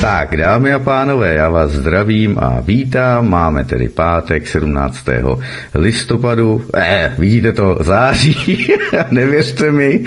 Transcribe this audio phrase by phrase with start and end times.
[0.00, 3.28] Tak, dámy a pánové, já vás zdravím a vítám.
[3.28, 5.06] Máme tedy pátek 17.
[5.74, 6.64] listopadu.
[6.74, 8.68] Eh, vidíte to, září,
[9.10, 10.04] nevěřte mi.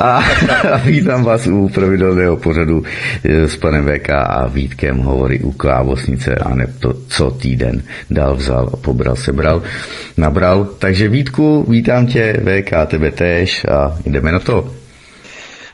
[0.00, 0.24] A,
[0.72, 2.84] a vítám vás u pravidelného pořadu
[3.24, 8.36] eh, s panem VK a Vítkem hovory u klávosnice a ne to, co týden dal,
[8.36, 9.62] vzal, pobral, sebral,
[10.16, 10.64] nabral.
[10.78, 14.85] Takže Vítku, vítám tě, VK, tebe též a jdeme na to.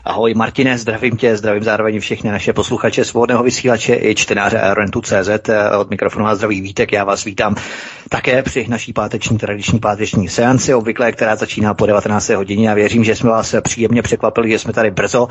[0.05, 5.49] Ahoj Martine, zdravím tě, zdravím zároveň všechny naše posluchače svobodného vysílače i čtenáře Aerorentu.cz.
[5.79, 7.55] Od mikrofonu a zdraví Vítek, já vás vítám
[8.09, 12.29] také při naší páteční tradiční páteční seanci, obvykle, která začíná po 19.
[12.29, 15.27] hodině a věřím, že jsme vás příjemně překvapili, že jsme tady brzo,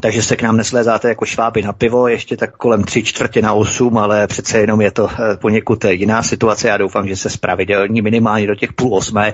[0.00, 3.52] takže se k nám neslézáte jako šváby na pivo, ještě tak kolem tři čtvrtě na
[3.52, 6.68] osm, ale přece jenom je to eh, poněkud jiná situace.
[6.68, 9.32] Já doufám, že se spravidelní minimálně do těch půl osmé,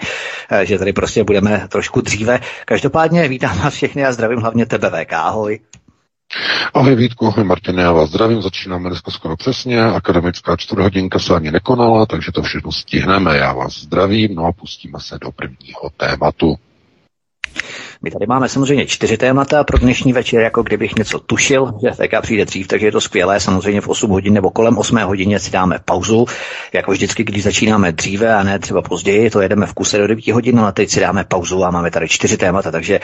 [0.50, 2.40] eh, že tady prostě budeme trošku dříve.
[2.64, 5.12] Každopádně vítám vás všechny a zdravím hlavně tebe VK.
[5.12, 5.60] Ahoj.
[6.74, 11.50] Ahoj Vítku, ahoj Martine, já vás zdravím, začínáme dneska skoro přesně, akademická čtvrthodinka se ani
[11.50, 16.54] nekonala, takže to všechno stihneme, já vás zdravím, no a pustíme se do prvního tématu.
[18.04, 22.22] My tady máme samozřejmě čtyři témata pro dnešní večer, jako kdybych něco tušil, že VK
[22.22, 23.40] přijde dřív, takže je to skvělé.
[23.40, 26.26] Samozřejmě v 8 hodin nebo kolem 8 hodině si dáme pauzu.
[26.72, 30.28] Jako vždycky, když začínáme dříve a ne třeba později, to jedeme v kuse do 9
[30.28, 32.70] hodin, ale teď si dáme pauzu a máme tady čtyři témata.
[32.70, 33.00] Takže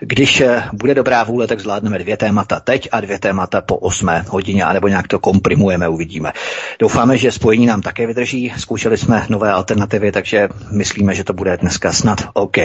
[0.00, 4.08] když eh, bude dobrá vůle, tak zvládneme dvě témata teď a dvě témata po 8
[4.28, 6.32] hodině, anebo nějak to komprimujeme, uvidíme.
[6.78, 8.52] Doufáme, že spojení nám také vydrží.
[8.56, 12.56] Zkoušeli jsme nové alternativy, takže myslíme, že to bude dneska snad OK.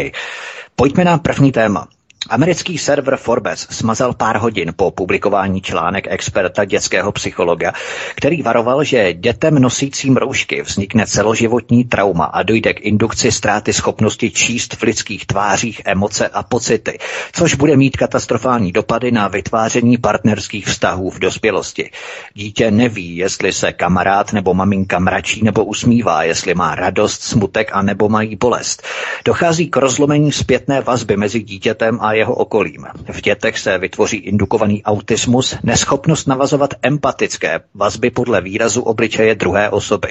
[0.79, 1.87] Pojďme na první téma.
[2.29, 7.73] Americký server Forbes smazal pár hodin po publikování článek experta dětského psychologa,
[8.15, 14.31] který varoval, že dětem nosícím roušky vznikne celoživotní trauma a dojde k indukci ztráty schopnosti
[14.31, 16.97] číst v lidských tvářích emoce a pocity,
[17.33, 21.91] což bude mít katastrofální dopady na vytváření partnerských vztahů v dospělosti.
[22.33, 27.81] Dítě neví, jestli se kamarád nebo maminka mračí nebo usmívá, jestli má radost, smutek a
[27.81, 28.83] nebo mají bolest.
[29.25, 32.85] Dochází k rozlomení zpětné vazby mezi dítětem a jeho okolím.
[33.11, 40.07] V dětech se vytvoří indukovaný autismus, neschopnost navazovat empatické vazby podle výrazu obličeje druhé osoby.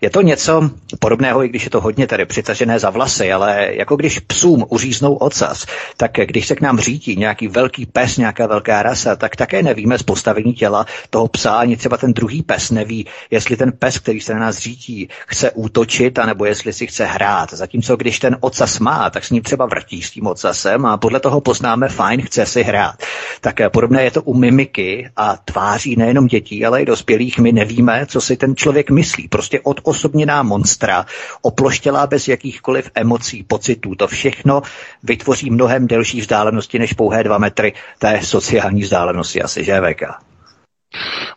[0.00, 3.96] Je to něco podobného, i když je to hodně tady přitažené za vlasy, ale jako
[3.96, 5.66] když psům uříznou ocas,
[5.96, 9.98] tak když se k nám řítí nějaký velký pes, nějaká velká rasa, tak také nevíme
[9.98, 14.20] z postavení těla toho psa, ani třeba ten druhý pes neví, jestli ten pes, který
[14.20, 17.52] se na nás řítí, chce útočit, anebo jestli si chce hrát.
[17.54, 21.20] Zatímco když ten ocas má, tak s ním třeba vrtí s tím ocasem a podle
[21.20, 22.94] toho poznáme, fajn, chce si hrát.
[23.40, 27.38] Tak eh, podobné je to u mimiky a tváří nejenom dětí, ale i dospělých.
[27.38, 29.28] My nevíme, co si ten člověk myslí.
[29.28, 31.06] Prostě odosobněná monstra,
[31.42, 33.94] oploštělá bez jakýchkoliv emocí, pocitů.
[33.94, 34.62] To všechno
[35.02, 40.33] vytvoří mnohem delší vzdálenosti než pouhé dva metry té sociální vzdálenosti asi, že VK?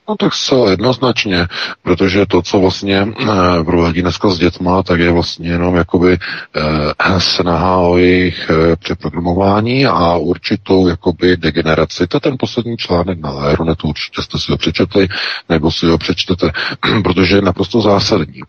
[0.10, 1.48] No tak zcela jednoznačně,
[1.84, 6.18] protože to, co vlastně eh, provádí dneska s dětma, tak je vlastně jenom jakoby
[6.56, 12.08] eh, snaha o jejich eh, přeprogramování a určitou jakoby degeneraci.
[12.08, 15.08] To je ten poslední článek na Aeronetu, určitě jste si ho přečetli,
[15.50, 16.52] nebo si ho přečtete,
[17.04, 18.42] protože je naprosto zásadní.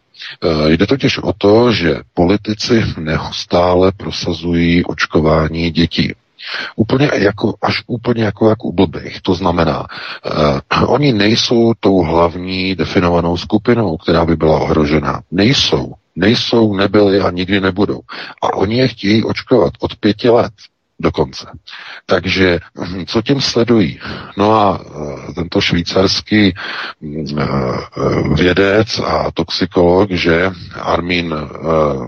[0.45, 6.13] Eh, jde totiž o to, že politici neustále prosazují očkování dětí.
[6.77, 9.21] Úplně jako, až úplně jako, jako u blbých.
[9.23, 15.21] To znamená, uh, oni nejsou tou hlavní definovanou skupinou, která by byla ohrožena.
[15.31, 15.95] Nejsou.
[16.17, 18.01] Nejsou, nebyli a nikdy nebudou.
[18.43, 20.53] A oni je chtějí očkovat od pěti let
[21.01, 21.47] dokonce.
[22.07, 24.01] Takže hm, co tím sledují?
[24.37, 26.55] No a uh, tento švýcarský
[27.01, 30.51] uh, vědec a toxikolog, že
[30.81, 32.07] Armin, uh,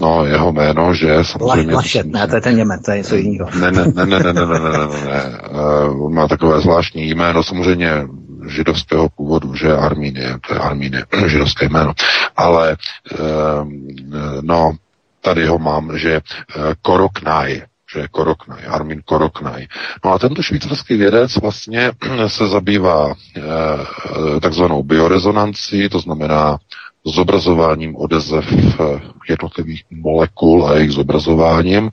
[0.00, 1.74] no jeho jméno, že samozřejmě...
[1.74, 3.50] Lašet, ne, to je ten Němec, to je něco jiného.
[3.60, 5.38] Ne, ne, ne, ne, ne, ne, ne, ne, ne, ne, ne.
[5.88, 7.90] On má takové zvláštní jméno, samozřejmě
[8.48, 11.92] židovského původu, že Armínie, to je Armínie, židovské jméno.
[12.36, 12.76] Ale,
[14.40, 14.72] no,
[15.20, 16.20] tady ho mám, že
[16.82, 17.62] Koroknaj,
[17.92, 19.66] že je Koroknaj, Armin Koroknaj.
[20.04, 21.92] No a tento švýcarský vědec vlastně
[22.26, 26.58] se zabývá e, takzvanou biorezonancí, to znamená
[27.06, 31.90] zobrazováním odezev eh, jednotlivých molekul a jejich zobrazováním,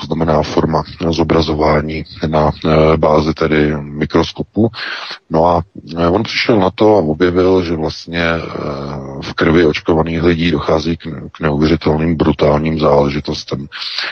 [0.00, 4.70] to znamená forma zobrazování na eh, bázi tedy mikroskopu.
[5.30, 5.62] No a
[5.98, 8.26] eh, on přišel na to a objevil, že vlastně
[9.22, 10.96] v krvi očkovaných lidí dochází
[11.32, 13.66] k neuvěřitelným brutálním záležitostem.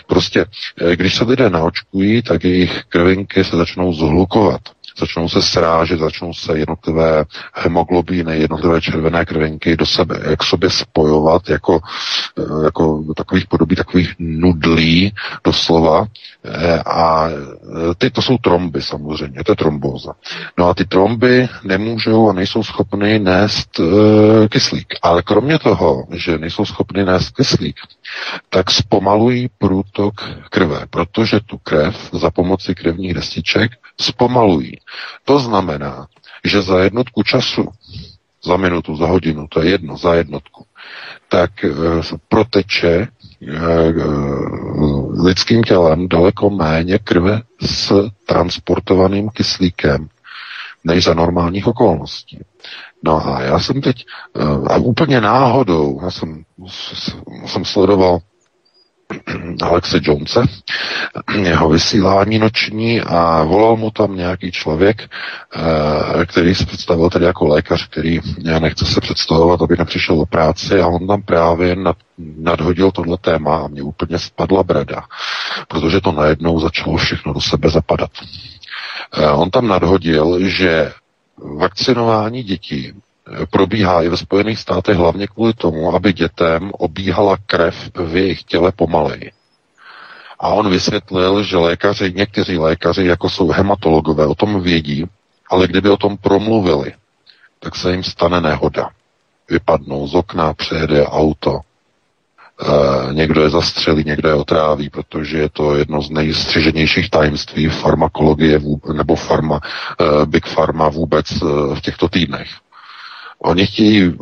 [0.07, 0.45] Prostě,
[0.95, 4.61] když se lidé naočkují, tak jejich krvinky se začnou zhlukovat
[4.99, 7.25] začnou se srážet, začnou se jednotlivé
[7.55, 11.81] hemoglobíny, jednotlivé červené krvinky do sebe, jak sobě spojovat jako,
[12.39, 15.15] eh, jako takových podobí takových nudlí
[15.45, 16.07] doslova.
[16.45, 20.13] Eh, a eh, ty to jsou tromby samozřejmě, to je trombóza.
[20.59, 23.81] No a ty tromby nemůžou a nejsou schopny nést
[24.49, 24.87] kyslík.
[25.03, 27.77] Ale kromě toho, že nejsou schopny nést kyslík,
[28.49, 30.15] tak zpomalují průtok
[30.51, 34.73] krve, protože tu krev za pomoci krevních destiček zpomalují.
[35.25, 36.07] To znamená,
[36.45, 37.69] že za jednotku času,
[38.45, 40.67] za minutu, za hodinu, to je jedno, za jednotku,
[41.29, 41.69] tak e,
[42.29, 43.09] proteče e,
[45.23, 50.09] lidským tělem daleko méně krve s transportovaným kyslíkem
[50.85, 52.39] než za normálních okolností.
[53.07, 54.05] No a já jsem teď,
[54.67, 56.45] a úplně náhodou, já jsem,
[57.47, 58.19] jsem sledoval
[59.63, 60.43] Alexe Jonese,
[61.43, 67.47] jeho vysílání noční a volal mu tam nějaký člověk, eh, který se představil tedy jako
[67.47, 68.21] lékař, který
[68.59, 73.57] nechce se představovat, aby nepřišel do práci a on tam právě nad, nadhodil tohle téma
[73.57, 75.03] a mě úplně spadla brada,
[75.69, 78.11] protože to najednou začalo všechno do sebe zapadat.
[79.17, 80.93] Eh, on tam nadhodil, že
[81.39, 82.93] vakcinování dětí
[83.51, 88.73] probíhá i ve Spojených státech hlavně kvůli tomu, aby dětem obíhala krev v jejich těle
[88.73, 89.33] pomaleji.
[90.39, 95.05] A on vysvětlil, že lékaři, někteří lékaři, jako jsou hematologové, o tom vědí,
[95.51, 96.93] ale kdyby o tom promluvili,
[97.61, 98.91] tak se jim stane nehoda.
[99.51, 101.61] Vypadnou z okna, přejede auto,
[103.13, 108.61] někdo je zastřelí, někdo je otráví, protože je to jedno z nejstřiženějších tajemství farmakologie
[108.93, 111.37] nebo farma, e, Big Pharma vůbec e,
[111.75, 112.49] v těchto týdnech.
[113.39, 114.15] Oni chtějí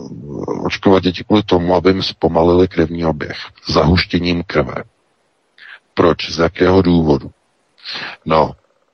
[0.65, 3.37] očkovat děti kvůli tomu, aby jim zpomalili krevní oběh
[3.69, 4.75] zahuštěním krve.
[5.95, 6.31] Proč?
[6.31, 7.31] Z jakého důvodu?
[8.25, 8.53] No,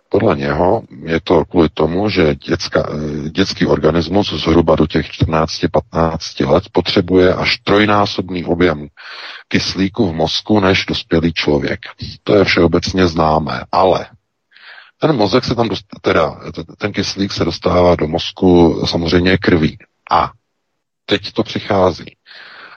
[0.09, 2.89] podle něho je to kvůli tomu, že dětská,
[3.31, 8.89] dětský organismus zhruba do těch 14-15 let potřebuje až trojnásobný objem
[9.49, 11.81] kyslíku v mozku než dospělý člověk.
[12.25, 14.07] To je všeobecně známé, ale
[15.01, 16.37] ten mozek se tam, dostává, teda
[16.79, 19.79] ten kyslík se dostává do mozku samozřejmě krví.
[20.11, 20.31] A
[21.07, 22.17] teď to přichází.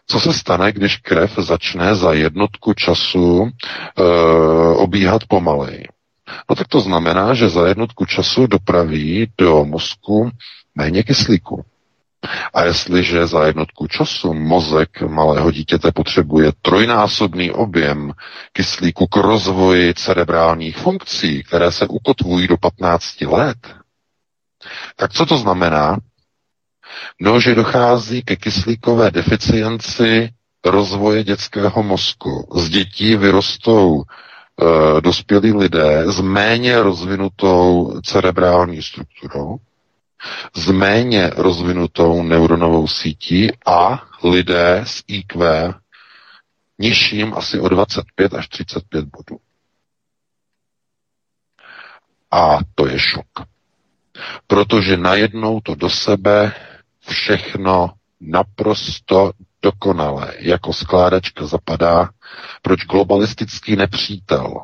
[0.07, 4.03] Co se stane, když krev začne za jednotku času e,
[4.75, 5.85] obíhat pomaleji?
[6.49, 10.29] No tak to znamená, že za jednotku času dopraví do mozku
[10.75, 11.65] méně kyslíku.
[12.53, 18.13] A jestliže za jednotku času mozek malého dítěte potřebuje trojnásobný objem
[18.53, 23.57] kyslíku k rozvoji cerebrálních funkcí, které se ukotvují do 15 let,
[24.95, 25.97] tak co to znamená?
[27.19, 30.29] No, že dochází ke kyslíkové deficienci
[30.65, 32.47] rozvoje dětského mozku.
[32.55, 34.03] Z dětí vyrostou
[34.61, 39.57] e, dospělí lidé s méně rozvinutou cerebrální strukturou,
[40.55, 45.73] s méně rozvinutou neuronovou sítí a lidé s IQ
[46.79, 49.39] nižším asi o 25 až 35 bodů.
[52.31, 53.27] A to je šok.
[54.47, 56.53] Protože najednou to do sebe
[57.07, 59.31] všechno naprosto
[59.63, 62.09] dokonale, jako skládačka zapadá,
[62.61, 64.63] proč globalistický nepřítel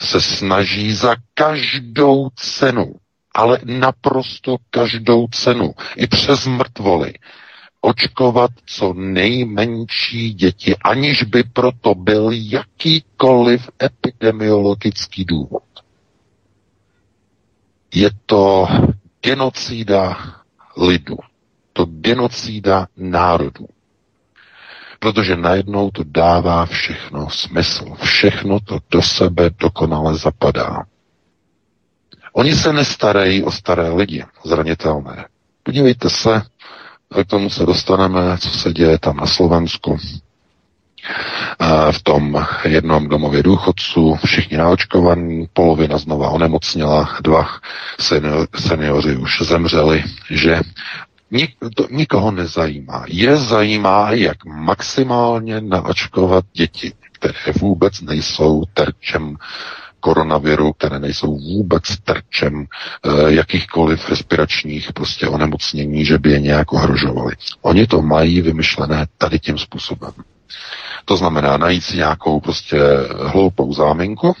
[0.00, 2.94] se snaží za každou cenu,
[3.34, 7.12] ale naprosto každou cenu, i přes mrtvoly,
[7.80, 15.62] očkovat co nejmenší děti, aniž by proto byl jakýkoliv epidemiologický důvod.
[17.94, 18.66] Je to
[19.22, 20.16] genocída
[20.76, 21.16] lidu
[21.74, 23.66] to genocída národů.
[25.04, 27.84] Protože najednou to dává všechno smysl.
[28.02, 30.84] Všechno to do sebe dokonale zapadá.
[32.32, 35.24] Oni se nestarají o staré lidi, zranitelné.
[35.62, 36.42] Podívejte se,
[37.22, 39.98] k tomu se dostaneme, co se děje tam na Slovensku.
[41.90, 47.48] V tom jednom domově důchodců, všichni naočkovaní, polovina znova onemocněla, dva
[48.56, 50.60] seniori už zemřeli, že
[51.30, 53.04] Nik, to nikoho nezajímá.
[53.08, 59.36] Je zajímá, jak maximálně naočkovat děti, které vůbec nejsou terčem
[60.00, 67.34] koronaviru, které nejsou vůbec terčem e, jakýchkoliv respiračních prostě onemocnění, že by je nějak ohrožovali.
[67.62, 70.12] Oni to mají vymyšlené tady tím způsobem.
[71.04, 72.80] To znamená najít si nějakou prostě
[73.26, 74.36] hloupou záminku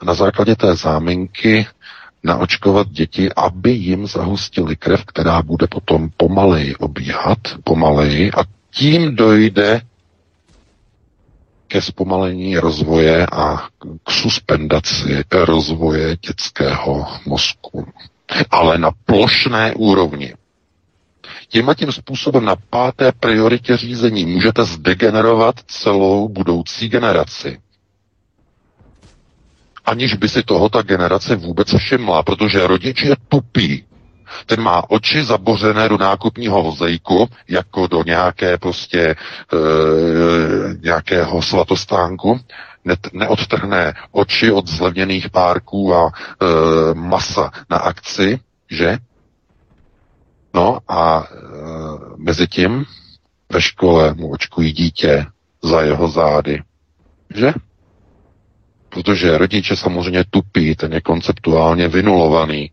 [0.00, 1.66] a na základě té záminky
[2.26, 9.80] naočkovat děti, aby jim zahustili krev, která bude potom pomaleji obíhat, pomaleji a tím dojde
[11.68, 13.56] ke zpomalení rozvoje a
[14.04, 17.86] k suspendaci rozvoje dětského mozku.
[18.50, 20.34] Ale na plošné úrovni.
[21.48, 27.58] Tím a tím způsobem na páté prioritě řízení můžete zdegenerovat celou budoucí generaci.
[29.86, 33.84] Aniž by si toho ta generace vůbec všimla, protože rodič je tupý.
[34.46, 39.16] Ten má oči zabořené do nákupního vozejku, jako do nějaké prostě e,
[40.82, 42.40] nějakého svatostánku,
[42.84, 46.44] ne, neodtrhne oči od zlevněných párků a e,
[46.94, 48.40] masa na akci,
[48.70, 48.98] že?
[50.54, 51.36] No a e,
[52.16, 52.84] mezi tím
[53.52, 55.26] ve škole mu očkují dítě
[55.62, 56.62] za jeho zády,
[57.34, 57.52] že?
[58.96, 62.70] Protože rodiče samozřejmě tupí, ten je konceptuálně vynulovaný.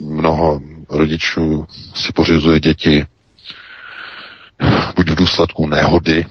[0.00, 3.06] Mnoho rodičů si pořizuje děti
[4.96, 6.26] buď v důsledku nehody,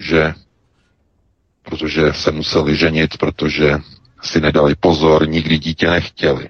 [0.00, 0.34] že
[1.62, 3.78] protože se museli ženit, protože
[4.22, 6.48] si nedali pozor, nikdy dítě nechtěli.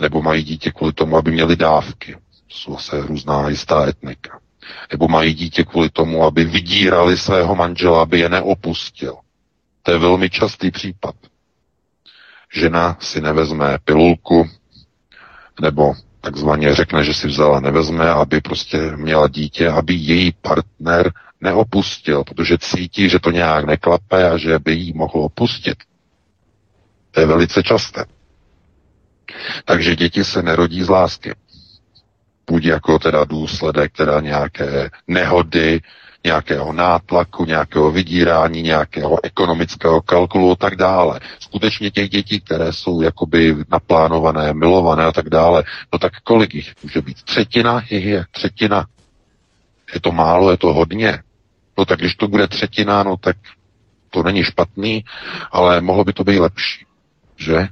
[0.00, 2.12] Nebo mají dítě kvůli tomu, aby měli dávky.
[2.14, 4.40] To jsou se různá jistá etnika.
[4.92, 9.16] Nebo mají dítě kvůli tomu, aby vydírali svého manžela, aby je neopustil.
[9.82, 11.14] To je velmi častý případ.
[12.54, 14.48] Žena si nevezme pilulku,
[15.60, 22.24] nebo takzvaně řekne, že si vzala, nevezme, aby prostě měla dítě, aby její partner neopustil,
[22.24, 25.78] protože cítí, že to nějak neklape a že by jí mohl opustit.
[27.10, 28.04] To je velice časté.
[29.64, 31.34] Takže děti se nerodí z lásky.
[32.50, 35.80] Buď jako teda důsledek teda nějaké nehody,
[36.24, 41.20] nějakého nátlaku, nějakého vydírání, nějakého ekonomického kalkulu a tak dále.
[41.40, 46.72] Skutečně těch dětí, které jsou jakoby naplánované, milované a tak dále, no tak kolik jich
[46.82, 47.22] může být?
[47.22, 48.86] Třetina jich je, třetina.
[49.94, 51.18] Je to málo, je to hodně.
[51.78, 53.36] No tak když to bude třetina, no tak
[54.10, 55.04] to není špatný,
[55.52, 56.86] ale mohlo by to být lepší.
[57.36, 57.68] Že?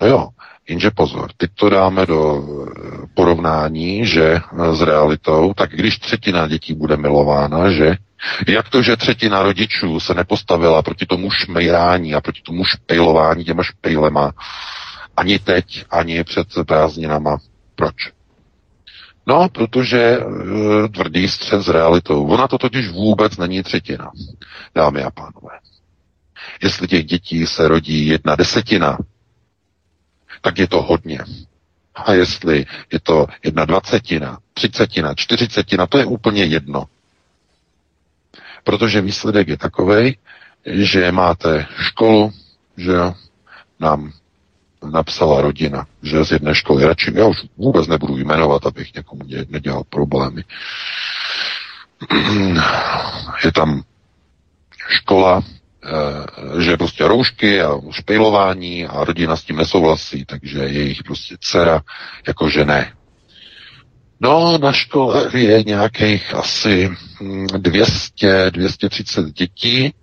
[0.00, 0.28] No jo,
[0.68, 6.48] Jenže pozor, teď to dáme do eh, porovnání, že eh, s realitou, tak když třetina
[6.48, 7.96] dětí bude milována, že
[8.48, 13.62] jak to, že třetina rodičů se nepostavila proti tomu šmejrání a proti tomu špejlování těma
[13.62, 14.32] špejlema,
[15.16, 17.38] ani teď, ani před prázdninama.
[17.74, 17.94] Proč?
[19.26, 22.26] No, protože uh, tvrdý střed s realitou.
[22.26, 24.10] Ona to totiž vůbec není třetina,
[24.74, 25.58] dámy a pánové.
[26.62, 28.98] Jestli těch dětí se rodí jedna desetina,
[30.40, 31.18] tak je to hodně.
[31.94, 36.84] A jestli je to jedna dvacetina, třicetina, čtyřicetina, to je úplně jedno.
[38.64, 40.16] Protože výsledek je takový,
[40.66, 42.32] že máte školu,
[42.76, 42.94] že
[43.80, 44.12] nám
[44.90, 49.84] napsala rodina, že z jedné školy radši, já už vůbec nebudu jmenovat, abych někomu nedělal
[49.84, 50.44] problémy.
[53.44, 53.82] Je tam
[54.88, 55.42] škola,
[56.58, 61.80] že prostě roušky a špejlování a rodina s tím nesouhlasí, takže jejich prostě dcera
[62.26, 62.92] jakože ne.
[64.20, 66.90] No, na škole je nějakých asi
[67.58, 69.94] 200, hm, 230 dětí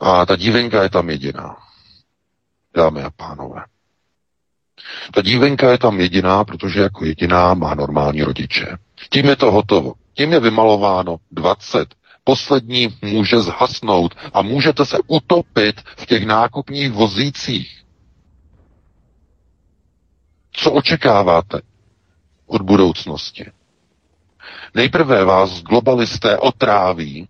[0.00, 1.56] a ta dívenka je tam jediná.
[2.76, 3.64] Dámy a pánové.
[5.14, 8.76] Ta dívenka je tam jediná, protože jako jediná má normální rodiče.
[9.10, 9.94] Tím je to hotovo.
[10.14, 17.80] Tím je vymalováno 20 poslední může zhasnout a můžete se utopit v těch nákupních vozících.
[20.52, 21.60] Co očekáváte
[22.46, 23.44] od budoucnosti?
[24.74, 27.28] Nejprve vás globalisté otráví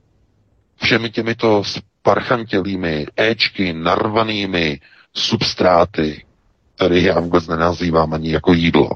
[0.83, 4.81] všemi těmito sparchantělými éčky, narvanými
[5.15, 6.25] substráty,
[6.75, 8.91] které já vůbec nenazývám ani jako jídlo.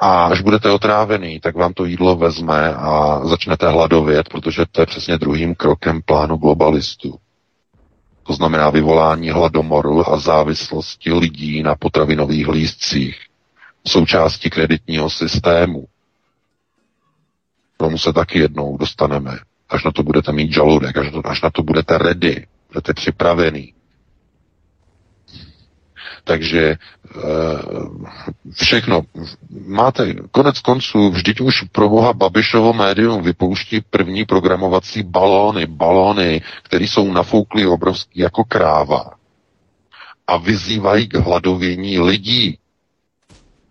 [0.00, 4.86] A až budete otrávený, tak vám to jídlo vezme a začnete hladovět, protože to je
[4.86, 7.18] přesně druhým krokem plánu globalistů.
[8.22, 13.20] To znamená vyvolání hladomoru a závislosti lidí na potravinových lístcích,
[13.86, 15.84] součástí kreditního systému.
[17.76, 19.38] Tomu se taky jednou dostaneme,
[19.68, 23.74] až na to budete mít žaludek, až, až na to budete ready, budete připravený.
[26.24, 26.76] Takže e,
[28.52, 29.02] všechno.
[29.66, 36.84] Máte konec konců, vždyť už pro boha Babišovo médium vypouští první programovací balóny, balóny, které
[36.84, 39.10] jsou nafouklý obrovský jako kráva
[40.26, 42.58] a vyzývají k hladovění lidí.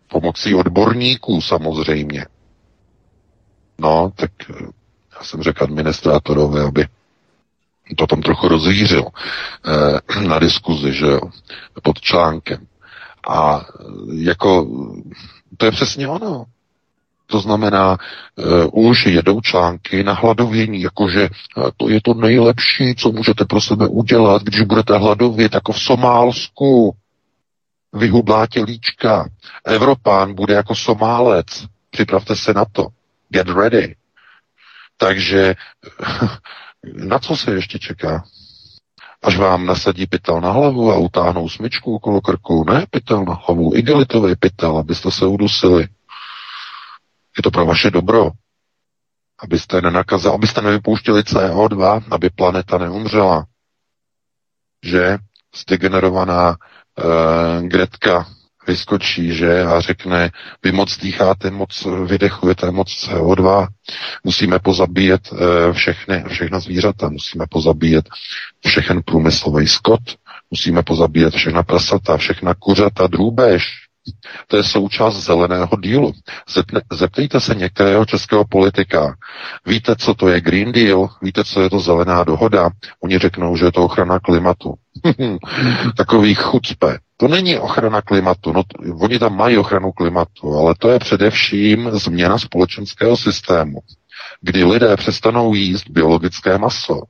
[0.07, 2.25] Pomocí odborníků samozřejmě.
[3.79, 4.53] No, tak eh,
[5.19, 6.85] já jsem řekl administrátorovi, aby
[7.98, 9.05] to tam trochu rozvířil
[9.65, 11.22] eh, na diskuzi, že jo,
[11.84, 12.67] pod článkem.
[13.29, 13.84] A eh,
[14.15, 14.67] jako,
[15.58, 16.46] to je přesně ono.
[17.31, 17.98] To znamená,
[18.72, 21.29] uh, už jedou články na hladovění, jakože
[21.77, 26.96] to je to nejlepší, co můžete pro sebe udělat, když budete hladovět, jako v Somálsku.
[27.93, 29.29] Vyhudlá tělíčka.
[29.65, 31.46] Evropán bude jako Somálec.
[31.89, 32.88] Připravte se na to.
[33.29, 33.96] Get ready.
[34.98, 35.55] Takže
[36.83, 38.24] na co se ještě čeká?
[39.24, 42.63] Až vám nasadí pytel na hlavu a utáhnou smyčku okolo krku.
[42.63, 45.81] Ne pytel na hlavu, igelitový pytel, abyste se udusili.
[47.38, 48.31] Je to pro vaše dobro.
[49.39, 53.45] Abyste nenakazali, abyste nevypouštěli CO2, aby planeta neumřela.
[54.83, 55.17] Že
[55.55, 58.25] zdegenerovaná uh, Gretka
[58.69, 60.31] vyskočí, že, a řekne,
[60.63, 63.67] vy moc dýcháte, moc vydechujete, moc CO2,
[64.23, 65.39] musíme pozabíjet uh,
[65.73, 68.05] všechny, všechna zvířata, musíme pozabíjet
[68.67, 70.05] všechen průmyslový skot,
[70.51, 73.63] musíme pozabíjet všechna prasata, všechna kuřata, drůbež,
[74.47, 76.13] to je součást zeleného dílu.
[76.91, 79.15] Zeptejte se některého českého politika.
[79.65, 81.09] Víte, co to je Green Deal?
[81.21, 82.69] Víte, co je to zelená dohoda?
[83.03, 84.73] Oni řeknou, že je to ochrana klimatu.
[85.97, 86.97] Takový chucpe.
[87.19, 88.53] To není ochrana klimatu.
[88.53, 88.63] No,
[89.01, 93.79] oni tam mají ochranu klimatu, ale to je především změna společenského systému,
[94.41, 97.01] kdy lidé přestanou jíst biologické maso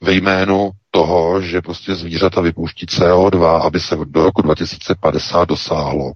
[0.00, 6.12] ve jménu toho, že prostě zvířata vypouští CO2, aby se do roku 2050 dosáhlo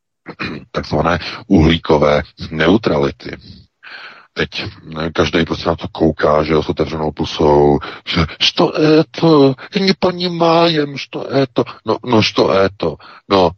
[0.70, 3.36] takzvané uhlíkové neutrality
[4.32, 4.48] teď
[5.12, 10.98] každý prostě na to kouká, že jo, s otevřenou pusou, že što je to, neponímajem,
[10.98, 12.96] što je to, no, no što je to,
[13.28, 13.50] no,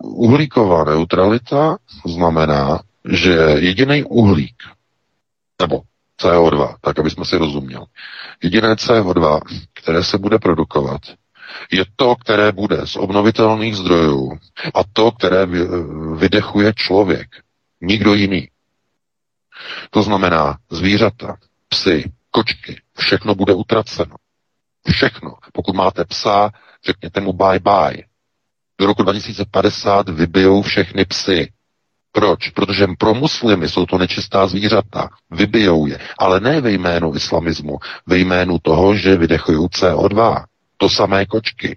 [0.00, 1.76] uhlíková neutralita
[2.08, 4.56] znamená, že jediný uhlík,
[5.60, 5.82] nebo
[6.20, 7.84] CO2, tak aby jsme si rozuměli,
[8.42, 9.40] jediné CO2,
[9.74, 11.00] které se bude produkovat,
[11.72, 14.32] je to, které bude z obnovitelných zdrojů
[14.74, 15.46] a to, které
[16.16, 17.28] vydechuje člověk,
[17.80, 18.48] nikdo jiný.
[19.90, 21.36] To znamená zvířata,
[21.68, 24.16] psy, kočky, všechno bude utraceno.
[24.92, 25.34] Všechno.
[25.52, 26.50] Pokud máte psa,
[26.86, 28.04] řekněte mu bye bye.
[28.80, 31.52] Do roku 2050 vybijou všechny psy.
[32.12, 32.48] Proč?
[32.50, 38.18] Protože pro muslimy jsou to nečistá zvířata, vybijou je, ale ne ve jménu islamismu, ve
[38.18, 40.44] jménu toho, že vydechují CO2.
[40.76, 41.76] To samé kočky.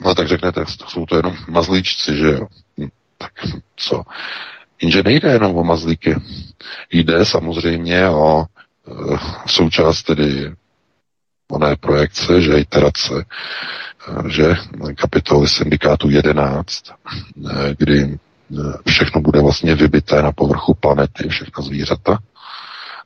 [0.00, 2.46] No tak řeknete, jsou to jenom mazlíčci, že jo?
[2.80, 2.88] Hm,
[3.18, 3.32] tak
[3.76, 4.02] co?
[4.82, 6.16] Jenže nejde jenom o mazlíky.
[6.92, 10.52] Jde samozřejmě o e, součást tedy
[11.50, 13.14] oné projekce, že iterace,
[14.26, 14.54] e, že
[14.96, 16.94] kapitoly syndikátu 11, e,
[17.78, 18.18] kdy
[18.88, 22.18] všechno bude vlastně vybité na povrchu planety, všechna zvířata,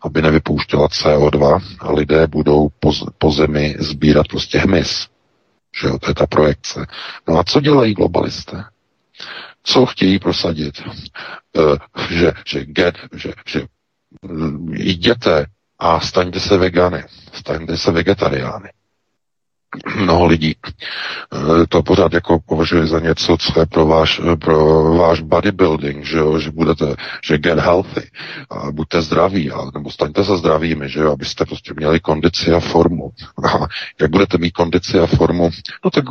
[0.03, 5.07] aby nevypouštěla CO2 a lidé budou po, po zemi sbírat prostě hmyz.
[5.81, 6.87] Že jo, to je ta projekce.
[7.29, 8.65] No a co dělají globalisté?
[9.73, 10.83] Co chtějí prosadit?
[11.57, 11.77] Uh,
[12.11, 13.63] že, že, get, že, že
[14.73, 15.47] jděte
[15.79, 18.71] a staňte se vegany, staňte se vegetariány
[19.97, 25.21] mnoho lidí eh, to pořád jako považuje za něco, co je pro váš, pro váš
[25.21, 28.11] bodybuilding, že, jo, že budete, že get healthy,
[28.51, 32.61] a buďte zdraví, a, nebo staňte se zdravými, že jo, abyste prostě měli kondici a
[32.61, 33.11] formu.
[33.51, 33.67] A
[34.01, 35.51] jak budete mít kondici a formu,
[35.85, 36.05] no tak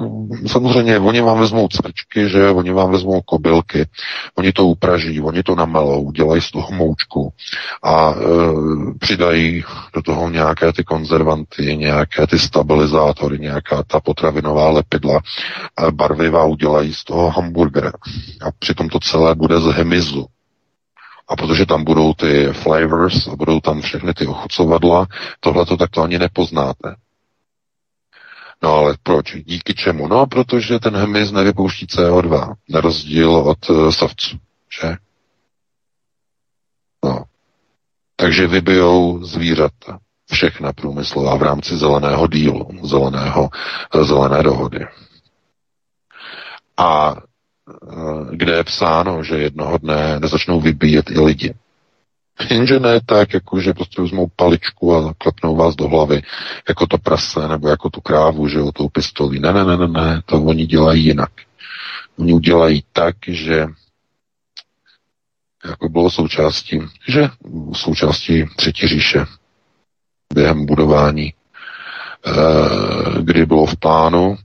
[0.47, 3.85] samozřejmě oni vám vezmou cvrčky, že oni vám vezmou kobylky,
[4.35, 7.33] oni to upraží, oni to namelou, dělají z toho moučku
[7.83, 8.15] a e,
[8.99, 15.21] přidají do toho nějaké ty konzervanty, nějaké ty stabilizátory, nějaká ta potravinová lepidla
[15.91, 17.91] barviva udělají z toho hamburgera.
[18.41, 20.25] A přitom to celé bude z hemizu.
[21.27, 25.07] A protože tam budou ty flavors a budou tam všechny ty ochucovadla,
[25.39, 26.95] tohle to tak to ani nepoznáte.
[28.63, 29.35] No ale proč?
[29.45, 30.07] Díky čemu?
[30.07, 34.37] No, protože ten hmyz nevypouští CO2, na rozdíl od uh, savců,
[34.81, 34.95] že?
[37.03, 37.23] No.
[38.15, 39.99] Takže vybijou zvířata
[40.31, 43.49] všechna průmyslová v rámci zeleného dílu, zeleného,
[44.03, 44.85] zelené dohody.
[46.77, 51.53] A e, kde je psáno, že jednoho dne nezačnou vybíjet i lidi.
[52.49, 56.21] Jenže ne tak, jako že prostě vezmou paličku a klepnou vás do hlavy,
[56.69, 59.39] jako to prase, nebo jako tu krávu, že jo, tou pistolí.
[59.39, 61.31] Ne, ne, ne, ne, ne, to oni dělají jinak.
[62.19, 63.67] Oni udělají tak, že
[65.65, 67.29] jako bylo součástí, že
[67.73, 69.25] součástí třetí říše
[70.65, 71.33] budování,
[72.25, 72.31] eh,
[73.21, 74.37] kdy bylo v plánu,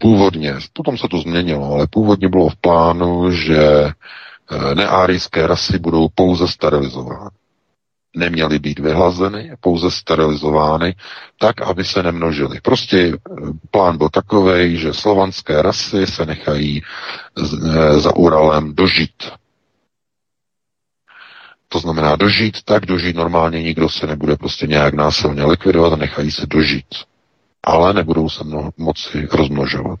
[0.00, 6.08] původně, potom se to změnilo, ale původně bylo v plánu, že eh, neárijské rasy budou
[6.14, 7.30] pouze sterilizovány.
[8.16, 10.94] Neměly být vyhlazeny, pouze sterilizovány,
[11.38, 12.60] tak, aby se nemnožily.
[12.62, 13.16] Prostě eh,
[13.70, 16.82] plán byl takový, že slovanské rasy se nechají
[17.96, 19.32] za Uralem dožít
[21.72, 26.30] to znamená dožít tak, dožít normálně nikdo se nebude prostě nějak násilně likvidovat a nechají
[26.30, 26.86] se dožít.
[27.64, 30.00] Ale nebudou se mno, moci rozmnožovat.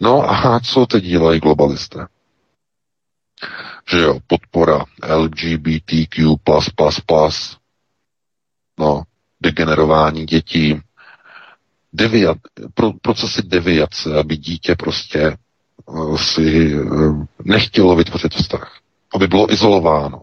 [0.00, 2.06] No a co teď dělají globalisté?
[3.90, 4.84] Že jo, podpora
[5.16, 6.36] LGBTQ+++,
[8.78, 9.02] no,
[9.40, 10.80] degenerování dětí,
[11.92, 12.38] deviat,
[12.74, 15.36] pro, procesy deviace, aby dítě prostě
[15.86, 18.83] uh, si uh, nechtělo vytvořit vztah
[19.14, 20.22] aby bylo izolováno.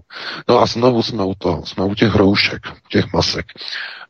[0.49, 3.45] No a znovu jsme u toho, jsme u těch roušek, těch masek.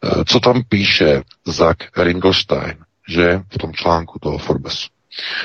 [0.03, 2.77] Eh, co tam píše Zach Ringelstein,
[3.09, 4.87] že v tom článku toho Forbesu?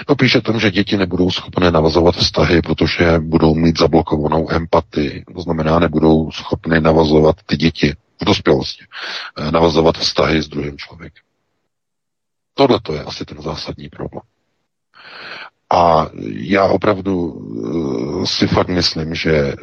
[0.08, 5.24] No píše tam, že děti nebudou schopné navazovat vztahy, protože budou mít zablokovanou empatii.
[5.34, 8.84] To znamená, nebudou schopné navazovat ty děti v dospělosti,
[9.38, 11.22] eh, navazovat vztahy s druhým člověkem.
[12.54, 14.22] Tohle to je asi ten zásadní problém.
[15.70, 19.54] A já opravdu uh, si fakt myslím, že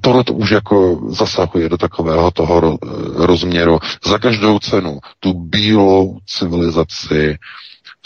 [0.00, 2.78] tohle to už jako zasahuje do takového toho
[3.14, 3.78] rozměru.
[4.06, 7.38] Za každou cenu tu bílou civilizaci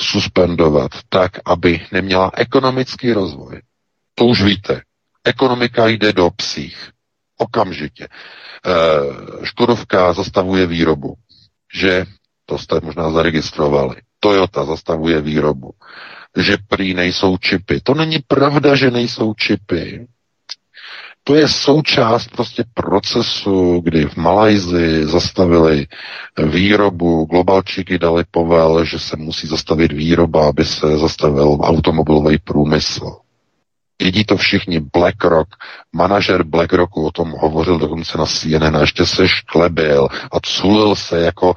[0.00, 3.60] suspendovat tak, aby neměla ekonomický rozvoj.
[4.14, 4.82] To už víte.
[5.24, 6.90] Ekonomika jde do psích.
[7.38, 8.04] Okamžitě.
[8.04, 8.08] E,
[9.46, 11.14] Škodovka zastavuje výrobu.
[11.74, 12.06] Že
[12.46, 13.96] to jste možná zaregistrovali.
[14.20, 15.70] Toyota zastavuje výrobu,
[16.36, 17.80] že prý nejsou čipy.
[17.80, 20.06] To není pravda, že nejsou čipy.
[21.24, 25.86] To je součást prostě procesu, kdy v Malajzi zastavili
[26.46, 33.16] výrobu, globalčiky dali povel, že se musí zastavit výroba, aby se zastavil automobilový průmysl.
[34.00, 34.80] Vidí to všichni.
[34.80, 35.48] BlackRock,
[35.92, 41.20] manažer BlackRocku o tom hovořil dokonce na CNN a ještě se šklebil a culil se
[41.20, 41.54] jako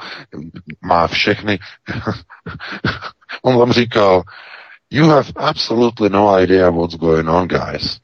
[0.82, 1.60] má všechny.
[3.41, 4.23] On vám říkal,
[4.89, 8.03] you have absolutely no idea what's going on, guys.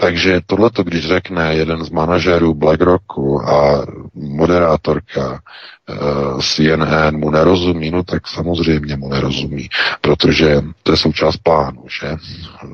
[0.00, 5.36] Takže tohleto, když řekne jeden z manažerů BlackRocku a moderátorka uh,
[5.88, 9.68] eh, CNN mu nerozumí, no tak samozřejmě mu nerozumí,
[10.00, 12.16] protože to je součást plánu, že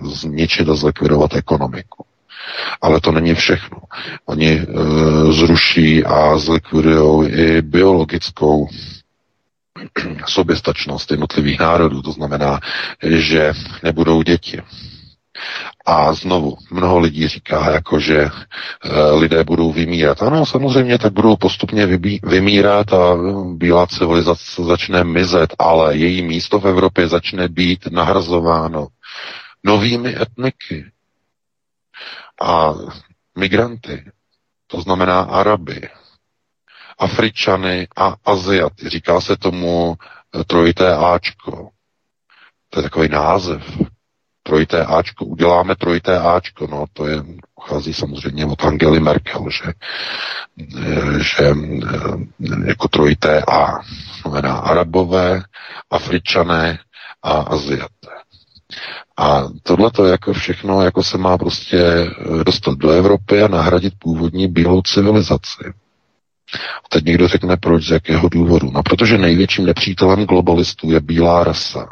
[0.03, 2.05] zničit a zlikvidovat ekonomiku.
[2.83, 3.79] Ale to není všechno.
[4.27, 8.69] Oni uh, zruší a zlikvidují i biologickou
[10.27, 12.03] soběstačnost jednotlivých národů.
[12.03, 12.61] To znamená,
[13.03, 14.63] že nebudou děti.
[15.87, 18.31] A znovu, mnoho lidí říká, jako, že e,
[19.11, 20.23] lidé budou vymírat.
[20.23, 23.17] Ano, samozřejmě tak budou postupně vybí, vymírat a
[23.55, 28.87] bílá civilizace začne mizet, ale její místo v Evropě začne být nahrazováno
[29.65, 30.85] novými etniky
[32.43, 32.75] a
[33.39, 34.11] migranty,
[34.67, 35.89] to znamená Araby,
[36.99, 38.89] Afričany a Aziaty.
[38.89, 39.95] Říká se tomu
[40.41, 41.71] e, trojité Ačko.
[42.71, 43.63] To je takový název
[44.47, 47.23] trojité Ačko, uděláme trojité Ačko, no to je,
[47.55, 49.73] pochází samozřejmě od Angely Merkel, že,
[51.19, 53.67] že eh, jako trojité A,
[54.23, 55.43] znamená Arabové,
[55.91, 56.79] Afričané
[57.23, 58.09] a Aziaté.
[59.17, 63.95] A tohle to jako všechno jako se má prostě eh, dostat do Evropy a nahradit
[63.99, 65.65] původní bílou civilizaci.
[66.85, 68.71] A teď někdo řekne, proč, z jakého důvodu.
[68.71, 71.89] No, protože největším nepřítelem globalistů je bílá rasa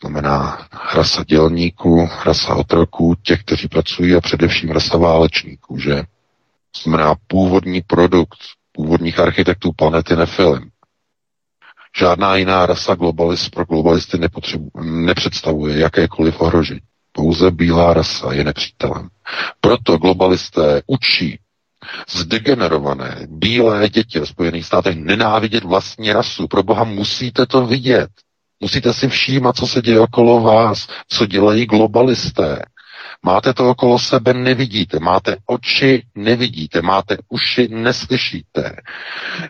[0.00, 6.02] znamená rasa dělníků, rasa otroků, těch, kteří pracují a především rasa válečníků, že?
[6.82, 8.38] Znamená původní produkt
[8.72, 10.70] původních architektů planety Nefilim.
[11.98, 14.18] Žádná jiná rasa globalist pro globalisty
[14.82, 16.80] nepředstavuje jakékoliv ohrožení.
[17.12, 19.08] Pouze bílá rasa je nepřítelem.
[19.60, 21.38] Proto globalisté učí
[22.10, 26.48] zdegenerované bílé děti ve Spojených státech nenávidět vlastní rasu.
[26.48, 28.10] Pro boha musíte to vidět.
[28.60, 32.62] Musíte si všímat, co se děje okolo vás, co dělají globalisté.
[33.22, 34.98] Máte to okolo sebe, nevidíte.
[35.00, 36.82] Máte oči, nevidíte.
[36.82, 38.76] Máte uši, neslyšíte.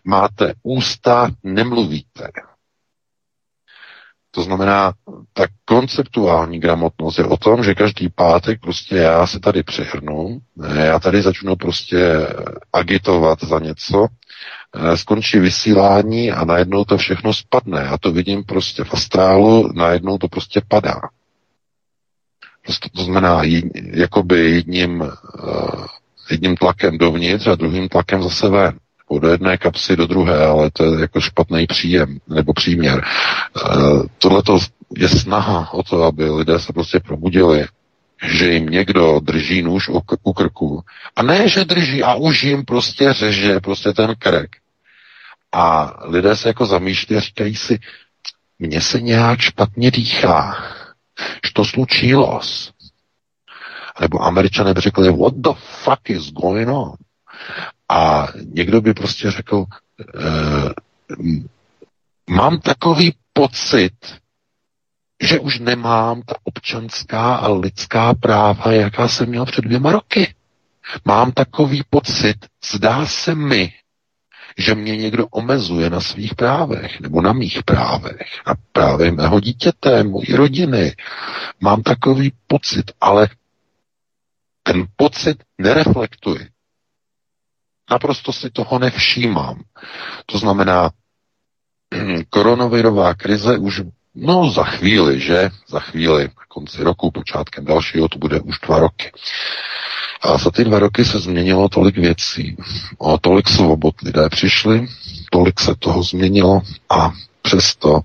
[0.05, 2.29] Máte ústa, nemluvíte.
[4.31, 4.92] To znamená,
[5.33, 10.38] ta konceptuální gramotnost je o tom, že každý pátek prostě já se tady přehrnu,
[10.75, 12.27] já tady začnu prostě
[12.73, 14.07] agitovat za něco,
[14.94, 17.80] skončí vysílání a najednou to všechno spadne.
[17.80, 21.00] Já to vidím prostě v astrálu, najednou to prostě padá.
[22.64, 23.42] Prostě to znamená,
[23.74, 25.86] jakoby jedním, uh,
[26.30, 28.78] jedním tlakem dovnitř a druhým tlakem zase ven
[29.18, 33.00] do jedné kapsy do druhé, ale to je jako špatný příjem nebo příměr.
[33.00, 33.60] E,
[34.18, 34.42] Tohle
[34.96, 37.66] je snaha o to, aby lidé se prostě probudili,
[38.22, 39.88] že jim někdo drží nůž
[40.22, 40.83] u krku.
[41.16, 44.56] A ne, že drží a už jim prostě řeže prostě ten krk.
[45.52, 47.78] A lidé se jako zamýšlí a říkají si,
[48.59, 50.64] mně se nějak špatně dýchá.
[51.44, 52.40] Što slučilo?
[54.00, 55.50] Nebo američané by řekli, what the
[55.83, 56.92] fuck is going on?
[57.88, 59.64] A někdo by prostě řekl,
[60.00, 60.30] e,
[62.30, 63.92] mám takový pocit,
[65.20, 70.35] že už nemám ta občanská a lidská práva, jaká jsem měl před dvěma roky.
[71.04, 72.37] Mám takový pocit,
[72.72, 73.72] zdá se mi,
[74.59, 80.02] že mě někdo omezuje na svých právech, nebo na mých právech, na právě mého dítěte,
[80.02, 80.96] mojí rodiny.
[81.61, 83.28] Mám takový pocit, ale
[84.62, 86.48] ten pocit nereflektuji.
[87.90, 89.62] Naprosto si toho nevšímám.
[90.26, 90.90] To znamená,
[92.30, 93.83] koronavirová krize už
[94.22, 95.50] No za chvíli, že?
[95.68, 99.12] Za chvíli, na konci roku, počátkem dalšího, to bude už dva roky.
[100.22, 102.56] A za ty dva roky se změnilo tolik věcí,
[102.98, 104.87] o tolik svobod lidé přišli,
[105.30, 108.00] tolik se toho změnilo a přesto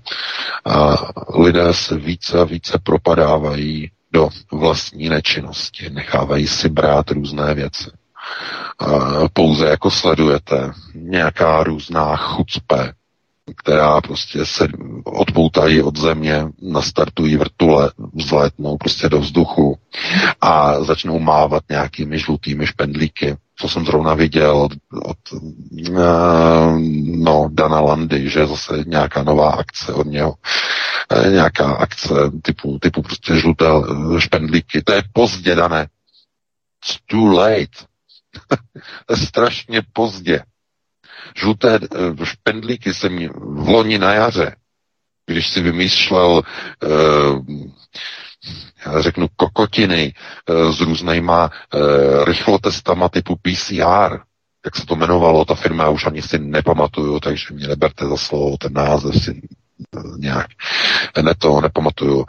[0.64, 0.96] a
[1.38, 7.90] lidé se více a více propadávají do vlastní nečinnosti, nechávají si brát různé věci
[9.32, 12.92] pouze jako sledujete nějaká různá chucpe,
[13.54, 14.68] která prostě se
[15.04, 19.78] odpoutají od země, nastartují vrtule, vzletnou prostě do vzduchu
[20.40, 23.36] a začnou mávat nějakými žlutými špendlíky.
[23.58, 26.78] Co jsem zrovna viděl od, od uh,
[27.16, 30.34] no, Dana Landy, že zase nějaká nová akce od něho,
[31.26, 33.64] e, nějaká akce typu, typu prostě žluté
[34.18, 34.82] špendlíky.
[34.82, 35.88] To je pozdě dané.
[36.84, 37.86] It's too late
[39.14, 40.42] strašně pozdě.
[41.36, 44.56] Žluté eh, špendlíky jsem v loni na jaře,
[45.26, 46.42] když si vymýšlel
[46.84, 47.46] uh,
[48.86, 50.14] já řeknu kokotiny
[50.50, 51.50] uh, s různýma
[52.24, 54.18] rychlotestama typu PCR,
[54.64, 58.56] jak se to jmenovalo, ta firma, už ani si nepamatuju, takže mě neberte za slovo,
[58.56, 59.42] ten název si
[60.16, 60.46] nějak
[61.22, 62.26] ne to nepamatuju.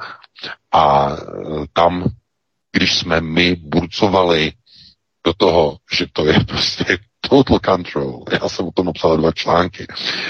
[0.72, 1.16] A
[1.74, 2.04] tam,
[2.72, 4.54] když jsme my burcovali
[5.26, 6.98] do toho, že to je prostě
[7.30, 8.24] total control.
[8.42, 9.88] Já jsem o tom napsal dva články.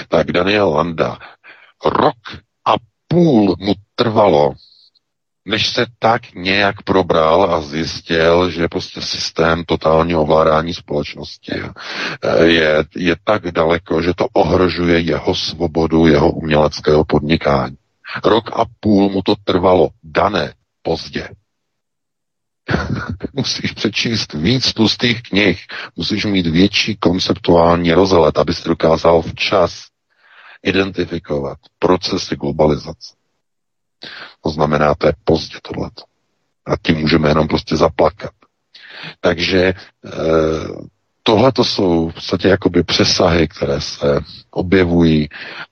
[0.08, 1.18] Tak Daniel Landa,
[1.84, 2.16] rok
[2.64, 2.74] a
[3.08, 4.52] půl mu trvalo,
[5.44, 11.52] než se tak nějak probral a zjistil, že prostě systém totálního ovládání společnosti
[12.44, 17.76] je, je tak daleko, že to ohrožuje jeho svobodu, jeho uměleckého podnikání.
[18.24, 21.28] Rok a půl mu to trvalo, dané, pozdě.
[23.32, 29.84] musíš přečíst víc tlustých knih, musíš mít větší konceptuální rozhled, abys dokázal včas
[30.62, 33.14] identifikovat procesy globalizace.
[34.44, 36.02] To znamená, to je pozdě tohleto.
[36.66, 38.30] A tím můžeme jenom prostě zaplakat.
[39.20, 39.74] Takže e,
[41.22, 45.28] tohle to jsou v podstatě jakoby přesahy, které se objevují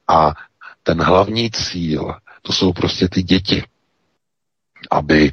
[0.09, 0.33] a
[0.83, 3.65] ten hlavní cíl, to jsou prostě ty děti
[4.91, 5.33] aby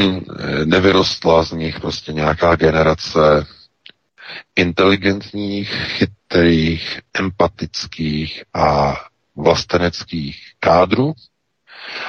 [0.64, 3.46] nevyrostla z nich prostě nějaká generace
[4.56, 8.94] inteligentních, chytrých, empatických a
[9.36, 11.14] vlasteneckých kádrů,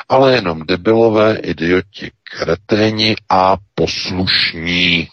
[0.09, 5.09] ale jenom debilové, idioti, kreténi a poslušní.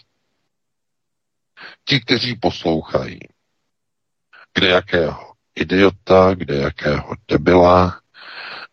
[1.85, 3.19] Ti, kteří poslouchají.
[4.53, 8.00] Kde jakého idiota, kde jakého debila,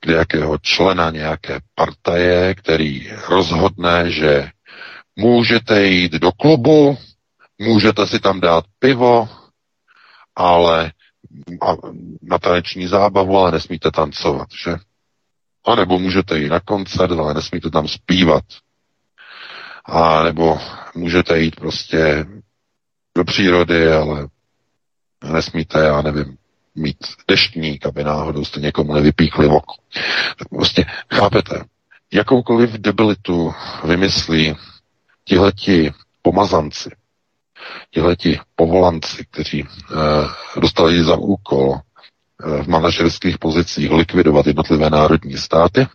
[0.01, 4.51] kde jakého člena nějaké partaje, který rozhodne, že
[5.17, 6.99] můžete jít do klubu,
[7.59, 9.29] můžete si tam dát pivo,
[10.37, 10.93] ale
[12.23, 14.77] na taneční zábavu, ale nesmíte tancovat, že?
[15.67, 18.45] A nebo můžete jít na koncert, ale nesmíte tam zpívat.
[19.85, 20.61] A nebo
[20.95, 22.27] můžete jít prostě
[23.17, 24.29] do přírody, ale
[25.25, 26.38] nesmíte, já nevím,
[26.79, 26.97] mít
[27.29, 29.75] deštník, aby náhodou jste někomu nevypíchli oko.
[30.51, 31.65] Prostě, chápete,
[32.13, 34.55] jakoukoliv debilitu vymyslí
[35.25, 36.91] tihleti pomazanci,
[37.91, 39.67] tihleti povolanci, kteří e,
[40.61, 41.81] dostali za úkol
[42.63, 45.87] v manažerských pozicích likvidovat jednotlivé národní státy,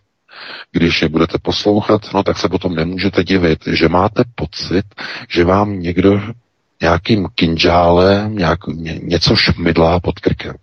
[0.72, 4.84] když je budete poslouchat, no tak se potom nemůžete divit, že máte pocit,
[5.28, 6.20] že vám někdo
[6.80, 10.54] nějakým kinžálem nějak, ně, něco šmydlá pod krkem.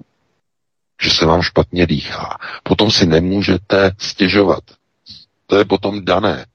[1.02, 2.38] Že se vám špatně dýchá.
[2.64, 4.64] Potom si nemůžete stěžovat.
[5.48, 6.46] To je potom dané.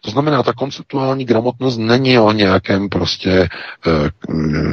[0.00, 3.48] To znamená, ta konceptuální gramotnost není o nějakém prostě e,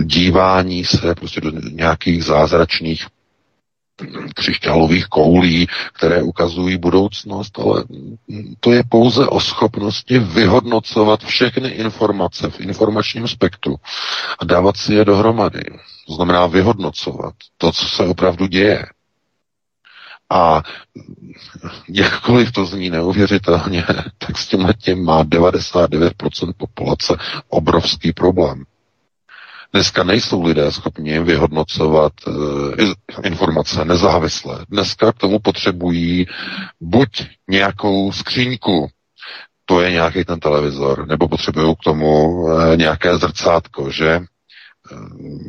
[0.04, 3.08] dívání se prostě do nějakých zázračných
[4.36, 7.84] křišťálových koulí, které ukazují budoucnost, ale
[8.60, 13.76] to je pouze o schopnosti vyhodnocovat všechny informace v informačním spektru
[14.40, 15.64] a dávat si je dohromady.
[16.08, 18.86] To znamená vyhodnocovat to, co se opravdu děje.
[20.30, 20.62] A
[21.90, 23.86] jakkoliv to zní neuvěřitelně,
[24.18, 27.16] tak s tím tím má 99% populace
[27.50, 28.64] obrovský problém.
[29.74, 32.34] Dneska nejsou lidé schopni vyhodnocovat uh,
[33.24, 34.66] informace nezávisle.
[34.70, 36.26] Dneska k tomu potřebují
[36.82, 37.10] buď
[37.50, 38.88] nějakou skříňku,
[39.66, 44.22] to je nějaký ten televizor, nebo potřebují k tomu uh, nějaké zrcátko, že?
[44.92, 44.96] Eh,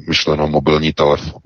[0.09, 1.40] myšleno mobilní telefon.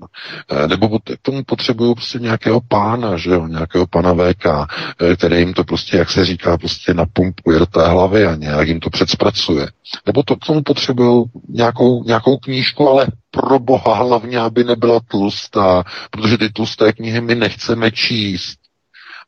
[0.49, 5.37] Eh, nebo k tomu potřebují prostě nějakého pána, že jo, nějakého pana VK, eh, který
[5.39, 8.89] jim to prostě, jak se říká, prostě napumpuje do té hlavy a nějak jim to
[8.89, 9.67] předspracuje.
[10.05, 15.83] Nebo to k tomu potřebují nějakou, nějakou knížku, ale pro boha hlavně, aby nebyla tlustá,
[16.11, 18.59] protože ty tlusté knihy my nechceme číst.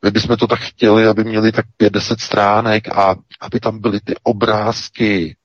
[0.04, 4.14] My bychom to tak chtěli, aby měli tak 50 stránek a aby tam byly ty
[4.22, 5.36] obrázky,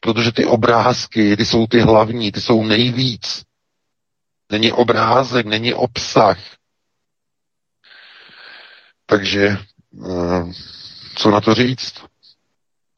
[0.00, 3.42] protože ty obrázky, ty jsou ty hlavní, ty jsou nejvíc.
[4.52, 6.38] Není obrázek, není obsah.
[9.06, 10.52] Takže eh,
[11.14, 11.94] co na to říct?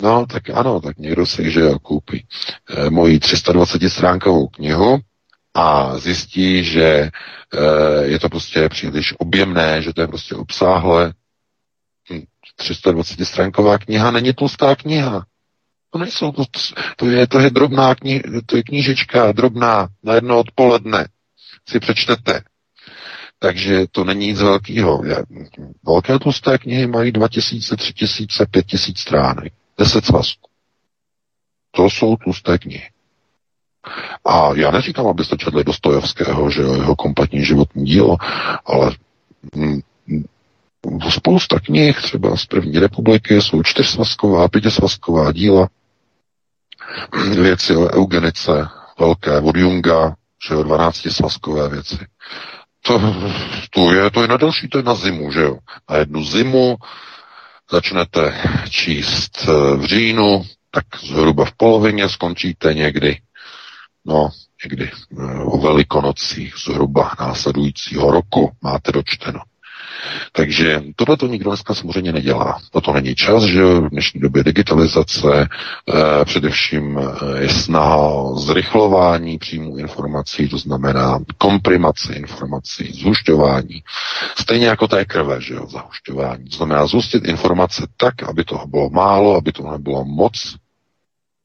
[0.02, 2.26] No, tak ano, tak někdo si, že koupí
[2.70, 4.98] eh, moji 320 stránkovou knihu
[5.54, 7.10] a zjistí, že
[7.54, 11.12] eh, je to prostě příliš objemné, že to je prostě obsáhlé.
[12.56, 15.26] 320 hm, stránková kniha není tlustá kniha.
[15.90, 16.44] To nejsou, to,
[16.96, 21.08] to, je, to je drobná kni, to je knížečka, drobná, na jedno odpoledne
[21.68, 22.42] si přečtete.
[23.38, 25.02] Takže to není nic velkého.
[25.86, 29.52] Velké tlusté knihy mají 2000, 3000, 5000 stránek.
[29.78, 30.50] 10 svazků.
[31.70, 32.90] To jsou tlusté knihy.
[34.24, 38.16] A já neříkám, abyste četli Dostojevského, že jo, jeho kompletní životní dílo,
[38.66, 38.92] ale
[39.54, 39.80] mm,
[41.10, 45.68] spousta knih, třeba z první republiky, jsou čtyřsvazková, pětisvazková díla,
[47.42, 50.14] věci o eugenice velké od Junga,
[50.48, 51.98] že jo, 12 svazkové věci.
[52.82, 53.00] To,
[53.70, 55.58] to, je, to je na další, to je na zimu, že jo.
[55.90, 56.76] Na jednu zimu
[57.70, 63.18] začnete číst eh, v říjnu, tak zhruba v polovině skončíte někdy,
[64.04, 64.28] no,
[64.64, 69.40] někdy eh, o velikonocích zhruba následujícího roku máte dočteno.
[70.32, 72.58] Takže tohle to nikdo dneska samozřejmě nedělá.
[72.82, 75.48] To není čas, že v dnešní době digitalizace,
[75.88, 83.82] eh, především eh, je snaha o zrychlování příjmu informací, to znamená komprimace informací, zhušťování.
[84.40, 86.44] Stejně jako té krve, že jo, zahušťování.
[86.44, 90.56] To znamená zhustit informace tak, aby toho bylo málo, aby toho nebylo moc,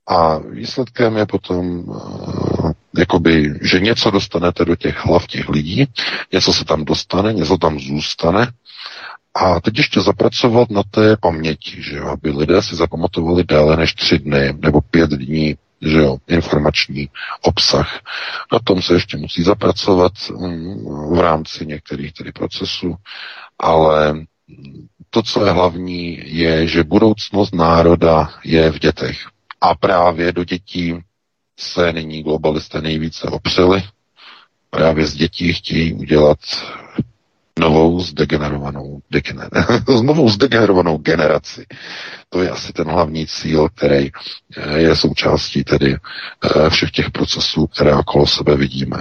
[0.07, 5.87] a výsledkem je potom uh, jakoby, že něco dostanete do těch hlav těch lidí,
[6.33, 8.47] něco se tam dostane, něco tam zůstane
[9.35, 13.93] a teď ještě zapracovat na té paměti, že jo, aby lidé si zapamatovali déle než
[13.93, 17.09] tři dny nebo pět dní, že jo, informační
[17.41, 17.99] obsah.
[18.53, 22.95] Na tom se ještě musí zapracovat um, v rámci některých tedy procesů,
[23.59, 24.15] ale
[25.09, 29.17] to, co je hlavní, je, že budoucnost národa je v dětech.
[29.63, 30.93] A právě do dětí
[31.60, 33.84] se nyní globalisté nejvíce opřeli.
[34.69, 36.39] Právě z dětí chtějí udělat
[37.60, 39.49] novou zdegenerovanou, degener,
[40.04, 41.65] novou zdegenerovanou generaci.
[42.30, 44.10] To je asi ten hlavní cíl, který
[44.58, 48.97] eh, je součástí tedy eh, všech těch procesů, které okolo sebe vidíme.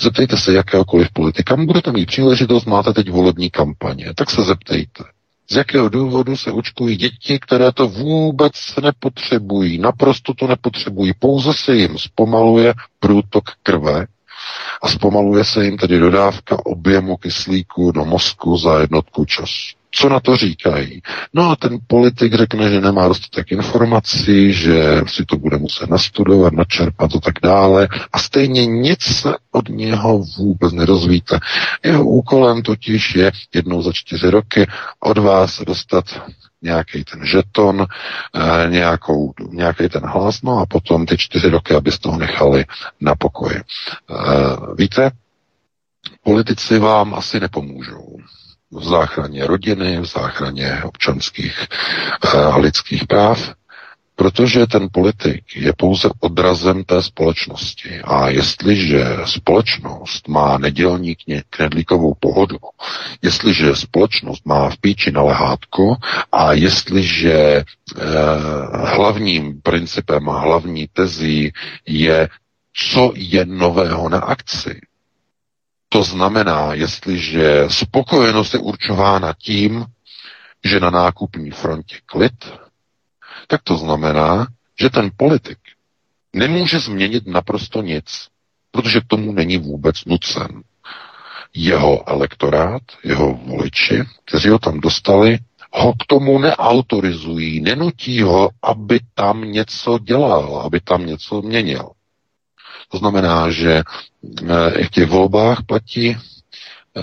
[0.00, 5.04] Zeptejte se jakéhokoliv politika, budete mít příležitost, máte teď volební kampaně, tak se zeptejte.
[5.50, 8.52] Z jakého důvodu se očkují děti, které to vůbec
[8.82, 14.06] nepotřebují, naprosto to nepotřebují, pouze se jim zpomaluje průtok krve
[14.82, 19.76] a zpomaluje se jim tedy dodávka objemu kyslíku do mozku za jednotku času.
[19.96, 21.02] Co na to říkají?
[21.34, 26.52] No a ten politik řekne, že nemá dostatek informací, že si to bude muset nastudovat,
[26.52, 31.38] načerpat a tak dále a stejně nic se od něho vůbec nedozvíte.
[31.84, 34.66] Jeho úkolem totiž je jednou za čtyři roky
[35.00, 36.04] od vás dostat
[36.62, 37.86] nějaký ten žeton,
[38.34, 38.70] eh,
[39.50, 42.64] nějaký ten hlas, no a potom ty čtyři roky, abyste ho nechali
[43.00, 43.56] na pokoji.
[43.56, 43.64] Eh,
[44.78, 45.10] víte,
[46.22, 48.16] politici vám asi nepomůžou
[48.70, 51.66] v záchraně rodiny, v záchraně občanských
[52.24, 53.54] eh, a lidských práv,
[54.16, 58.00] protože ten politik je pouze odrazem té společnosti.
[58.04, 61.16] A jestliže společnost má nedělní
[61.50, 62.58] knedlíkovou pohodu,
[63.22, 65.96] jestliže společnost má v píči na lehátko
[66.32, 67.64] a jestliže eh,
[68.72, 71.52] hlavním principem a hlavní tezí
[71.86, 72.28] je,
[72.92, 74.80] co je nového na akci,
[75.88, 79.86] to znamená, jestliže spokojenost je určována tím,
[80.64, 82.52] že na nákupní frontě klid,
[83.46, 84.46] tak to znamená,
[84.80, 85.58] že ten politik
[86.32, 88.28] nemůže změnit naprosto nic,
[88.70, 90.62] protože tomu není vůbec nucen.
[91.54, 95.38] Jeho elektorát, jeho voliči, kteří ho tam dostali,
[95.72, 101.90] ho k tomu neautorizují, nenutí ho, aby tam něco dělal, aby tam něco měnil.
[102.94, 107.02] To znamená, že eh, i v těch volbách platí, eh,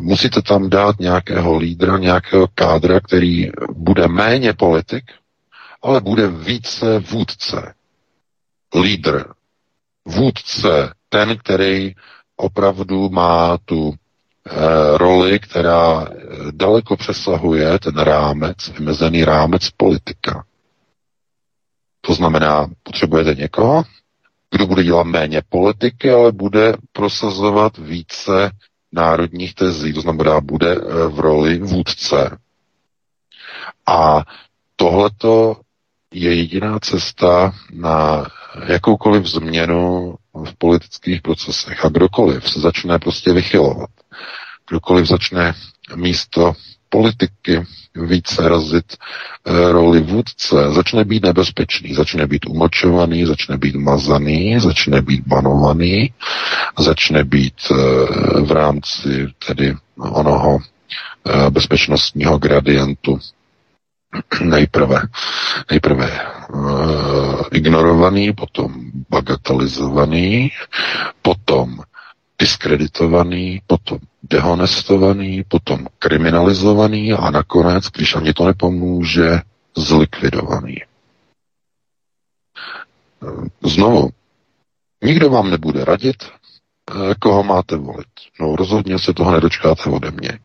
[0.00, 5.04] musíte tam dát nějakého lídra, nějakého kádra, který bude méně politik,
[5.82, 7.74] ale bude více vůdce.
[8.80, 9.24] Lídr.
[10.04, 11.94] Vůdce, ten, který
[12.36, 16.06] opravdu má tu e, roli, která
[16.50, 20.44] daleko přesahuje ten rámec, vymezený rámec politika.
[22.00, 23.84] To znamená, potřebujete někoho,
[24.52, 28.50] kdo bude dělat méně politiky, ale bude prosazovat více
[28.92, 32.38] národních tezí, to znamená, bude eh, v roli vůdce.
[33.86, 34.22] A
[34.76, 35.56] tohleto
[36.14, 38.26] je jediná cesta na
[38.68, 41.84] jakoukoliv změnu v politických procesech.
[41.84, 43.90] A kdokoliv se začne prostě vychylovat,
[44.70, 45.54] kdokoliv začne
[45.96, 46.52] místo
[46.92, 47.64] politiky
[47.96, 55.02] více razit e, roli vůdce, začne být nebezpečný, začne být umlčovaný, začne být mazaný, začne
[55.02, 56.12] být banovaný,
[56.78, 57.74] začne být e,
[58.40, 63.18] v rámci tedy onoho e, bezpečnostního gradientu
[64.44, 65.02] nejprve,
[65.70, 66.20] nejprve
[67.52, 68.74] ignorovaný, potom
[69.10, 70.50] bagatelizovaný,
[71.22, 71.80] potom
[72.38, 79.40] diskreditovaný, potom dehonestovaný, potom kriminalizovaný a nakonec, když ani to nepomůže,
[79.76, 80.76] zlikvidovaný.
[83.64, 84.10] Znovu,
[85.04, 88.06] nikdo vám nebude radit, eh, koho máte volit.
[88.40, 90.38] No rozhodně se toho nedočkáte ode mě.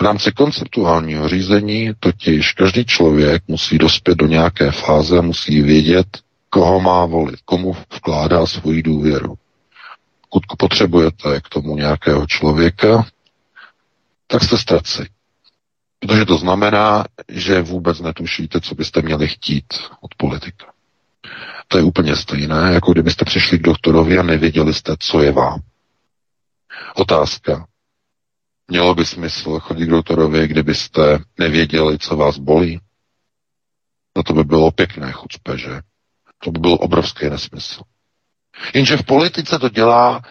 [0.00, 6.06] V rámci konceptuálního řízení totiž každý člověk musí dospět do nějaké fáze, musí vědět,
[6.50, 9.34] koho má volit, komu vkládá svoji důvěru.
[10.36, 13.06] Pokud potřebujete k tomu nějakého člověka,
[14.26, 15.08] tak jste ztraci.
[15.98, 19.64] Protože to znamená, že vůbec netušíte, co byste měli chtít
[20.00, 20.72] od politika.
[21.68, 25.60] To je úplně stejné, jako kdybyste přišli k doktorovi a nevěděli jste, co je vám.
[26.94, 27.66] Otázka.
[28.68, 32.80] Mělo by smysl chodit k doktorovi, kdybyste nevěděli, co vás bolí?
[34.16, 35.80] No to by bylo pěkné chucpe, že?
[36.44, 37.82] To by byl obrovský nesmysl.
[38.74, 40.22] Jenže v politice to dělá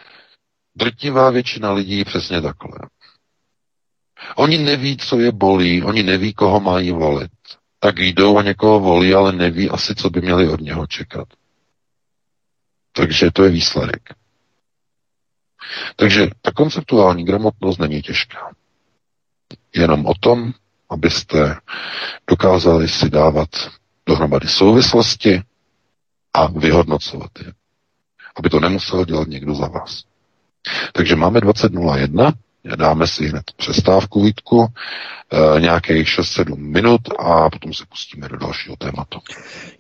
[0.76, 2.80] drtivá většina lidí přesně takhle.
[4.36, 7.32] Oni neví, co je bolí, oni neví, koho mají volit.
[7.80, 11.28] Tak jdou a někoho volí, ale neví asi, co by měli od něho čekat.
[12.92, 14.10] Takže to je výsledek.
[15.96, 18.52] Takže ta konceptuální gramotnost není těžká.
[19.76, 20.54] Jenom o tom,
[20.90, 21.56] abyste
[22.30, 23.50] dokázali si dávat
[24.06, 25.42] dohromady souvislosti
[26.34, 27.54] a vyhodnocovat je.
[28.36, 30.04] Aby to nemusel dělat někdo za vás.
[30.94, 32.34] Takže máme 20.01,
[32.76, 34.68] dáme si hned přestávku, Vítku,
[35.60, 39.20] nějakých 6-7 minut a potom se pustíme do dalšího tématu.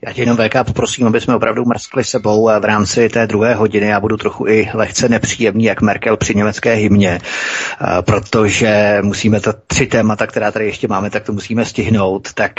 [0.07, 3.87] Já tě jenom VK poprosím, aby jsme opravdu mrskli sebou v rámci té druhé hodiny.
[3.87, 7.19] Já budu trochu i lehce nepříjemný, jak Merkel při německé hymně,
[8.01, 12.33] protože musíme to tři témata, která tady ještě máme, tak to musíme stihnout.
[12.33, 12.51] Tak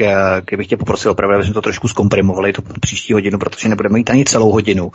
[0.47, 4.11] kdybych tě poprosil opravdu, aby jsme to trošku zkomprimovali tu příští hodinu, protože nebudeme mít
[4.11, 4.93] ani celou hodinu.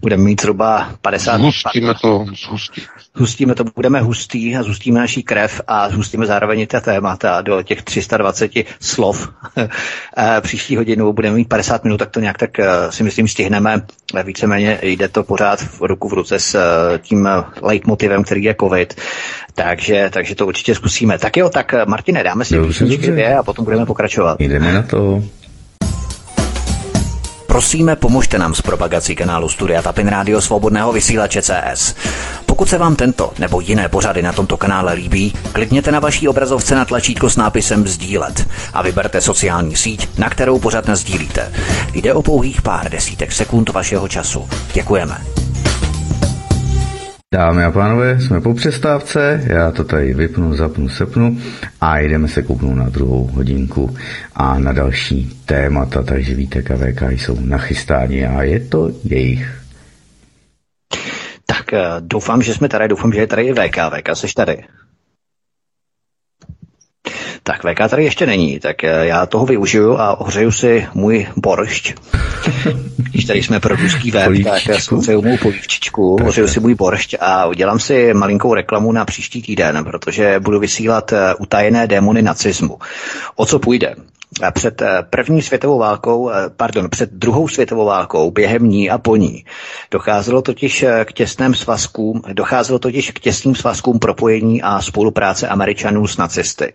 [0.00, 2.86] Budeme mít zhruba 50 Zhustíme to, zhustíme.
[3.16, 7.62] Zhustíme to, budeme hustý a zhustíme naší krev a zhustíme zároveň i ta témata do
[7.62, 9.28] těch 320 slov.
[10.40, 13.82] příští hodinu budeme mít 50 minut, tak to nějak tak eh, si myslím stihneme.
[14.24, 17.28] Víceméně jde to pořád v ruku v ruce s eh, tím
[17.62, 18.94] leitmotivem, který je COVID.
[19.54, 21.18] Takže, takže to určitě zkusíme.
[21.18, 24.40] Tak jo, tak eh, Martine, dáme si písničky dvě a potom budeme pokračovat.
[24.40, 25.22] Jdeme na to.
[27.46, 31.94] Prosíme, pomožte nám s propagací kanálu Studia Tapin Rádio Svobodného vysílače CS.
[32.54, 36.74] Pokud se vám tento nebo jiné pořady na tomto kanále líbí, klikněte na vaší obrazovce
[36.74, 41.52] na tlačítko s nápisem Sdílet a vyberte sociální síť, na kterou pořád sdílíte.
[41.94, 44.48] Jde o pouhých pár desítek sekund vašeho času.
[44.72, 45.16] Děkujeme.
[47.34, 51.38] Dámy a pánové, jsme po přestávce, já to tady vypnu, zapnu, sepnu
[51.80, 53.96] a jdeme se koupnout na druhou hodinku
[54.34, 59.63] a na další témata, takže víte, KVK jsou nachystáni a je to jejich.
[61.46, 63.76] Tak eh, doufám, že jsme tady, doufám, že je tady i VK.
[63.98, 64.64] VK, jsi tady?
[67.42, 71.94] Tak VK tady ještě není, tak eh, já toho využiju a ohřeju si můj boršť.
[72.96, 77.46] Když tady jsme pro ruský web, tak zkouřeju mou polívčičku, ohřeju si můj boršť a
[77.46, 82.78] udělám si malinkou reklamu na příští týden, protože budu vysílat eh, utajené démony nacismu.
[83.36, 83.94] O co půjde?
[84.54, 89.16] Před eh, první světovou válkou, eh, pardon, před druhou světovou válkou, během ní a po
[89.16, 89.44] ní,
[89.90, 96.06] docházelo totiž eh, k těsným svazkům, docházelo totiž k těsným svazkům propojení a spolupráce Američanů
[96.06, 96.72] s nacisty.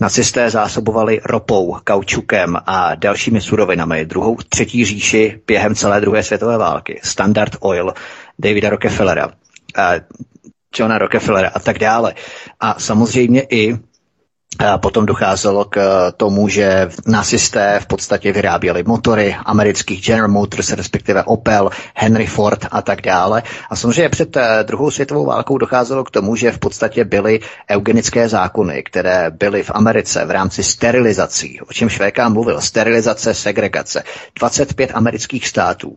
[0.00, 7.00] Nacisté zásobovali ropou, kaučukem a dalšími surovinami druhou, třetí říši během celé druhé světové války.
[7.02, 7.94] Standard Oil
[8.38, 9.28] Davida Rockefellera,
[10.78, 12.14] Johna Rockefellera a tak dále.
[12.60, 13.76] A samozřejmě i
[14.76, 21.22] Potom docházelo k eh, tomu, že nacisté v podstatě vyráběli motory amerických General Motors, respektive
[21.24, 23.42] Opel, Henry Ford a tak dále.
[23.70, 27.40] A samozřejmě před eh, druhou světovou válkou docházelo k tomu, že v podstatě byly
[27.70, 34.02] eugenické zákony, které byly v Americe v rámci sterilizací, o čem Švéka mluvil, sterilizace, segregace.
[34.38, 35.96] 25 amerických států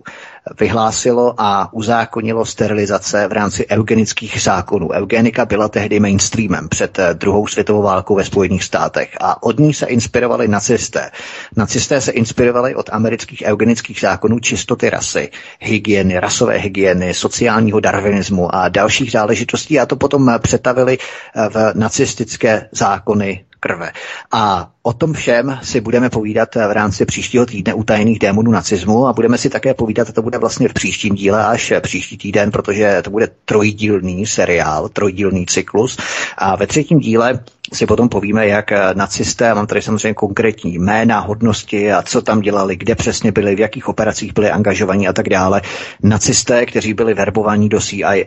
[0.60, 4.90] vyhlásilo a uzákonilo sterilizace v rámci eugenických zákonů.
[4.92, 9.74] Eugenika byla tehdy mainstreamem před eh, druhou světovou válkou ve Spojených státech a od ní
[9.74, 11.12] se inspirovali nacisté.
[11.56, 15.30] Nacisté se inspirovali od amerických eugenických zákonů čistoty rasy,
[15.60, 20.98] hygieny, rasové hygieny, sociálního darwinismu a dalších záležitostí a to potom přetavili
[21.36, 23.92] eh, v nacistické zákony krve.
[24.32, 29.14] A o tom všem si budeme povídat v rámci příštího týdne utajených démonů nacismu a
[29.14, 33.10] budeme si také povídat, to bude vlastně v příštím díle až příští týden, protože to
[33.10, 35.98] bude trojdílný seriál, trojdílný cyklus.
[36.38, 37.40] A ve třetím díle
[37.74, 42.76] si potom povíme, jak nacisté, mám tady samozřejmě konkrétní jména, hodnosti a co tam dělali,
[42.76, 45.62] kde přesně byli, v jakých operacích byli angažovaní a tak dále.
[46.04, 48.26] Nacisté, kteří byli verbovaní do CIA,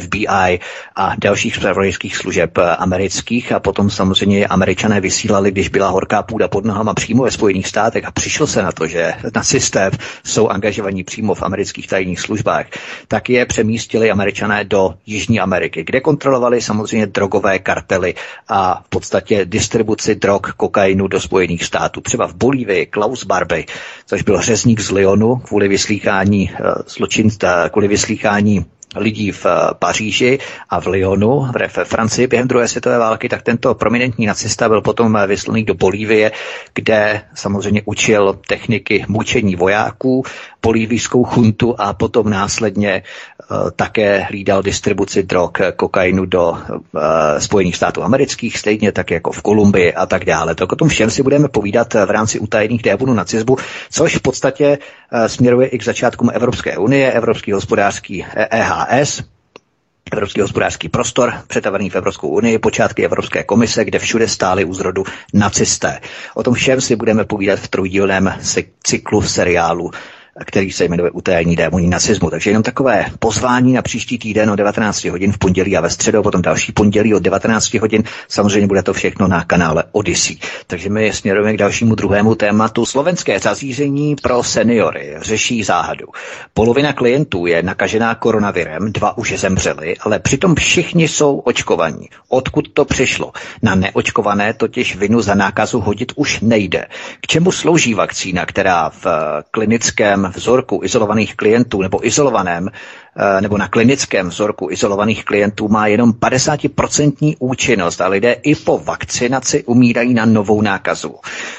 [0.00, 0.60] FBI
[0.96, 6.64] a dalších zpravodajských služeb amerických a potom samozřejmě američané vysílali, když byla horká půda pod
[6.64, 9.90] nohama přímo ve Spojených státech a přišlo se na to, že nacisté
[10.24, 12.66] jsou angažovaní přímo v amerických tajných službách,
[13.08, 18.14] tak je přemístili američané do Jižní Ameriky, kde kontrolovali samozřejmě drogové kartely
[18.48, 22.00] a v podstatě distribuci drog, kokainu do Spojených států.
[22.00, 23.64] Třeba v Bolívii Klaus Barbie,
[24.06, 27.28] což byl řezník z Lyonu kvůli vyslýchání uh, zločin,
[27.70, 28.64] kvůli vyslýchání
[28.96, 30.38] lidí v eh, Paříži
[30.70, 35.16] a v Lyonu v Francii během druhé světové války, tak tento prominentní nacista byl potom
[35.16, 36.32] eh, vyslaný do Bolívie,
[36.74, 40.24] kde samozřejmě učil techniky mučení vojáků,
[40.62, 43.02] bolívijskou chuntu a potom následně
[43.50, 46.58] uh, také hlídal distribuci drog, kokainu do
[47.38, 50.54] Spojených států amerických, stejně tak jako v Kolumbii a tak dále.
[50.54, 53.56] Tak o tom všem si budeme povídat v rámci utajených démonů nacismu,
[53.90, 54.78] což v podstatě
[55.26, 58.24] směruje i k začátkům Evropské unie, Evropský hospodářský
[58.88, 59.22] EHS,
[60.12, 65.04] Evropský hospodářský prostor, přetavený v Evropskou unii, počátky Evropské komise, kde všude stály u zrodu
[65.34, 66.00] nacisté.
[66.34, 68.34] O tom všem si budeme povídat v trojdílném
[68.84, 69.90] cyklu seriálu
[70.46, 72.30] který se jmenuje Utajení démoní nacismu.
[72.30, 76.22] Takže jenom takové pozvání na příští týden o 19 hodin v pondělí a ve středu,
[76.22, 78.02] potom další pondělí od 19 hodin.
[78.28, 80.36] Samozřejmě bude to všechno na kanále Odyssey.
[80.66, 82.86] Takže my směrujeme k dalšímu druhému tématu.
[82.86, 86.06] Slovenské zařízení pro seniory řeší záhadu.
[86.54, 92.08] Polovina klientů je nakažená koronavirem, dva už zemřeli, ale přitom všichni jsou očkovaní.
[92.28, 93.32] Odkud to přišlo?
[93.62, 96.86] Na neočkované totiž vinu za nákazu hodit už nejde.
[97.20, 99.06] K čemu slouží vakcína, která v
[99.50, 102.68] klinickém vzorku izolovaných klientů nebo izolovaném
[103.40, 109.64] nebo na klinickém vzorku izolovaných klientů má jenom 50% účinnost a lidé i po vakcinaci
[109.64, 111.14] umírají na novou nákazu.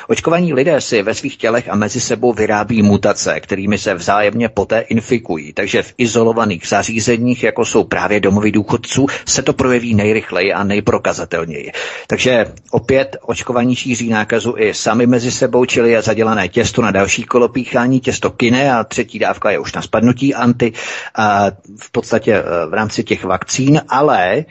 [0.08, 4.80] Očkovaní lidé si ve svých tělech a mezi sebou vyrábí mutace, kterými se vzájemně poté
[4.80, 10.64] infikují, takže v izolovaných zařízeních, jako jsou právě domovy důchodců, se to projeví nejrychleji a
[10.64, 11.72] nejprokazatelněji.
[12.08, 17.24] Takže opět očkovaní šíří nákazu i sami mezi sebou, čili je zadělané těsto na další
[17.24, 20.74] kolo píchání, těsto kine a třetí dávka je už na spadnutí anti.
[21.16, 21.51] A
[21.82, 24.46] v podstatě eh, v rámci těch vakcín, ale eh,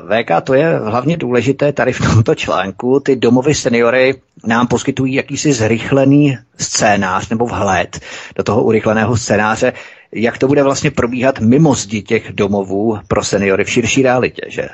[0.00, 3.00] VK to je hlavně důležité tady v tomto článku.
[3.00, 4.14] Ty domovy seniory
[4.46, 8.00] nám poskytují jakýsi zrychlený scénář nebo vhled
[8.36, 9.72] do toho urychleného scénáře,
[10.12, 14.68] jak to bude vlastně probíhat mimo zdi těch domovů pro seniory v širší realitě, že?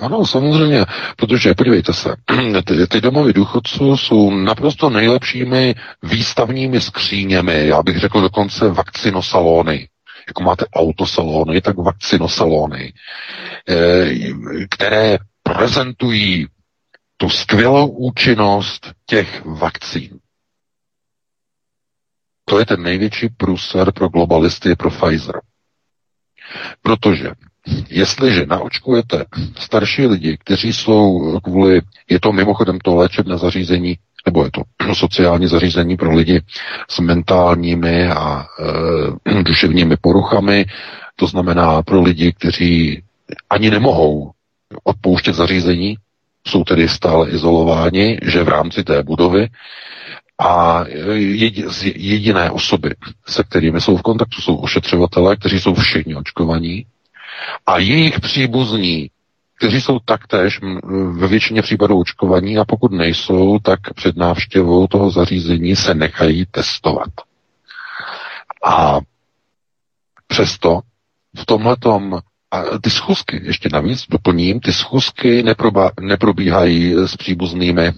[0.00, 0.84] Ano, samozřejmě,
[1.16, 2.14] protože podívejte se,
[2.64, 9.88] ty, ty domovy důchodců jsou naprosto nejlepšími výstavními skříněmi, já bych řekl dokonce vakcinosalony
[10.28, 12.92] jako máte autosalony, tak vakcinosalony,
[13.68, 14.06] eh,
[14.70, 16.46] které prezentují
[17.16, 20.18] tu skvělou účinnost těch vakcín.
[22.44, 25.40] To je ten největší průser pro globalisty, pro Pfizer.
[26.82, 27.30] Protože
[27.90, 29.24] jestliže naočkujete
[29.58, 34.62] starší lidi, kteří jsou kvůli, je to mimochodem to léčebné zařízení, nebo je to
[34.94, 36.40] sociální zařízení pro lidi
[36.90, 38.46] s mentálními a
[39.28, 40.64] e, duševními poruchami,
[41.16, 43.02] to znamená pro lidi, kteří
[43.50, 44.30] ani nemohou
[44.84, 45.96] odpouštět zařízení,
[46.46, 49.48] jsou tedy stále izolováni, že v rámci té budovy
[50.40, 50.84] a
[51.94, 52.94] jediné osoby,
[53.28, 56.86] se kterými jsou v kontaktu, jsou ošetřovatelé, kteří jsou všichni očkovaní
[57.66, 59.10] a jejich příbuzní,
[59.58, 60.60] kteří jsou taktéž
[61.12, 67.08] ve většině případů očkovaní a pokud nejsou, tak před návštěvou toho zařízení se nechají testovat.
[68.64, 68.98] A
[70.26, 70.80] přesto
[71.36, 72.18] v tomhletom
[72.52, 77.92] a ty schůzky, ještě navíc doplním, ty schůzky neproba, neprobíhají s příbuznými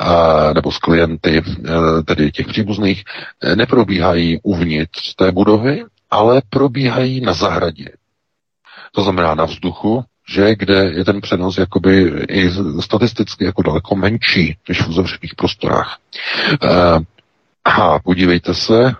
[0.00, 1.42] a, nebo s klienty,
[2.04, 3.04] tedy těch příbuzných,
[3.42, 7.84] e, neprobíhají uvnitř té budovy, ale probíhají na zahradě.
[8.92, 14.56] To znamená na vzduchu, že kde je ten přenos jakoby i statisticky jako daleko menší
[14.68, 15.98] než v uzavřených prostorách.
[16.62, 16.68] E,
[17.64, 18.94] a podívejte se,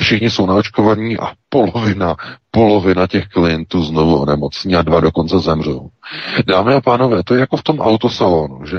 [0.00, 2.16] všichni jsou naočkovaní a polovina,
[2.50, 5.88] polovina těch klientů znovu onemocní a dva dokonce zemřou.
[6.46, 8.78] Dámy a pánové, to je jako v tom autosalonu, že?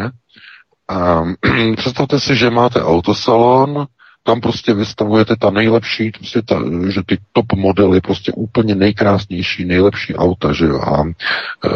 [0.91, 3.85] Um, představte si, že máte autosalon,
[4.23, 10.15] tam prostě vystavujete ta nejlepší, prostě ta, že ty top modely, prostě úplně nejkrásnější, nejlepší
[10.15, 10.81] auta, že jo.
[10.81, 11.03] A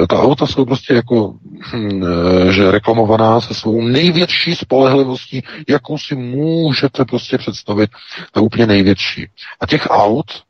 [0.04, 1.36] e, ta auta jsou prostě jako,
[1.74, 7.89] hm, e, že reklamovaná se svou největší spolehlivostí, jakou si můžete prostě představit,
[8.36, 9.28] je úplně největší.
[9.60, 10.44] A těch aut,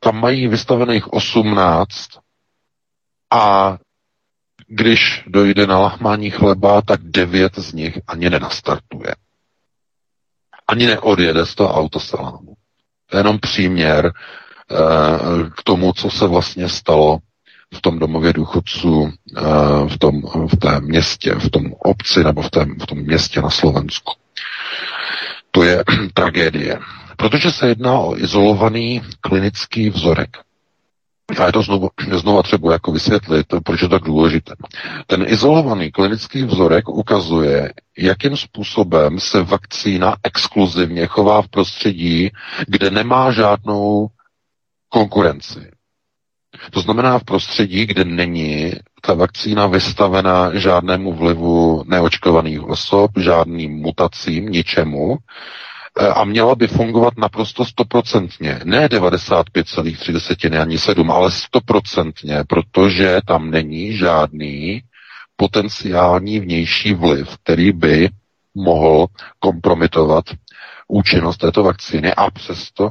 [0.00, 2.08] tam mají vystavených 18
[3.30, 3.76] a
[4.66, 9.14] když dojde na lahmání chleba, tak devět z nich ani nenastartuje
[10.70, 12.54] ani neodjede z toho autosalámu.
[13.10, 14.10] To je jenom příměr e,
[15.56, 17.18] k tomu, co se vlastně stalo
[17.74, 19.40] v tom domově důchodců, e,
[19.88, 23.50] v tom v té městě, v tom obci nebo v, tém, v tom městě na
[23.50, 24.12] Slovensku.
[25.50, 26.78] To je tragédie,
[27.16, 30.36] protože se jedná o izolovaný klinický vzorek.
[31.38, 34.54] A je to znovu, znovu třeba jako vysvětlit, proč je tak důležité.
[35.06, 42.30] Ten izolovaný klinický vzorek ukazuje, jakým způsobem se vakcína exkluzivně chová v prostředí,
[42.66, 44.08] kde nemá žádnou
[44.88, 45.70] konkurenci.
[46.70, 48.72] To znamená v prostředí, kde není
[49.02, 55.18] ta vakcína vystavena žádnému vlivu neočkovaných osob, žádným mutacím, ničemu,
[56.14, 58.60] a měla by fungovat naprosto stoprocentně.
[58.64, 64.82] Ne 95,3 ani 7, ale stoprocentně, protože tam není žádný
[65.36, 68.08] potenciální vnější vliv, který by
[68.54, 69.06] mohl
[69.38, 70.24] kompromitovat
[70.88, 72.90] účinnost této vakcíny a přesto,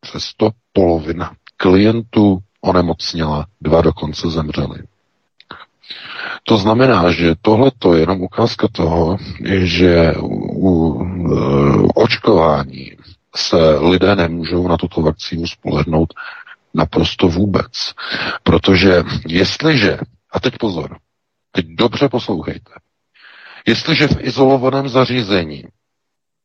[0.00, 4.78] přesto polovina klientů onemocněla, dva dokonce zemřeli.
[6.44, 9.16] To znamená, že tohle je jenom ukázka toho,
[9.62, 10.14] že
[10.52, 11.02] u
[11.94, 12.92] očkování
[13.36, 16.14] se lidé nemůžou na tuto vakcínu spolehnout
[16.74, 17.72] naprosto vůbec.
[18.42, 19.98] Protože jestliže,
[20.32, 20.98] a teď pozor,
[21.52, 22.72] teď dobře poslouchejte,
[23.66, 25.64] jestliže v izolovaném zařízení,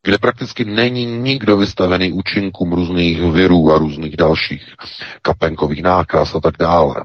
[0.03, 4.63] kde prakticky není nikdo vystavený účinkům různých virů a různých dalších
[5.21, 6.95] kapenkových nákaz a tak dále,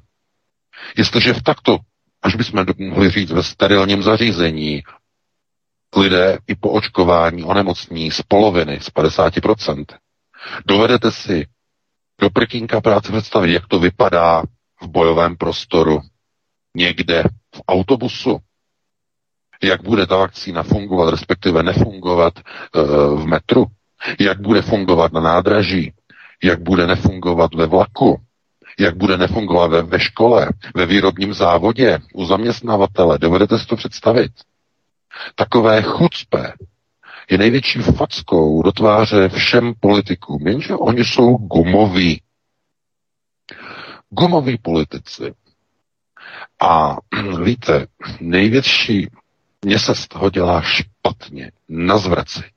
[0.96, 1.78] jestliže v takto
[2.22, 4.82] až bychom mohli říct ve sterilním zařízení,
[5.96, 9.84] lidé i po očkování onemocní z poloviny, z 50%.
[10.66, 11.46] Dovedete si
[12.20, 14.42] do prkínka práce představit, jak to vypadá
[14.82, 16.00] v bojovém prostoru,
[16.76, 17.22] někde
[17.54, 18.38] v autobusu,
[19.62, 22.42] jak bude ta vakcína fungovat, respektive nefungovat e,
[23.16, 23.66] v metru,
[24.20, 25.92] jak bude fungovat na nádraží,
[26.42, 28.20] jak bude nefungovat ve vlaku,
[28.78, 33.18] jak bude nefungovat ve, ve škole, ve výrobním závodě, u zaměstnavatele.
[33.18, 34.32] Dovedete si to představit?
[35.34, 36.52] Takové chucpe
[37.30, 42.22] je největší fackou do tváře všem politikům, jenže oni jsou gumoví.
[44.10, 45.34] Gumoví politici.
[46.60, 46.96] A
[47.44, 47.86] víte,
[48.20, 49.08] největší,
[49.64, 52.50] mě se z toho dělá špatně, na zvracení.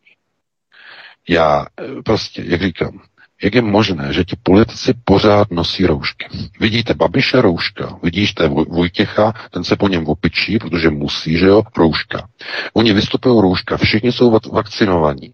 [1.29, 3.01] Já eh, prostě, jak říkám,
[3.43, 6.27] jak je možné, že ti politici pořád nosí roušky.
[6.59, 12.27] Vidíte Babiše rouška, vidíte Vojtěcha, ten se po něm opičí, protože musí, že jo, rouška.
[12.73, 15.33] Oni vystupují rouška, všichni jsou vakcinovaní.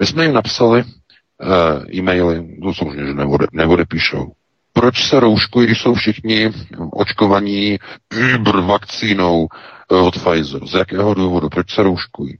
[0.00, 0.84] My jsme jim napsali,
[1.94, 4.32] e-maily, to samozřejmě, že nevode, neodepíšou.
[4.72, 6.50] Proč se rouškují, když jsou všichni
[6.92, 7.78] očkovaní
[8.66, 9.48] vakcínou
[9.92, 10.66] eh, od Pfizer?
[10.66, 11.48] Z jakého důvodu?
[11.48, 12.38] Proč se rouškují?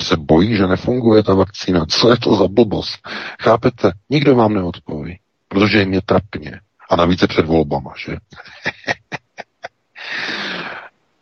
[0.00, 1.86] Se bojí, že nefunguje ta vakcína.
[1.86, 3.08] Co je to za blbost?
[3.42, 3.92] Chápete?
[4.10, 5.18] Nikdo vám neodpoví,
[5.48, 6.60] protože jim je trapně.
[6.90, 8.16] A navíc je před volbama, že?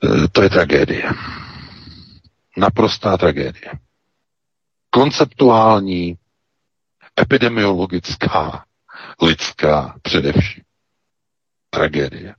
[0.04, 1.10] Eh, to je tragédie.
[2.56, 3.70] Naprostá tragédie.
[4.90, 6.16] Konceptuální,
[7.20, 8.64] epidemiologická,
[9.22, 10.62] lidská především.
[11.70, 12.34] Tragédie.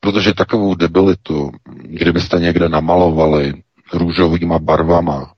[0.00, 3.62] Protože takovou debilitu, kdybyste někde namalovali
[3.92, 5.32] růžovýma barvama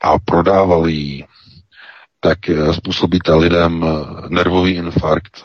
[0.00, 1.24] a prodávali ji,
[2.20, 5.44] tak eh, způsobíte lidem eh, nervový infarkt,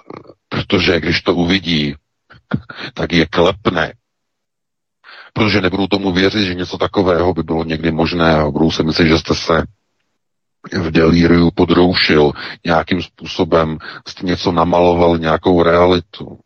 [0.49, 1.95] protože když to uvidí,
[2.93, 3.93] tak je klepne.
[5.33, 9.07] Protože nebudou tomu věřit, že něco takového by bylo někdy možné a budou si myslet,
[9.07, 9.63] že jste se
[10.73, 12.31] v delíriu podroušil
[12.65, 13.77] nějakým způsobem,
[14.07, 16.39] jste něco namaloval, nějakou realitu.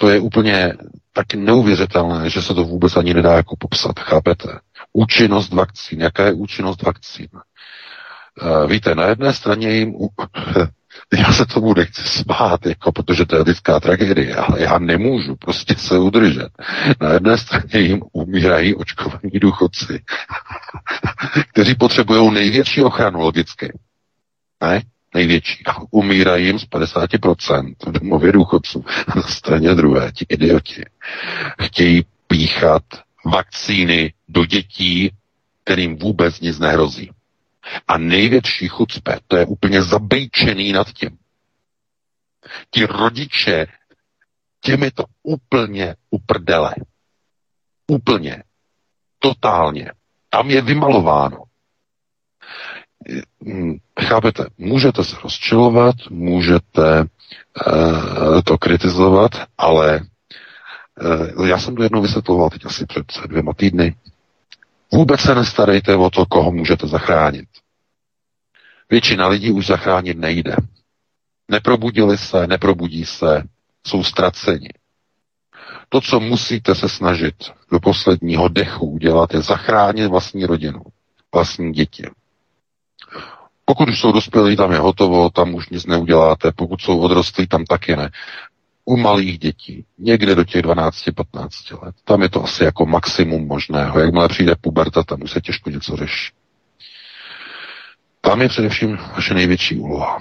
[0.00, 0.74] To je úplně
[1.12, 4.48] tak neuvěřitelné, že se to vůbec ani nedá jako popsat, chápete?
[4.92, 7.28] Účinnost vakcín, jaká je účinnost vakcín?
[8.42, 9.94] Eh, víte, na jedné straně jim
[11.18, 15.74] já se tomu nechci smát, jako, protože to je lidská tragédie, ale já nemůžu prostě
[15.74, 16.48] se udržet.
[17.00, 20.04] Na jedné straně jim umírají očkovaní důchodci,
[21.52, 23.78] kteří potřebují největší ochranu logicky.
[24.62, 24.82] Ne?
[25.18, 25.64] Největší.
[25.90, 28.84] Umírají jim z 50% v domově důchodců.
[29.16, 30.84] Na straně druhé, ti idioti,
[31.62, 32.82] chtějí píchat
[33.24, 35.10] vakcíny do dětí,
[35.64, 37.10] kterým vůbec nic nehrozí.
[37.88, 41.18] A největší chucpe, to je úplně zabejčený nad tím.
[42.70, 43.66] Ti rodiče,
[44.60, 46.74] těmi to úplně uprdele.
[47.86, 48.42] Úplně.
[49.18, 49.92] Totálně.
[50.30, 51.47] Tam je vymalováno.
[53.44, 60.00] Hm, chápete, můžete se rozčilovat, můžete uh, to kritizovat, ale
[61.36, 63.94] uh, já jsem to jednou vysvětloval teď asi před dvěma týdny.
[64.92, 67.48] Vůbec se nestarejte o to, koho můžete zachránit.
[68.90, 70.56] Většina lidí už zachránit nejde.
[71.48, 73.42] Neprobudili se, neprobudí se,
[73.86, 74.68] jsou ztraceni.
[75.88, 77.34] To, co musíte se snažit
[77.72, 80.82] do posledního dechu udělat, je zachránit vlastní rodinu,
[81.34, 82.02] vlastní děti.
[83.68, 86.52] Pokud už jsou dospělí, tam je hotovo, tam už nic neuděláte.
[86.52, 88.10] Pokud jsou odrostlí, tam taky ne.
[88.84, 94.00] U malých dětí, někde do těch 12-15 let, tam je to asi jako maximum možného.
[94.00, 96.32] Jakmile přijde puberta, tam už se těžko něco řeší.
[98.20, 100.18] Tam je především vaše největší úloha.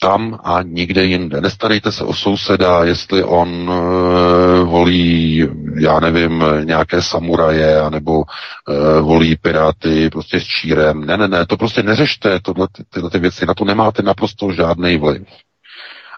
[0.00, 1.40] Tam a nikde jinde.
[1.40, 5.48] Nestarejte se o souseda, jestli on e, volí,
[5.80, 11.06] já nevím, nějaké samuraje, anebo e, volí piráty prostě s čírem.
[11.06, 14.96] Ne, ne, ne, to prostě neřešte, tohle, tyhle ty věci, na to nemáte naprosto žádný
[14.96, 15.22] vliv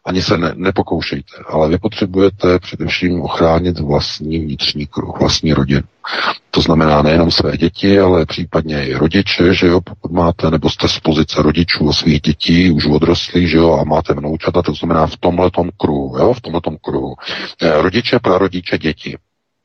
[0.04, 5.82] ani se ne, nepokoušejte, ale vy potřebujete především ochránit vlastní vnitřní kruh, vlastní rodinu.
[6.50, 10.88] To znamená nejenom své děti, ale případně i rodiče, že jo, pokud máte, nebo jste
[10.88, 15.06] z pozice rodičů a svých dětí, už odrostlí, že jo, a máte vnoučata, to znamená
[15.06, 17.14] v tomhletom kruhu, jo, v tomhletom kruhu.
[17.62, 19.18] Eh, rodiče, prarodiče, děti.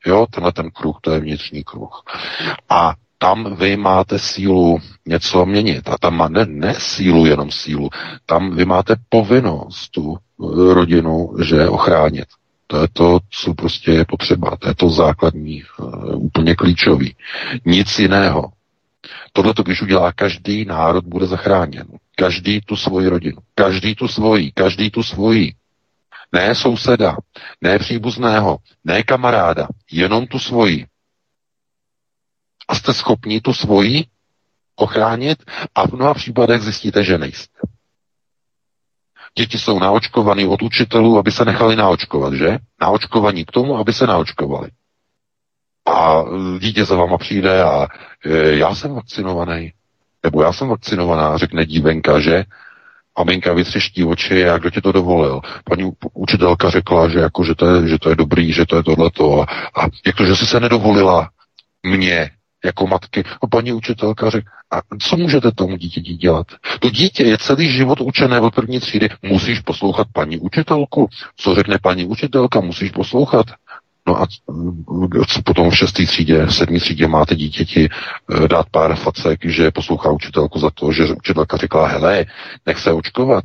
[0.06, 2.04] Jo, tenhle ten kruh, to je vnitřní kruh.
[2.70, 2.94] A
[3.26, 5.90] tam vy máte sílu něco měnit.
[5.90, 7.90] A tam má ne, ne sílu, jenom sílu.
[8.26, 12.26] Tam vy máte povinnost tu eh, rodinu, že ochránit.
[12.68, 14.58] To je to, co prostě je potřeba.
[14.58, 17.16] To je to základní, uh, úplně klíčový.
[17.66, 18.52] Nic jiného.
[19.34, 21.86] Tohle to, když udělá každý národ, bude zachráněn.
[22.16, 23.38] Každý tu svoji rodinu.
[23.56, 24.52] Každý tu svoji.
[24.52, 25.54] Každý tu svoji.
[26.32, 27.18] Ne souseda,
[27.62, 30.86] ne příbuzného, ne kamaráda, jenom tu svoji
[32.68, 34.06] a jste schopni tu svoji
[34.76, 35.44] ochránit
[35.76, 37.60] a v mnoha případech zjistíte, že nejste.
[39.38, 42.58] Děti jsou naočkovaný od učitelů, aby se nechali naočkovat, že?
[42.82, 44.70] Naočkovaní k tomu, aby se naočkovali.
[45.88, 46.24] A
[46.60, 47.88] dítě za váma přijde a
[48.26, 49.74] e, já jsem vakcinovaný.
[50.24, 52.44] Nebo já jsem vakcinovaná, řekne dívenka, že?
[53.16, 55.42] A minka vytřeští oči a kdo ti to dovolil?
[55.64, 58.84] Paní učitelka řekla, že, jako, že, to je, že to je dobrý, že to je
[58.84, 59.42] tohleto.
[59.42, 59.44] A,
[59.82, 61.30] a jak to, že jsi se nedovolila
[61.84, 62.32] mě,
[62.66, 63.24] jako matky.
[63.42, 66.48] A paní učitelka řekl, a co můžete tomu dítěti dělat?
[66.80, 69.10] To dítě je celý život učené od první třídy.
[69.24, 71.10] Musíš poslouchat paní učitelku.
[71.38, 73.46] Co řekne paní učitelka, musíš poslouchat.
[74.08, 74.28] No a
[75.28, 80.12] co potom v šestý třídě, sedmý třídě máte dítěti eh, dát pár facek, že poslouchá
[80.12, 82.26] učitelku za to, že učitelka řekla, hele,
[82.66, 83.44] nech se očkovat.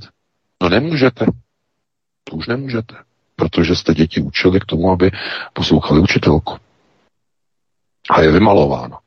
[0.62, 1.26] No nemůžete.
[2.24, 2.94] To už nemůžete.
[3.36, 5.10] Protože jste děti učili k tomu, aby
[5.52, 6.56] poslouchali učitelku.
[8.10, 8.98] A je vymalováno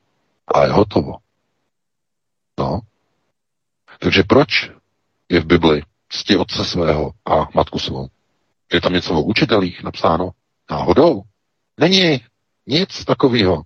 [0.53, 1.17] a je hotovo.
[2.59, 2.79] No.
[3.99, 4.71] Takže proč
[5.29, 8.07] je v Bibli cti otce svého a matku svou?
[8.73, 10.31] Je tam něco o učitelích napsáno?
[10.71, 11.21] Náhodou?
[11.77, 12.21] Není
[12.67, 13.63] nic takového.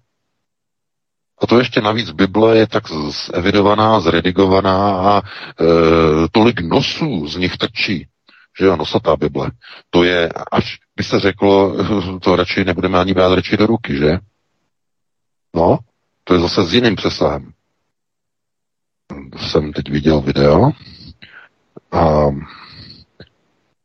[1.41, 2.83] A to ještě navíc Bible je tak
[3.33, 5.23] evidovaná, zredigovaná a e,
[6.31, 8.07] tolik nosů z nich trčí,
[8.59, 9.51] že jo, nosatá Bible.
[9.89, 11.75] To je, až by se řeklo,
[12.19, 14.17] to radši nebudeme ani brát radši do ruky, že?
[15.55, 15.79] No,
[16.27, 17.51] to je zase s jiným přesahem.
[19.37, 20.71] Jsem teď viděl video
[21.91, 22.25] a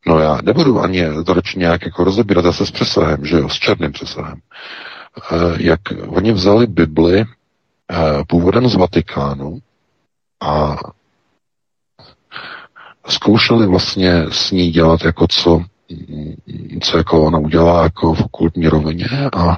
[0.07, 3.55] no já nebudu ani to radši nějak jako rozebírat zase s přesahem, že jo, s
[3.55, 4.41] černým přesahem.
[4.41, 7.27] E, jak oni vzali Bibli e,
[8.29, 9.59] původem z Vatikánu
[10.41, 10.77] a
[13.09, 15.65] zkoušeli vlastně s ní dělat jako co,
[16.81, 19.57] co jako ona udělá jako v okultní rovině a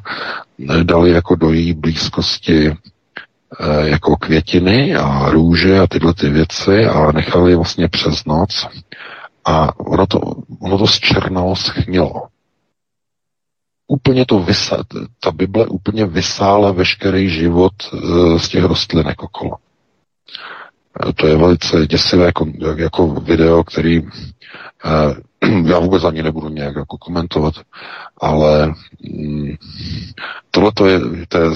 [0.82, 7.12] dali jako do její blízkosti eh, jako květiny a růže a tyhle ty věci a
[7.12, 8.66] nechali vlastně přes noc
[9.44, 10.18] a ono to,
[10.60, 12.22] ono to zčernalo, schnilo.
[13.86, 14.84] Úplně to vysa,
[15.20, 19.56] ta Bible úplně vysála veškerý život eh, z těch rostlinek okolo.
[21.16, 24.02] To je velice děsivé jako, jako video, který
[25.66, 27.54] já vůbec ani nebudu nějak jako komentovat,
[28.20, 28.74] ale
[29.10, 29.54] mm,
[30.50, 31.50] tohle to je, to je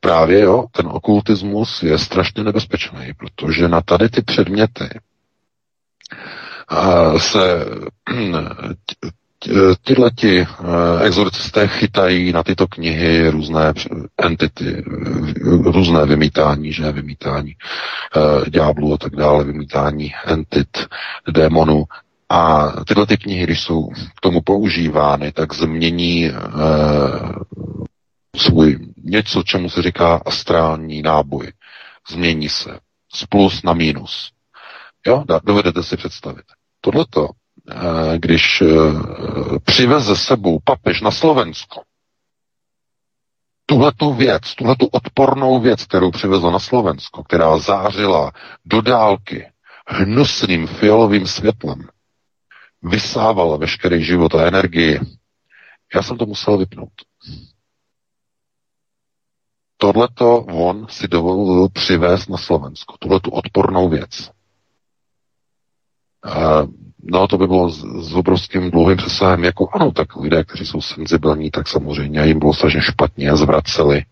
[0.00, 4.88] právě, jo, ten okultismus je strašně nebezpečný, protože na tady ty předměty
[7.18, 7.64] se
[9.84, 13.72] tyhle ti uh, exorcisté chytají na tyto knihy různé
[14.22, 14.84] entity,
[15.64, 17.54] různé vymítání, že vymítání
[18.16, 20.68] uh, ďáblů a tak dále, vymítání entit,
[21.32, 21.84] démonů.
[22.30, 27.32] A tyhle ty knihy, když jsou k tomu používány, tak změní uh,
[28.36, 31.52] svůj něco, čemu se říká astrální náboj.
[32.10, 32.78] Změní se
[33.14, 34.30] z plus na minus.
[35.06, 36.44] Jo, dovedete si představit.
[36.80, 37.28] Tohleto
[37.70, 38.66] Eh, když eh,
[39.64, 41.82] přiveze sebou papež na Slovensko,
[43.66, 48.32] tuhletu věc, tuhletu odpornou věc, kterou přivezl na Slovensko, která zářila
[48.64, 49.46] do dálky
[49.86, 51.88] hnusným fialovým světlem,
[52.82, 55.00] vysávala veškerý život a energii,
[55.94, 56.92] já jsem to musel vypnout.
[59.76, 64.30] Tohleto on si dovolil přivést na Slovensko, tuhletu odpornou věc.
[67.02, 69.44] No, to by bylo s, obrovským dlouhým přesahem.
[69.44, 74.04] Jako ano, tak lidé, kteří jsou senzibilní, tak samozřejmě jim bylo strašně špatně zvraceli,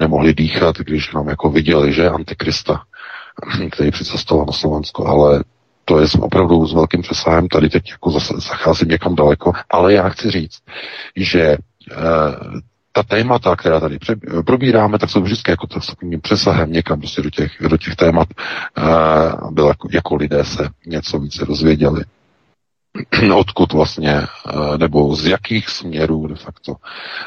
[0.00, 2.84] nemohli dýchat, když nám jako viděli, že Antikrista,
[3.70, 5.44] který přicestoval na Slovensko, ale
[5.84, 10.08] to je opravdu s velkým přesahem, tady teď jako zase zacházím někam daleko, ale já
[10.08, 10.58] chci říct,
[11.16, 11.58] že e,
[12.92, 13.98] ta témata, která tady
[14.46, 18.28] probíráme, tak jsou vždycky jako takovým přesahem někam prostě do těch, do těch témat,
[18.78, 18.82] e,
[19.50, 22.04] bylo jako, jako lidé se něco více dozvěděli.
[23.34, 26.74] odkud vlastně, eh, nebo z jakých směrů de facto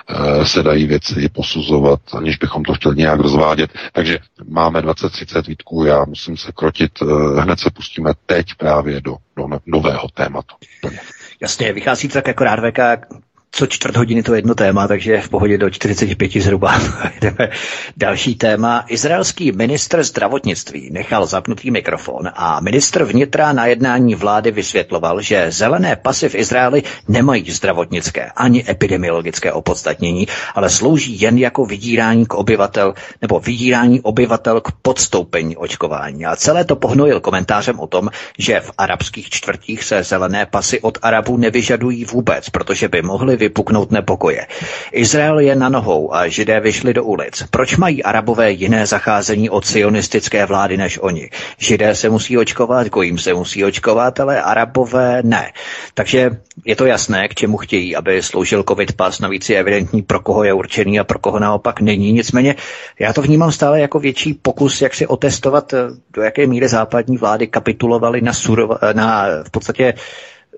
[0.09, 3.71] eh, se dají věci posuzovat, aniž bychom to chtěli nějak rozvádět.
[3.93, 9.15] Takže máme 20-30 výtků, já musím se krotit, eh, hned se pustíme teď právě do,
[9.35, 10.55] do nového tématu.
[11.41, 12.97] Jasně, vychází to tak jako rádveka
[13.51, 16.81] co čtvrt hodiny to jedno téma, takže v pohodě do 45 zhruba.
[17.21, 17.49] Jdeme
[17.97, 18.85] další téma.
[18.87, 25.95] Izraelský ministr zdravotnictví nechal zapnutý mikrofon a ministr vnitra na jednání vlády vysvětloval, že zelené
[25.95, 32.93] pasy v Izraeli nemají zdravotnické ani epidemiologické opodstatnění, ale slouží jen jako vydírání k obyvatel
[33.21, 36.25] nebo vydírání obyvatel k podstoupení očkování.
[36.25, 40.97] A celé to pohnojil komentářem o tom, že v arabských čtvrtích se zelené pasy od
[41.01, 44.45] Arabů nevyžadují vůbec, protože by mohly vypuknout nepokoje.
[44.91, 47.43] Izrael je na nohou a židé vyšli do ulic.
[47.49, 51.29] Proč mají arabové jiné zacházení od sionistické vlády než oni?
[51.57, 55.51] Židé se musí očkovat, kojím se musí očkovat, ale arabové ne.
[55.93, 56.29] Takže
[56.65, 59.19] je to jasné, k čemu chtějí, aby sloužil covid pas.
[59.19, 62.11] Navíc je evidentní, pro koho je určený a pro koho naopak není.
[62.11, 62.55] Nicméně
[62.99, 65.73] já to vnímám stále jako větší pokus, jak si otestovat,
[66.13, 69.93] do jaké míry západní vlády kapitulovaly na, surova, na v podstatě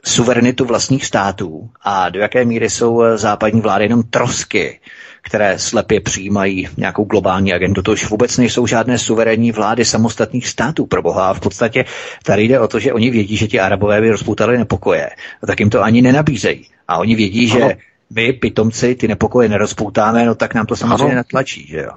[0.06, 4.80] suverenitu vlastních států a do jaké míry jsou eh, západní vlády jenom trosky,
[5.22, 7.82] které slepě přijímají nějakou globální agendu.
[7.82, 11.34] To už vůbec nejsou žádné suverénní vlády samostatných států pro boha.
[11.34, 11.86] V podstatě
[12.24, 15.10] tady jde o to, že oni vědí, že ti arabové by rozpoutali nepokoje.
[15.44, 16.66] A tak jim to ani nenabízejí.
[16.88, 17.74] A oni vědí, že ano.
[18.16, 21.16] my, pitomci, ty nepokoje nerozpoutáme, no tak nám to samozřejmě ano.
[21.16, 21.92] natlačí, že jo.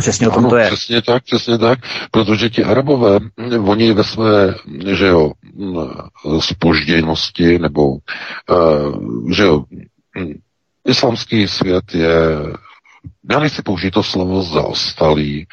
[0.00, 0.66] Přesně o tom ano, to je.
[0.66, 1.78] Přesně tak, přesně tak,
[2.10, 3.18] protože ti Arabové,
[3.66, 4.54] oni ve své,
[4.94, 5.32] že jo,
[6.40, 9.64] spožděnosti, nebo, uh, že jo,
[10.84, 12.12] islámský svět je,
[13.30, 15.46] já nechci použít to slovo zaostalý,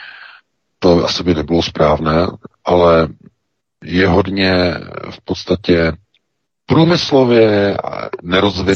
[0.79, 2.27] to asi by nebylo správné,
[2.65, 3.07] ale
[3.83, 4.53] je hodně
[5.11, 5.91] v podstatě
[6.69, 7.77] průmyslově
[8.23, 8.75] nerozvinutý,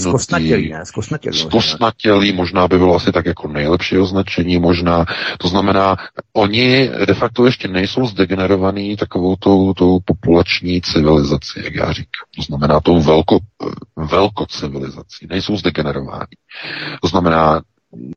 [1.33, 2.37] zkostnatělý, ne?
[2.37, 5.05] možná by bylo asi tak jako nejlepší označení, možná,
[5.37, 5.95] to znamená,
[6.33, 12.25] oni de facto ještě nejsou zdegenerovaný takovou tou, tou populační civilizací, jak já říkám.
[12.35, 13.39] To znamená tou velko,
[13.95, 16.35] velkocivilizací, nejsou zdegenerováni.
[17.01, 17.61] To znamená,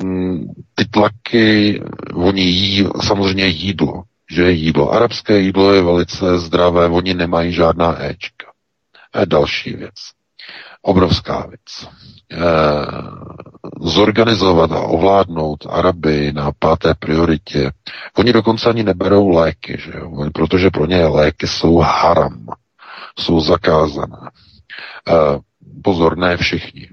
[0.02, 1.82] mm, ty tlaky,
[2.14, 4.90] oni jí samozřejmě jídlo, že jídlo.
[4.90, 8.53] Arabské jídlo je velice zdravé, oni nemají žádná éčka.
[9.14, 9.94] A další věc.
[10.82, 11.88] Obrovská věc.
[12.32, 12.38] E,
[13.80, 17.70] zorganizovat a ovládnout Araby na páté prioritě.
[18.16, 20.30] Oni dokonce ani neberou léky, že jo?
[20.34, 22.46] protože pro ně léky jsou haram.
[23.18, 24.18] Jsou zakázané.
[25.08, 25.12] E,
[25.82, 26.88] pozor, ne všichni.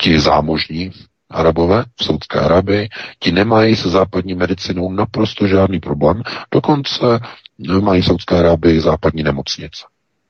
[0.00, 0.90] Ti zámožní
[1.30, 2.88] Arabové v Saudské Arabii,
[3.18, 7.20] ti nemají se západní medicinou naprosto žádný problém, dokonce
[7.58, 9.84] mají v Saudské Arábii západní nemocnice.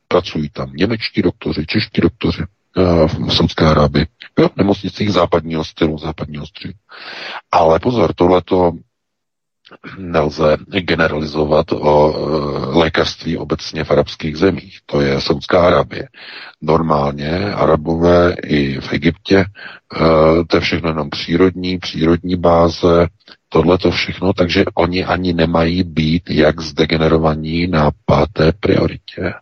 [0.08, 4.06] Pracují tam němečtí doktoři, čeští doktoři eh, v Saudské Arábii,
[4.38, 6.74] jo, v nemocnicích západního stylu, západního stylu.
[7.52, 8.72] Ale pozor, tohleto
[9.98, 14.78] nelze generalizovat o e, lékařství obecně v arabských zemích.
[14.86, 16.08] To je Saudská Arabie.
[16.62, 19.44] Normálně Arabové i v Egyptě, e,
[20.44, 23.06] to je všechno jenom přírodní, přírodní báze,
[23.56, 29.34] tohle to všechno, takže oni ani nemají být jak zdegenerovaní na páté prioritě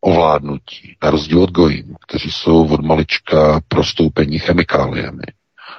[0.00, 5.22] ovládnutí, na rozdíl od gojím, kteří jsou od malička prostoupení chemikáliemi,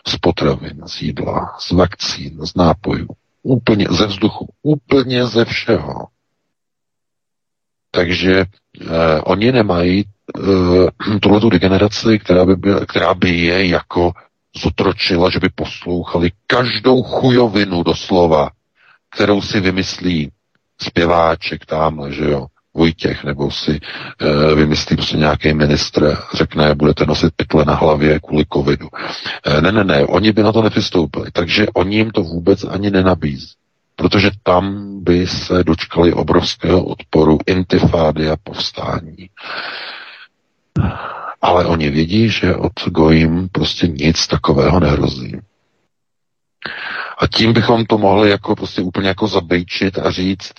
[0.08, 3.08] z potravin, z jídla, z vakcín, z nápojů,
[3.44, 6.08] úplně ze vzduchu, úplně ze všeho.
[7.92, 14.12] Takže eh, oni nemají eh, tuhle degeneraci, která by, byla, která by je jako
[14.58, 18.50] zotročila, že by poslouchali každou chujovinu doslova,
[19.10, 20.32] kterou si vymyslí
[20.82, 23.80] zpěváček tamhle, že jo, Vojtěch, nebo si
[24.20, 28.88] e, vymyslí prostě nějaký ministr, řekne, budete nosit pytle na hlavě kvůli covidu.
[29.46, 32.92] E, ne, ne, ne, oni by na to nepřistoupili, takže oni jim to vůbec ani
[32.92, 33.54] nenabízí.
[33.96, 39.30] Protože tam by se dočkali obrovského odporu, intifády a povstání.
[41.42, 45.40] Ale oni vědí, že od Gojim prostě nic takového nehrozí.
[47.18, 50.54] A tím bychom to mohli jako prostě úplně jako zabejčit a říct,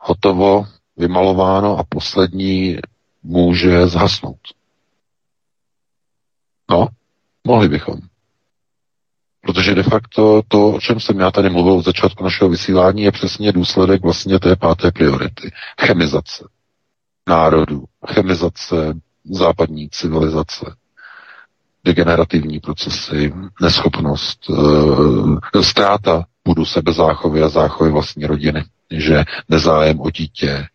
[0.00, 2.78] hotovo, vymalováno a poslední
[3.22, 4.40] může zhasnout.
[6.70, 6.88] No,
[7.46, 8.00] mohli bychom.
[9.40, 13.12] Protože de facto to, o čem jsem já tady mluvil od začátku našeho vysílání, je
[13.12, 15.50] přesně důsledek vlastně té páté priority.
[15.80, 16.44] Chemizace
[17.28, 18.94] národů, chemizace
[19.34, 20.74] západní civilizace,
[21.84, 24.40] degenerativní procesy, neschopnost,
[25.54, 30.66] e, ztráta budu sebezáchovy a záchovy vlastní rodiny, že nezájem o dítě,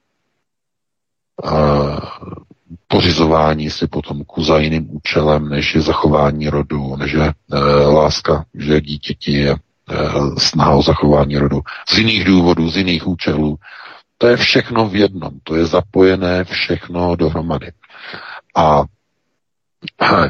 [2.88, 8.82] pořizování si potomku za jiným účelem, než je zachování rodu, než je e, láska, že
[8.82, 9.58] dítěti je e,
[10.38, 11.62] snaha o zachování rodu.
[11.90, 13.56] Z jiných důvodů, z jiných účelů.
[14.18, 17.72] To je všechno v jednom, to je zapojené všechno dohromady.
[18.56, 18.84] A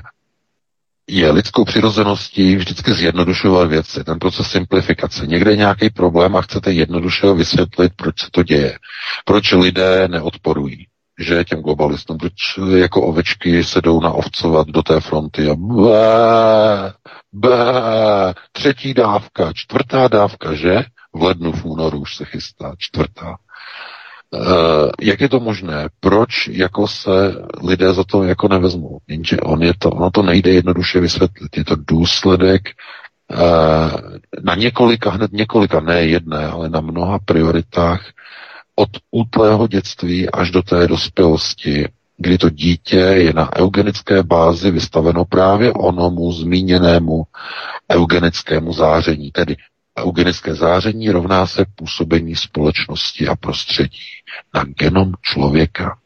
[1.08, 5.28] je lidskou přirozeností vždycky zjednodušovat věci, ten proces simplifikace.
[5.28, 8.80] Někde je nějaký problém a chcete jednoduše vysvětlit, proč se to děje.
[9.26, 10.88] Proč lidé neodporují
[11.20, 12.34] že těm globalistům, proč
[12.76, 16.94] jako ovečky se jdou naovcovat do té fronty a bé,
[17.34, 20.84] bé, třetí dávka, čtvrtá dávka, že?
[21.14, 23.36] V lednu, v únoru už se chystá, čtvrtá.
[24.34, 25.90] Uh, jak je to možné?
[26.00, 28.98] Proč jako se lidé za to jako nevezmou?
[29.08, 31.58] Jenže on je to, ono to nejde jednoduše vysvětlit.
[31.58, 32.62] Je to důsledek
[33.32, 33.38] uh,
[34.44, 38.02] na několika, hned několika, ne jedné, ale na mnoha prioritách
[38.76, 45.26] od útlého dětství až do té dospělosti, kdy to dítě je na eugenické bázi vystaveno
[45.26, 47.24] právě onomu zmíněnému
[47.92, 49.32] eugenickému záření.
[49.32, 49.56] Tedy
[50.00, 54.00] eugenické záření rovná se působení společnosti a prostředí
[54.54, 56.00] na genom člověka.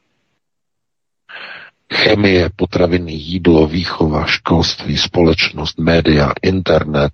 [1.93, 7.13] Chemie, potraviny, jídlo, výchova, školství, společnost, média, internet,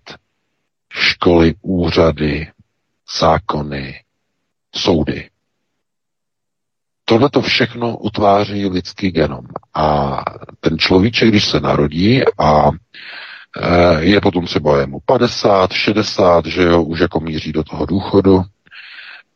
[0.89, 2.51] školy, úřady,
[3.19, 3.99] zákony,
[4.75, 5.29] soudy.
[7.05, 9.45] Tohle to všechno utváří lidský genom.
[9.73, 10.17] A
[10.59, 12.71] ten človíček, když se narodí a
[13.99, 18.43] je potom třeba je mu 50, 60, že jo, už jako míří do toho důchodu,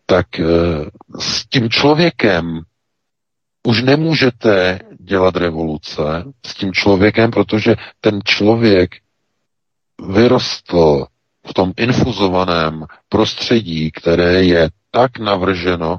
[0.06, 0.46] tak eh,
[1.20, 2.62] s tím člověkem
[3.68, 8.96] už nemůžete dělat revoluce s tím člověkem, protože ten člověk
[10.14, 11.06] vyrostl
[11.48, 15.98] v tom infuzovaném prostředí, které je tak navrženo,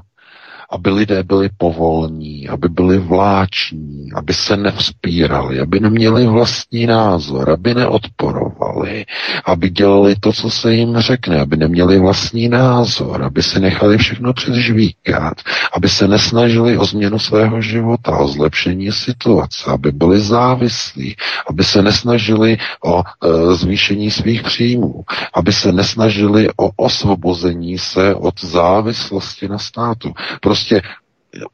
[0.71, 7.73] aby lidé byli povolní, aby byli vláční, aby se nevzpírali, aby neměli vlastní názor, aby
[7.73, 9.05] neodporovali,
[9.45, 14.33] aby dělali to, co se jim řekne, aby neměli vlastní názor, aby se nechali všechno
[14.33, 15.33] přežvíkat,
[15.73, 21.15] aby se nesnažili o změnu svého života, o zlepšení situace, aby byli závislí,
[21.47, 25.03] aby se nesnažili o e, zvýšení svých příjmů,
[25.33, 30.13] aby se nesnažili o osvobození se od závislosti na státu.
[30.41, 30.81] Prostě prostě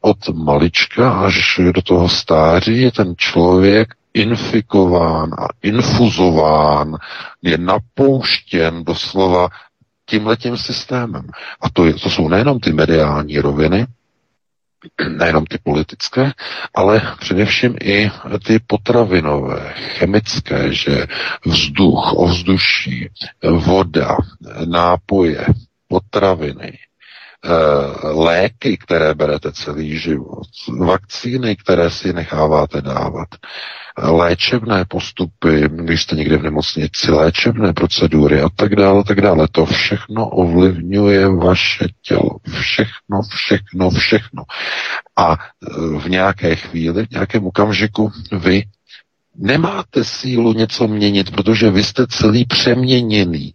[0.00, 6.96] od malička až do toho stáří je ten člověk infikován a infuzován,
[7.42, 9.48] je napouštěn doslova
[10.06, 11.26] tímhletím systémem.
[11.60, 13.86] A to, je, to jsou nejenom ty mediální roviny,
[15.08, 16.32] nejenom ty politické,
[16.74, 18.10] ale především i
[18.46, 21.06] ty potravinové, chemické, že
[21.44, 23.08] vzduch, ovzduší,
[23.50, 24.16] voda,
[24.64, 25.46] nápoje,
[25.88, 26.78] potraviny,
[28.02, 33.28] léky, které berete celý život, vakcíny, které si necháváte dávat,
[33.98, 39.48] léčebné postupy, když jste někde v nemocnici, léčebné procedury a tak dále, tak dále.
[39.52, 42.30] To všechno ovlivňuje vaše tělo.
[42.60, 44.42] Všechno, všechno, všechno.
[45.16, 48.62] A eh, v nějaké chvíli, v nějakém okamžiku vy
[49.36, 53.52] nemáte sílu něco měnit, protože vy jste celý přeměněný.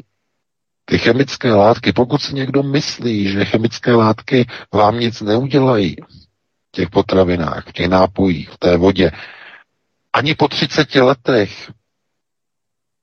[0.91, 5.95] Ty chemické látky, pokud si někdo myslí, že chemické látky vám nic neudělají
[6.67, 9.11] v těch potravinách, v těch nápojích, v té vodě,
[10.13, 11.71] ani po 30 letech,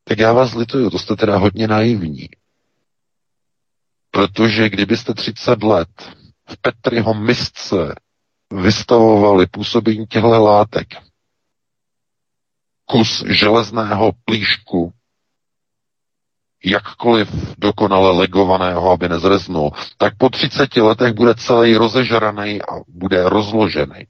[0.05, 2.29] tak já vás lituju, to jste teda hodně naivní.
[4.11, 5.89] Protože kdybyste 30 let
[6.49, 7.95] v Petriho misce
[8.55, 10.87] vystavovali působení těchto látek,
[12.85, 14.93] kus železného plíšku
[16.65, 17.29] jakkoliv
[17.59, 24.07] dokonale legovaného, aby nezreznul, tak po 30 letech bude celý rozežraný a bude rozložený.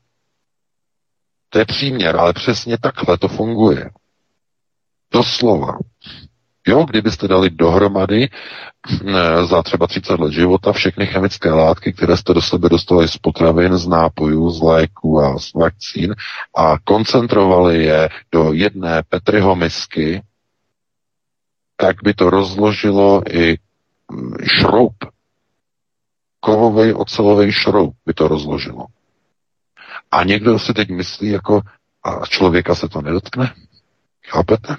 [1.51, 3.91] To je příměr, ale přesně takhle to funguje.
[5.13, 5.79] Doslova.
[6.67, 12.35] Jo, kdybyste dali dohromady eh, za třeba 30 let života všechny chemické látky, které jste
[12.35, 16.15] do sebe dostali z potravin, z nápojů, z léků a z vakcín
[16.57, 20.23] a koncentrovali je do jedné Petriho misky,
[21.81, 23.59] tak by to rozložilo i
[24.11, 24.95] mm, šroub.
[26.41, 28.87] Kovový ocelový šroub by to rozložilo.
[30.11, 31.61] A někdo si teď myslí, jako
[32.05, 33.55] a člověka se to nedotkne?
[34.27, 34.77] Chápete?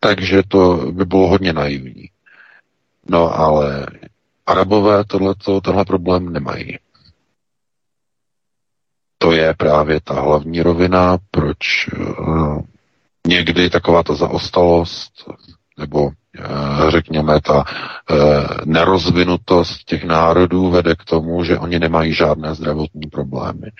[0.00, 2.10] Takže to by bylo hodně naivní.
[3.08, 3.86] No ale
[4.46, 6.78] Arabové tohleto, tenhle problém nemají.
[9.18, 12.60] To je právě ta hlavní rovina, proč uh,
[13.26, 15.12] někdy taková ta zaostalost
[15.78, 17.64] nebo eh, řekněme, ta
[18.10, 18.14] eh,
[18.64, 23.70] nerozvinutost těch národů vede k tomu, že oni nemají žádné zdravotní problémy.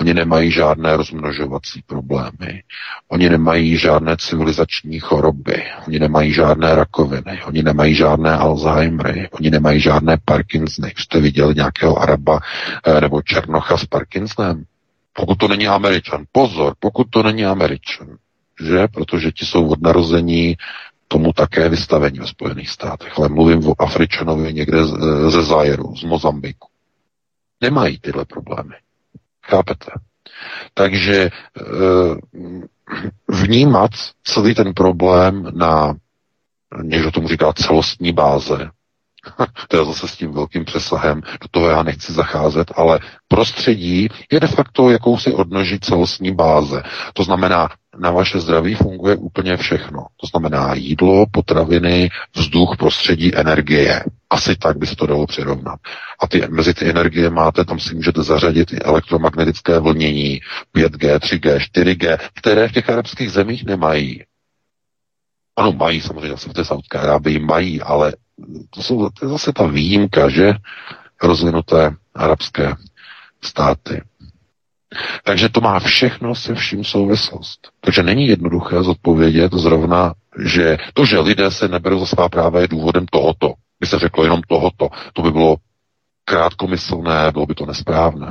[0.00, 2.62] Oni nemají žádné rozmnožovací problémy.
[3.08, 5.62] Oni nemají žádné civilizační choroby.
[5.86, 7.42] Oni nemají žádné rakoviny.
[7.46, 9.28] Oni nemají žádné Alzheimery.
[9.32, 10.92] Oni nemají žádné Parkinsony.
[10.96, 12.40] Jste viděli nějakého Araba
[12.86, 14.64] eh, nebo Černocha s Parkinsonem?
[15.12, 16.24] Pokud to není Američan.
[16.32, 18.06] Pozor, pokud to není Američan
[18.60, 18.88] že?
[18.88, 20.56] Protože ti jsou od narození
[21.08, 23.18] tomu také vystavení ve Spojených státech.
[23.18, 24.84] Ale mluvím o Afričanovi někde
[25.28, 26.68] ze Zajeru, z Mozambiku.
[27.60, 28.74] Nemají tyhle problémy.
[29.42, 29.90] Chápete?
[30.74, 31.30] Takže e,
[33.28, 33.90] vnímat
[34.24, 35.94] celý ten problém na,
[36.82, 38.70] někdo tomu říká celostní báze,
[39.68, 44.40] to je zase s tím velkým přesahem, do toho já nechci zacházet, ale prostředí je
[44.40, 46.82] de facto jakousi odnoží celostní báze.
[47.14, 47.68] To znamená,
[47.98, 50.06] na vaše zdraví funguje úplně všechno.
[50.20, 54.04] To znamená jídlo, potraviny, vzduch, prostředí, energie.
[54.30, 55.80] Asi tak by se to dalo přirovnat.
[56.22, 60.40] A ty, mezi ty energie máte, tam si můžete zařadit i elektromagnetické vlnění,
[60.76, 64.22] 5G, 3G, 4G, které v těch arabských zemích nemají.
[65.56, 68.12] Ano, mají samozřejmě, v té Saudské Arábii mají, ale
[68.70, 70.52] to, jsou, to je zase ta výjimka, že
[71.22, 72.74] rozvinuté arabské
[73.42, 74.02] státy.
[75.24, 77.68] Takže to má všechno se vším souvislost.
[77.80, 82.68] Takže není jednoduché zodpovědět zrovna, že to, že lidé se neberou za svá práva, je
[82.68, 83.54] důvodem tohoto.
[83.80, 84.88] By se řeklo jenom tohoto.
[85.12, 85.56] To by bylo
[86.24, 88.30] krátkomyslné, bylo by to nesprávné.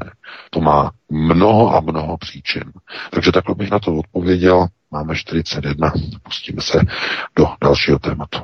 [0.49, 2.63] To má mnoho a mnoho příčin.
[3.11, 4.67] Takže takhle bych na to odpověděl.
[4.91, 5.91] Máme 41,
[6.23, 6.79] pustíme se
[7.35, 8.39] do dalšího tématu.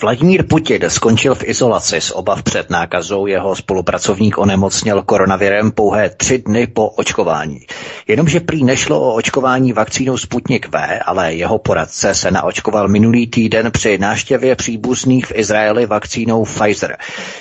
[0.00, 3.26] Vladimír Putin skončil v izolaci s obav před nákazou.
[3.26, 7.60] Jeho spolupracovník onemocněl koronavirem pouhé tři dny po očkování.
[8.08, 13.70] Jenomže prý nešlo o očkování vakcínou Sputnik V, ale jeho poradce se naočkoval minulý týden
[13.70, 16.96] při náštěvě příbuzných v Izraeli vakcínou Pfizer.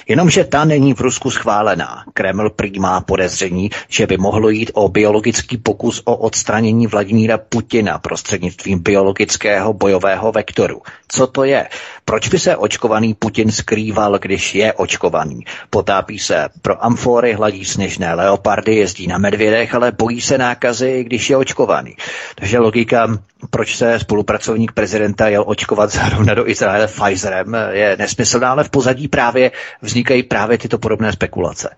[0.08, 2.04] Jenomže ta není v Rusku schválená.
[2.14, 8.00] Kreml prý má podezření, že by mohlo jít o biologický pokus o odstranění Vladimíra Putina
[8.00, 10.82] prostřednictvím biologického bojového vektoru.
[11.08, 11.68] Co to je?
[12.06, 15.46] Proč by se očkovaný Putin skrýval, když je očkovaný?
[15.70, 21.30] Potápí se pro amfory, hladí sněžné leopardy, jezdí na medvědech, ale bojí se nákazy, když
[21.30, 21.96] je očkovaný.
[22.36, 23.08] Takže logika,
[23.50, 29.08] proč se spolupracovník prezidenta jel očkovat zrovna do Izraele Pfizerem, je nesmyslná, ale v pozadí
[29.08, 29.52] právě
[29.82, 31.70] vznikají právě tyto podobné spekulace.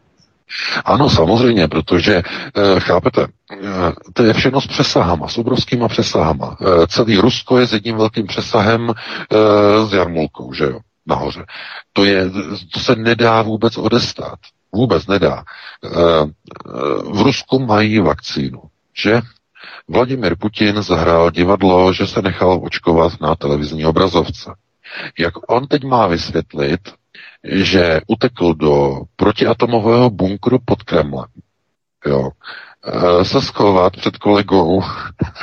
[0.86, 2.24] Ano, samozřejmě, protože e,
[2.80, 3.28] chápete, e,
[4.14, 6.58] to je všechno s přesahama, s obrovskýma přesahama.
[6.62, 8.94] E, celý Rusko je s jedním velkým přesahem
[9.88, 11.46] s jarmulkou, že jo, nahoře.
[11.94, 12.30] To, je,
[12.74, 14.40] to se nedá vůbec odestát.
[14.74, 15.44] Vůbec nedá.
[17.14, 18.62] V Rusku mají vakcínu,
[18.94, 19.22] že?
[19.88, 24.54] Vladimir Putin zahrál divadlo, že se nechal očkovat na televizní obrazovce.
[25.20, 26.80] Jak on teď má vysvětlit,
[27.44, 31.28] že utekl do protiatomového bunkru pod Kremlem.
[32.06, 32.30] Jo.
[32.86, 34.84] E, se schovat před kolegou,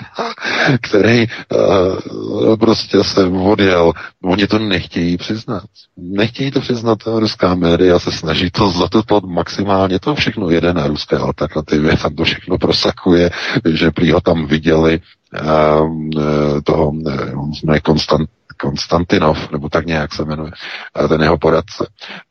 [0.83, 3.93] který uh, prostě se odjel.
[4.25, 5.65] Oni to nechtějí přiznat.
[5.97, 9.99] Nechtějí to přiznat, ruská média se snaží to zatutlat maximálně.
[9.99, 13.31] To všechno jede na ruské alternativě, tam to všechno prosakuje,
[13.73, 15.01] že prý ho tam viděli
[16.65, 16.93] toho,
[17.65, 20.51] ne, Konstant, Konstantinov, nebo tak nějak se jmenuje,
[21.09, 21.87] ten jeho poradce.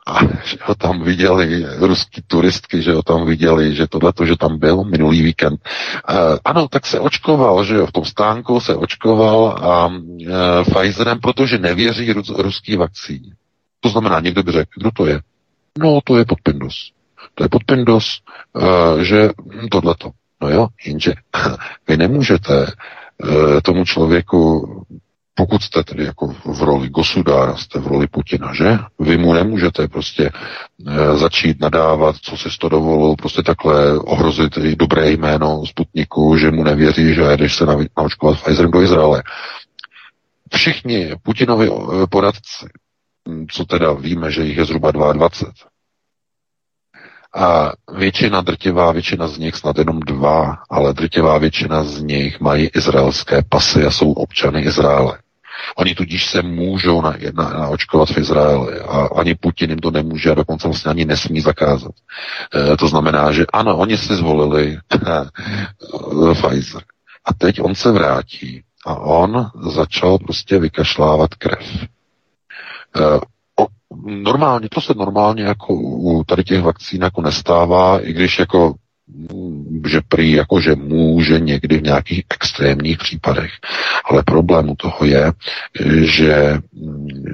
[0.08, 4.60] A že ho tam viděli ruský turistky, že ho tam viděli, že tohle, že tam
[4.60, 5.60] byl minulý víkend.
[6.46, 11.58] Ano, tak se očkoval, že jo, v tom stánku se očkoval a e, Pfizerem, protože
[11.58, 13.32] nevěří rus, ruský vakcíně.
[13.80, 15.20] To znamená, někdo by řekl, kdo to je?
[15.80, 16.92] No, to je podpindus.
[17.36, 18.22] To je podpindus,
[18.54, 19.30] uh, že
[19.72, 20.12] tohleto.
[20.42, 21.14] No jo, jenže
[21.88, 22.66] vy nemůžete
[23.24, 24.66] uh, tomu člověku
[25.38, 28.78] pokud jste tedy jako v roli Gosudára, jste v roli Putina, že?
[29.00, 30.32] Vy mu nemůžete prostě
[30.88, 36.52] e, začít nadávat, co si to dovolil, prostě takhle ohrozit i dobré jméno Sputniku, že
[36.52, 37.66] mu nevěří, že jdeš se
[37.98, 39.24] naočkovat Pfizerem do Izraele.
[40.54, 42.66] Všichni Putinovi eh, poradci,
[43.52, 45.52] co teda víme, že jich je zhruba 22,
[47.36, 52.68] a většina, drtivá většina z nich, snad jenom dva, ale drtivá většina z nich mají
[52.68, 55.20] izraelské pasy a jsou občany Izraele.
[55.76, 60.32] Oni tudíž se můžou na, na, naočkovat v Izraeli a ani Putin jim to nemůže
[60.32, 61.92] a dokonce vlastně ani nesmí zakázat.
[62.74, 64.78] E, to znamená, že ano, oni si zvolili
[66.34, 66.82] Pfizer.
[67.26, 71.84] A teď on se vrátí a on začal prostě vykašlávat krev.
[72.96, 73.20] E,
[74.06, 78.74] normálně, to se normálně jako u tady těch vakcín jako nestává, i když jako
[79.86, 83.52] že prý jakože může někdy v nějakých extrémních případech.
[84.06, 85.32] Ale problém u toho je,
[86.02, 86.58] že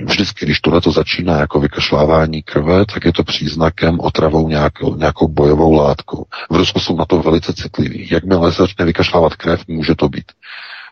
[0.05, 5.27] vždycky, když tohle to začíná jako vykašlávání krve, tak je to příznakem otravou nějakou, nějakou
[5.27, 6.25] bojovou látkou.
[6.49, 8.07] V Rusku jsou na to velice citliví.
[8.11, 10.31] Jakmile začne vykašlávat krev, může to být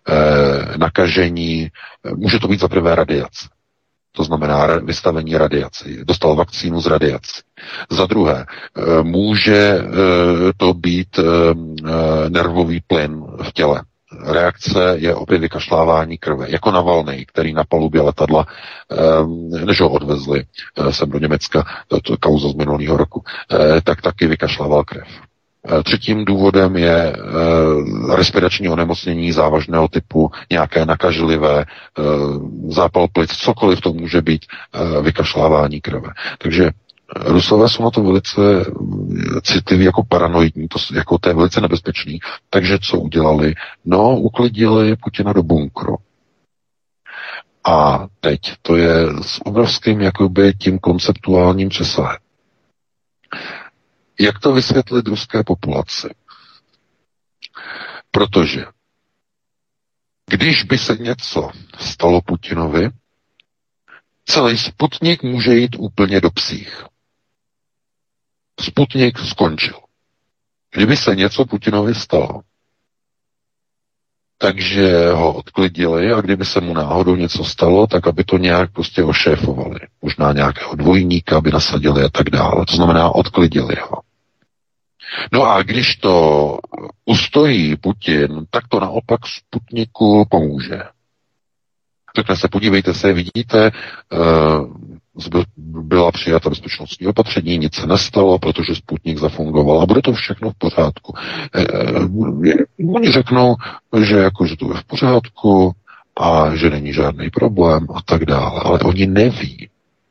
[0.10, 1.70] eh, nakažení,
[2.16, 3.59] může to být za prvé radiace
[4.20, 6.06] to znamená vystavení radiaci.
[6.06, 7.42] Dostal vakcínu z radiací.
[7.90, 9.84] Za druhé, eh, může eh,
[10.58, 11.24] to být eh,
[12.30, 13.82] nervový plyn v těle.
[14.26, 18.46] Reakce je opět vykašlávání krve, jako na Valnej, který na palubě letadla,
[19.66, 20.44] než ho odvezli
[20.90, 23.24] sem do Německa, to kauza z minulého roku,
[23.84, 25.08] tak taky vykašlával krev.
[25.68, 27.16] Eh, třetím důvodem je e,
[28.16, 31.66] respirační onemocnění závažného typu, nějaké nakažlivé, e,
[32.68, 34.46] zápal plic, cokoliv to může být
[35.02, 36.10] vykašlávání krve.
[36.38, 36.72] Takže
[37.16, 38.42] Rusové jsou na to velice
[39.44, 42.20] citliví, jako paranoidní, to, jako to je velice nebezpečný.
[42.50, 43.54] Takže co udělali?
[43.86, 45.96] No, uklidili Putina do bunkru.
[47.64, 52.18] A teď to je s obrovským jakoby tím konceptuálním přesahem.
[54.20, 56.10] Jak to vysvětlit ruské populaci?
[58.12, 58.66] Protože
[60.30, 62.90] když by se něco stalo Putinovi,
[64.26, 66.84] celý Sputnik může jít úplně do psích.
[68.60, 69.80] Sputnik skončil.
[70.72, 72.42] Kdyby se něco Putinovi stalo,
[74.38, 79.04] takže ho odklidili a kdyby se mu náhodou něco stalo, tak aby to nějak prostě
[79.04, 79.80] ošéfovali.
[80.02, 82.66] Možná nějakého dvojníka aby nasadili a tak dále.
[82.66, 84.09] To znamená, odklidili ho.
[85.32, 86.58] No a když to
[87.06, 90.82] ustojí Putin, tak to naopak Sputniku pomůže.
[92.16, 93.72] Řekne se, podívejte se, vidíte,
[94.12, 100.52] uh, byla přijata bezpečnostní opatření, nic se nestalo, protože Sputnik zafungoval a bude to všechno
[100.52, 101.14] v pořádku.
[102.10, 103.56] Uh, oni řeknou,
[104.04, 105.72] že jako, že to je v pořádku
[106.18, 109.70] a že není žádný problém a tak dále, ale oni neví,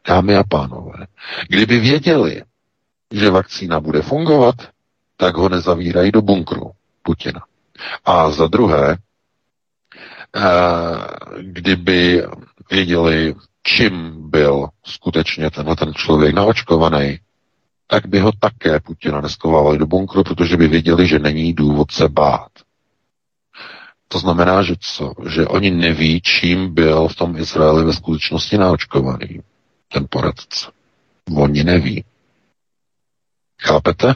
[0.08, 1.06] dámy a pánové,
[1.48, 2.42] kdyby věděli,
[3.12, 4.54] že vakcína bude fungovat,
[5.20, 6.70] tak ho nezavírají do bunkru
[7.02, 7.40] Putina.
[8.04, 8.96] A za druhé,
[10.36, 10.40] eh,
[11.42, 12.22] kdyby
[12.70, 17.18] věděli, čím byl skutečně tenhle ten člověk naočkovaný,
[17.86, 22.08] tak by ho také Putina neskovávali do bunkru, protože by věděli, že není důvod se
[22.08, 22.50] bát.
[24.08, 25.12] To znamená, že co?
[25.28, 29.40] Že oni neví, čím byl v tom Izraeli ve skutečnosti naočkovaný,
[29.92, 30.70] ten poradce.
[31.36, 32.04] Oni neví.
[33.60, 34.14] Chápete?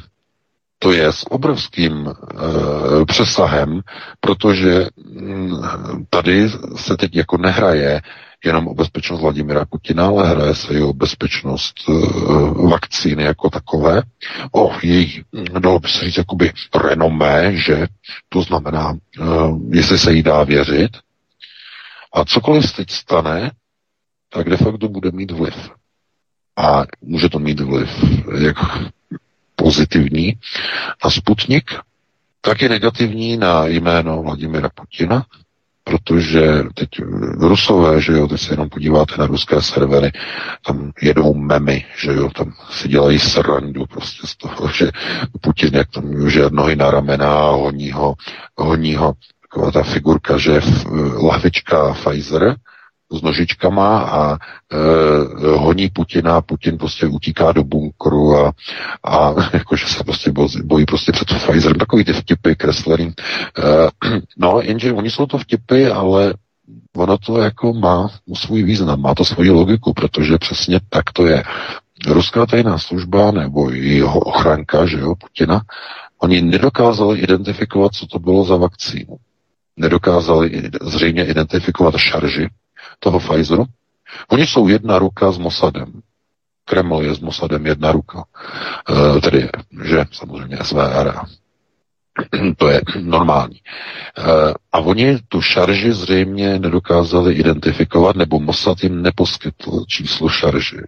[0.82, 3.80] To je s obrovským e, přesahem,
[4.20, 5.62] protože m, mm,
[6.10, 8.02] tady se teď jako nehraje
[8.44, 11.92] jenom o bezpečnost Vladimira Putina, ale hraje se i o bezpečnost e,
[12.68, 14.02] vakcíny jako takové,
[14.52, 15.22] o jejich,
[15.60, 17.86] dalo by se říct, jakoby renomé, že
[18.28, 19.22] to znamená, e,
[19.70, 20.90] jestli se jí dá věřit.
[22.14, 23.50] A cokoliv se teď stane,
[24.32, 25.70] tak de facto bude mít vliv.
[26.56, 27.88] A může to mít vliv
[28.38, 28.56] jak
[29.62, 30.34] pozitivní
[31.04, 31.70] na Sputnik,
[32.40, 35.24] tak je negativní na jméno Vladimira Putina,
[35.84, 36.88] protože teď
[37.40, 40.12] Rusové, že jo, teď se jenom podíváte na ruské servery,
[40.66, 44.90] tam jedou memy, že jo, tam si dělají srandu prostě z toho, že
[45.40, 48.14] Putin, jak tam už nohy na ramena a honí ho,
[48.56, 49.12] honí ho
[49.42, 50.60] taková ta figurka, že
[51.22, 52.56] lahvička Pfizer,
[53.12, 54.36] s nožičkama a e,
[55.56, 58.52] honí Putina, Putin prostě utíká do bunkru a,
[59.04, 60.32] a jakože se prostě
[60.64, 63.06] bojí prostě před Pfizerem, takový ty vtipy, kreslený.
[63.06, 63.12] E,
[64.38, 66.34] no, jenže oni jsou to vtipy, ale
[66.96, 71.42] ono to jako má svůj význam, má to svoji logiku, protože přesně tak to je.
[72.06, 75.60] Ruská tajná služba nebo jeho ochranka, že jo, Putina,
[76.18, 79.16] oni nedokázali identifikovat, co to bylo za vakcínu.
[79.76, 82.48] Nedokázali zřejmě identifikovat šarži,
[82.98, 83.64] toho Pfizeru.
[84.28, 86.02] Oni jsou jedna ruka s Mossadem.
[86.64, 88.24] Kreml je s Mossadem jedna ruka.
[89.16, 89.48] E, tedy,
[89.84, 91.12] že samozřejmě SVR.
[92.56, 93.56] to je normální.
[93.56, 93.62] E,
[94.72, 100.80] a oni tu šarži zřejmě nedokázali identifikovat, nebo Mossad jim neposkytl číslo šarži.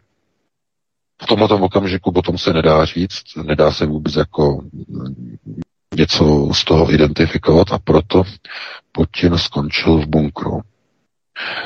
[1.23, 4.65] V tomto okamžiku potom se nedá říct, nedá se vůbec jako
[5.97, 8.23] něco z toho identifikovat a proto
[8.93, 10.61] Putin skončil v bunkru.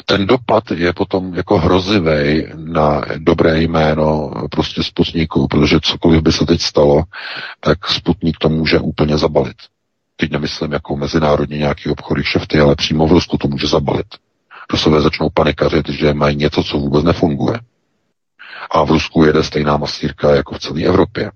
[0.04, 6.46] Ten dopad je potom jako hrozivý na dobré jméno prostě Sputniku, protože cokoliv by se
[6.46, 7.02] teď stalo,
[7.60, 9.56] tak Sputnik to může úplně zabalit.
[10.16, 14.06] Teď nemyslím jako mezinárodně nějaký obchody kšefty, ale přímo v Rusku to může zabalit.
[14.70, 17.60] Rusové začnou panikařit, že mají něco, co vůbec nefunguje.
[18.70, 21.30] A v Rusku jede stejná masírka jako v celé Evropě.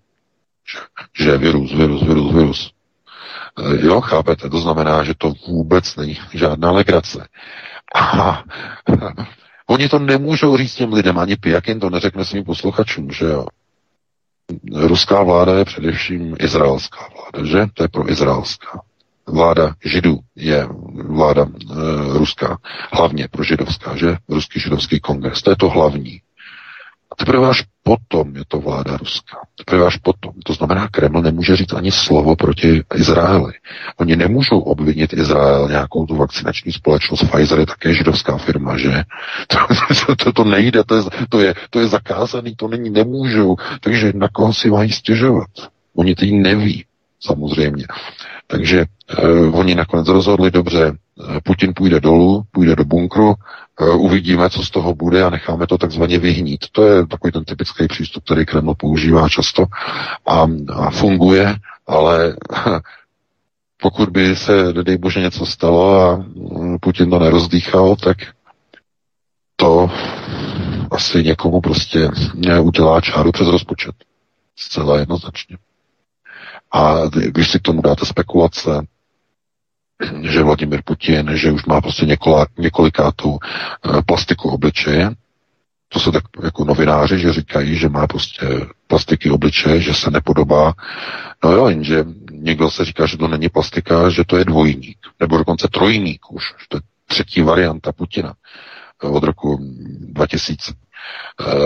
[0.72, 0.78] Že,
[1.24, 2.72] že virus, virus, virus, virus.
[3.58, 4.50] E, jo, chápete?
[4.50, 7.28] To znamená, že to vůbec není žádná legrace.
[7.94, 8.42] A
[9.66, 11.36] oni to nemůžou říct těm lidem, ani
[11.66, 13.46] jim to neřekne svým posluchačům, že jo.
[14.74, 17.66] Ruská vláda je především izraelská vláda, že?
[17.74, 18.80] To je pro izraelská.
[19.26, 20.68] Vláda židů je
[21.08, 22.58] vláda e, ruská,
[22.92, 24.16] hlavně pro židovská, že?
[24.28, 26.20] Ruský židovský kongres, to je to hlavní.
[27.12, 29.36] A teprve až potom je to vláda ruská.
[29.58, 30.32] Teprve až potom.
[30.44, 33.52] To znamená, Kreml nemůže říct ani slovo proti Izraeli.
[33.96, 37.24] Oni nemůžou obvinit Izrael nějakou tu vakcinační společnost.
[37.24, 39.02] Pfizer je také židovská firma, že?
[39.46, 39.58] To,
[40.06, 43.56] to, to, to nejde, to je, to, je, to je zakázaný, to není, nemůžou.
[43.80, 45.48] Takže na koho si mají stěžovat?
[45.96, 46.84] Oni teď neví,
[47.22, 47.86] samozřejmě.
[48.46, 48.84] Takže
[49.18, 53.34] eh, oni nakonec rozhodli, dobře, eh, Putin půjde dolů, půjde do bunkru,
[53.80, 56.64] eh, uvidíme, co z toho bude a necháme to takzvaně vyhnít.
[56.72, 59.64] To je takový ten typický přístup, který Kreml používá často
[60.26, 62.36] a, a funguje, ale
[63.82, 68.16] pokud by se, dej bože, něco stalo a mm, Putin to nerozdýchal, tak
[69.56, 69.90] to
[70.90, 72.08] asi někomu prostě
[72.62, 73.94] udělá čáru přes rozpočet.
[74.56, 75.56] Zcela jednoznačně.
[76.72, 78.86] A když si k tomu dáte spekulace,
[80.22, 85.10] že Vladimir Putin, že už má prostě několik, několikátou eh, plastiku obličeje,
[85.88, 88.46] to se tak jako novináři, že říkají, že má prostě
[88.86, 90.72] plastiky obličeje, že se nepodobá.
[91.44, 95.38] No jo, jenže někdo se říká, že to není plastika, že to je dvojník, nebo
[95.38, 98.34] dokonce trojník už, že to je třetí varianta Putina
[99.04, 99.58] eh, od roku
[100.00, 100.72] 2000.
[100.72, 100.74] E,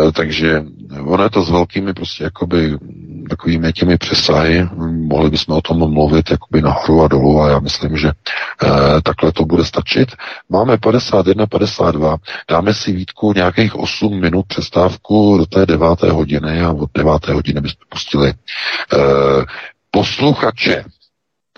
[0.09, 0.65] eh, takže
[1.05, 2.79] ono je to s velkými prostě jakoby
[3.29, 4.69] takovými těmi přesahy.
[4.91, 8.69] Mohli bychom o tom mluvit jakoby nahoru a dolů a já myslím, že eh,
[9.03, 10.09] takhle to bude stačit.
[10.49, 12.17] Máme 51, 52.
[12.51, 17.61] Dáme si výtku nějakých 8 minut přestávku do té deváté hodiny a od deváté hodiny
[17.61, 18.97] bychom pustili eh,
[19.91, 20.85] posluchače.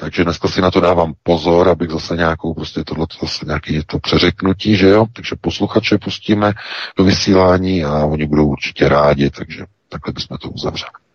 [0.01, 3.99] Takže dneska si na to dávám pozor, abych zase nějakou, prostě tohle zase nějaký to
[3.99, 5.07] přeřeknutí, že jo?
[5.12, 6.53] Takže posluchače pustíme
[6.97, 11.08] do vysílání a oni budou určitě rádi, takže takhle bychom to uzavřeli.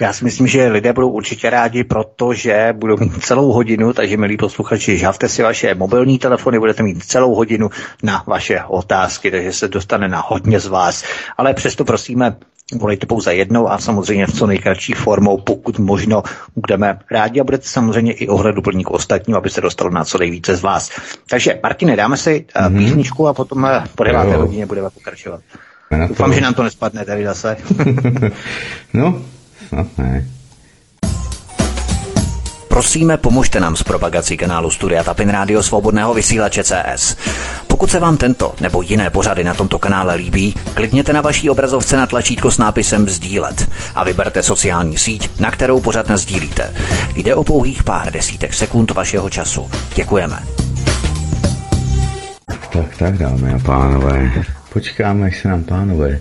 [0.00, 4.36] Já si myslím, že lidé budou určitě rádi, protože budou mít celou hodinu, takže milí
[4.36, 7.70] posluchači, žavte si vaše mobilní telefony, budete mít celou hodinu
[8.02, 11.04] na vaše otázky, takže se dostane na hodně z vás.
[11.36, 12.36] Ale přesto prosíme,
[12.74, 16.22] volejte pouze jednou a samozřejmě v co nejkratší formou, pokud možno
[16.56, 20.62] budeme rádi a budete samozřejmě i ohleduplník ostatním, aby se dostalo na co nejvíce z
[20.62, 20.90] vás.
[21.30, 22.78] Takže Martine, dáme si mm-hmm.
[22.78, 25.40] písničku a potom eh, po deváté hodině budeme pokračovat.
[26.08, 27.56] Doufám, že nám to nespadne tady zase.
[28.94, 29.22] no,
[29.70, 30.26] snad ne.
[32.68, 37.16] Prosíme, pomožte nám s propagací kanálu Studia Tapin Rádio Svobodného vysílače CS.
[37.66, 41.96] Pokud se vám tento nebo jiné pořady na tomto kanále líbí, klikněte na vaší obrazovce
[41.96, 46.74] na tlačítko s nápisem Sdílet a vyberte sociální síť, na kterou pořad sdílíte.
[47.14, 49.70] Jde o pouhých pár desítek sekund vašeho času.
[49.94, 50.42] Děkujeme.
[52.72, 54.32] Tak, tak, dámy a pánové.
[54.72, 56.20] Počkáme, až se nám pánové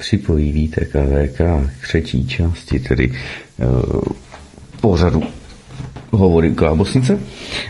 [0.00, 1.38] připojí Vítek a VK
[1.80, 3.12] k třetí části, tedy
[3.58, 4.02] uh,
[4.80, 5.22] pořadu
[6.10, 7.18] hovory Klábosnice.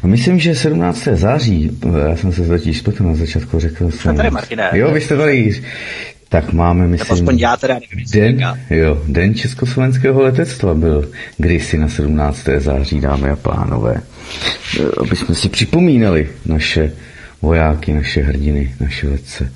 [0.02, 1.08] A myslím, že 17.
[1.12, 1.78] září,
[2.08, 4.16] já jsem se totiž spletl na začátku, řekl jsem...
[4.16, 4.70] tady, Martine.
[4.72, 5.62] Jo, vy jste tady.
[6.28, 7.12] Tak máme, myslím...
[7.12, 12.48] aspoň já teda nevím, den, jo, den československého letectva byl kdysi na 17.
[12.58, 14.00] září, dámy a pánové.
[15.00, 16.92] Aby jsme si připomínali naše
[17.42, 19.52] vojáky, naše hrdiny, naše letce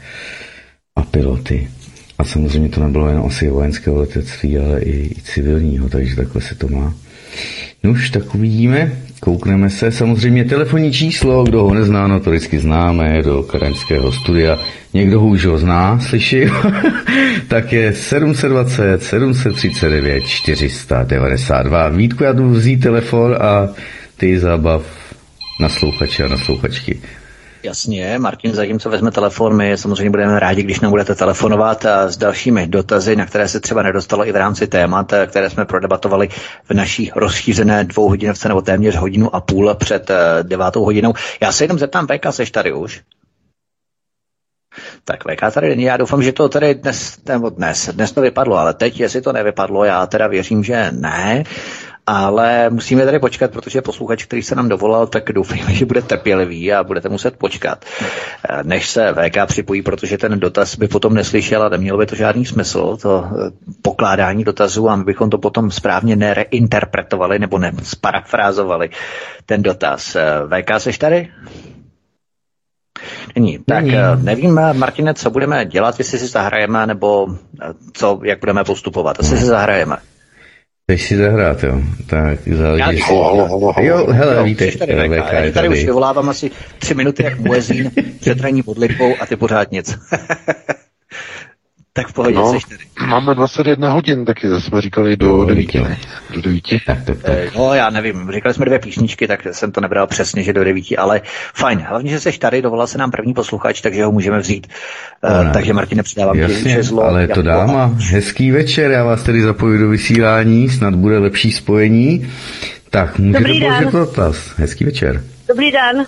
[0.97, 1.69] a piloty.
[2.19, 6.55] A samozřejmě to nebylo jen asi vojenského letectví, ale i, i civilního, takže takhle se
[6.55, 6.95] to má.
[7.83, 9.93] Nuž, tak uvidíme, koukneme se.
[9.93, 14.59] Samozřejmě telefonní číslo, kdo ho nezná, no to vždycky známe, do karaňského studia.
[14.95, 16.41] Někdo ho už ho zná, slyší,
[17.49, 21.89] tak je 720 739 492.
[21.89, 23.69] Vítku, já jdu vzít telefon a
[24.17, 24.83] ty zábav
[25.61, 27.01] na slouchače a na slouchačky.
[27.65, 32.67] Jasně, Martin, zatímco vezme telefon, my samozřejmě budeme rádi, když nám budete telefonovat s dalšími
[32.67, 36.29] dotazy, na které se třeba nedostalo i v rámci témat, které jsme prodebatovali
[36.65, 41.13] v naší rozšířené dvouhodinovce nebo téměř hodinu a půl před eh, devátou hodinou.
[41.41, 43.03] Já se jenom zeptám, Peka, seš tady už?
[45.05, 48.57] Tak VK tady není, já doufám, že to tady dnes, nebo dnes, dnes to vypadlo,
[48.57, 51.45] ale teď, jestli to nevypadlo, já teda věřím, že ne
[52.07, 56.73] ale musíme tady počkat, protože posluchač, který se nám dovolal, tak doufejme, že bude trpělivý
[56.73, 57.85] a budete muset počkat,
[58.63, 62.47] než se VK připojí, protože ten dotaz by potom neslyšel a nemělo by to žádný
[62.47, 63.51] smysl, to eh,
[63.83, 68.91] pokládání dotazů a my bychom to potom správně nereinterpretovali nebo nesparafrázovali
[69.47, 70.17] ten dotaz.
[70.17, 71.29] Eh, VK, seš tady?
[73.37, 73.59] Není.
[73.67, 73.97] Tak Není.
[73.97, 77.29] Eh, nevím, Martine, co budeme dělat, jestli si zahrajeme, nebo
[77.93, 79.21] co, jak budeme postupovat.
[79.21, 79.97] Asi si zahrajeme.
[80.85, 81.81] Chceš si zahrát, jo?
[82.07, 83.01] Tak záleží.
[83.01, 86.29] Já, halo, halo, halo, Jo, hele, no, víte, tady, VK, VK, tady, tady už vyvolávám
[86.29, 87.91] asi tři minuty jak muezín
[88.21, 89.99] před ranní modlitbou a ty pořád nic.
[91.97, 92.85] Tak v pohodě, no, seš tady.
[93.07, 95.99] Máme 21 hodin, tak jsme říkali do 9, ne?
[96.35, 96.63] Do 9.
[96.87, 97.55] Tak, tak, tak.
[97.57, 100.85] No, já nevím, říkali jsme dvě písničky, tak jsem to nebral přesně, že do 9,
[100.99, 101.21] ale
[101.55, 101.79] fajn.
[101.89, 104.67] Hlavně, že seš tady, dovolal se nám první posluchač, takže ho můžeme vzít.
[105.25, 109.43] Uh, takže Martin, nepředávám Jasně, zlo, ale to dám a hezký večer, já vás tedy
[109.43, 112.33] zapoju do vysílání, snad bude lepší spojení.
[112.91, 114.37] Tak, můžete Dobrý položit dotaz.
[114.57, 115.25] Hezký večer.
[115.49, 116.07] Dobrý den,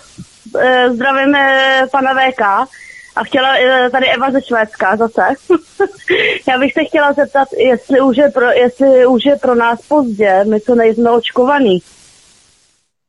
[0.61, 1.49] eh, zdravíme
[1.93, 2.71] pana VK.
[3.17, 5.23] A chtěla eh, tady Eva ze Švédska zase.
[6.49, 10.45] Já bych se chtěla zeptat, jestli už, je pro, jestli už je pro nás pozdě,
[10.45, 11.79] my co nejsme očkovaný.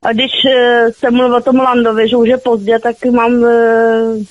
[0.04, 4.24] A když uh, jste mluvil o tom Landovi, že už je pozdě, tak mám uh,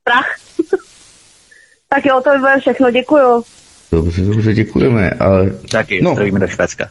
[0.00, 0.36] strach.
[1.88, 3.44] tak jo, to bude všechno, děkuju.
[3.92, 5.50] Dobře, dobře, děkujeme, ale...
[5.70, 6.12] Taky, no.
[6.12, 6.90] zdravíme do Švédska.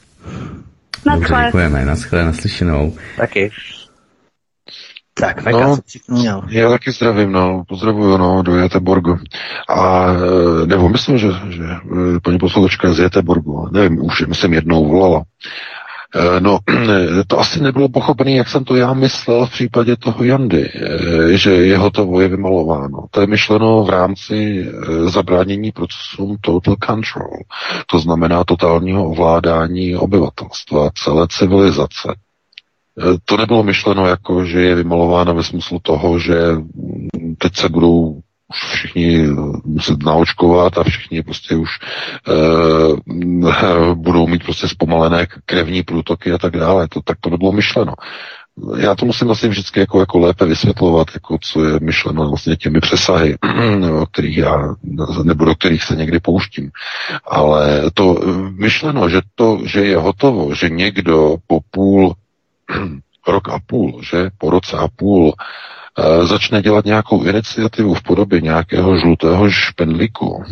[1.13, 2.97] Dobře, děkujeme, naschle, naslyšenou.
[3.17, 3.51] Taky.
[5.19, 5.77] Tak, no,
[6.07, 6.43] měl.
[6.49, 9.17] Já taky zdravím, no, pozdravuju, no, do Jeteborgu.
[9.69, 10.07] A,
[10.63, 15.23] e, nebo myslím, že, že e, paní posluchačka z Jeteborgu, nevím, už jsem jednou volala.
[16.15, 16.59] E, no,
[17.27, 20.71] to asi nebylo pochopené, jak jsem to já myslel v případě toho Jandy,
[21.31, 23.05] že jeho to je vymalováno.
[23.11, 24.67] To je myšleno v rámci
[25.05, 27.37] zabránění procesům total control.
[27.87, 32.13] To znamená totálního ovládání obyvatelstva, celé civilizace
[33.25, 36.35] to nebylo myšleno jako, že je vymalována ve smyslu toho, že
[37.37, 39.27] teď se budou už všichni
[39.65, 41.69] muset naočkovat a všichni prostě už
[42.27, 46.87] e, budou mít prostě zpomalené krevní průtoky a tak dále.
[46.87, 47.93] To, tak to nebylo myšleno.
[48.77, 52.79] Já to musím vlastně vždycky jako, jako lépe vysvětlovat, jako co je myšleno vlastně těmi
[52.79, 53.37] přesahy,
[54.01, 54.75] o kterých já,
[55.23, 56.71] nebo do kterých se někdy pouštím.
[57.27, 58.15] Ale to
[58.49, 62.13] myšleno, že to, že je hotovo, že někdo po půl,
[63.27, 65.33] rok a půl, že po roce a půl
[65.99, 70.43] Eh, začne dělat nějakou iniciativu v podobě nějakého žlutého špendlíku,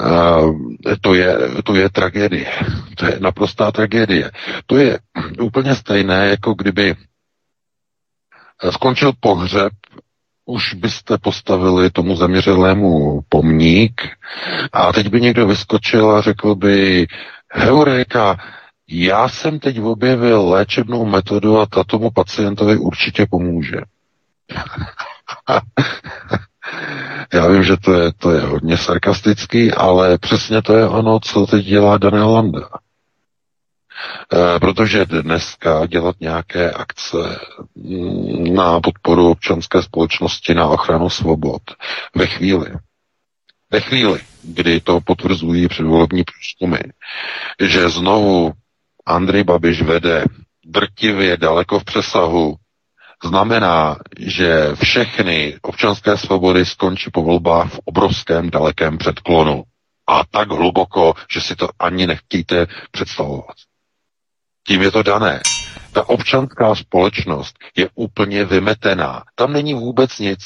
[0.00, 2.52] eh, to je, to je tragédie.
[2.96, 4.30] To je naprostá tragédie.
[4.66, 4.98] To je
[5.40, 6.94] úplně stejné, jako kdyby
[8.70, 9.72] skončil pohřeb,
[10.44, 14.02] už byste postavili tomu zaměřelému pomník
[14.72, 17.06] a teď by někdo vyskočil a řekl by,
[17.52, 18.36] Heureka,
[18.94, 23.76] já jsem teď objevil léčebnou metodu a ta tomu pacientovi určitě pomůže.
[27.34, 31.46] Já vím, že to je, to je hodně sarkastický, ale přesně to je ono, co
[31.46, 32.68] teď dělá Daniel Landa.
[34.32, 37.40] E, protože dneska dělat nějaké akce
[38.52, 41.62] na podporu občanské společnosti, na ochranu svobod,
[42.14, 42.72] ve chvíli,
[43.70, 46.78] ve chvíli, kdy to potvrzují předvolební průzkumy,
[47.60, 48.52] že znovu
[49.06, 50.24] Andrej Babiš vede
[50.64, 52.54] drtivě daleko v přesahu
[53.24, 59.62] znamená, že všechny občanské svobody skončí po volbách v obrovském dalekém předklonu.
[60.06, 63.56] A tak hluboko, že si to ani nechtějte představovat.
[64.66, 65.40] Tím je to dané.
[65.92, 69.22] Ta občanská společnost je úplně vymetená.
[69.34, 70.40] Tam není vůbec nic.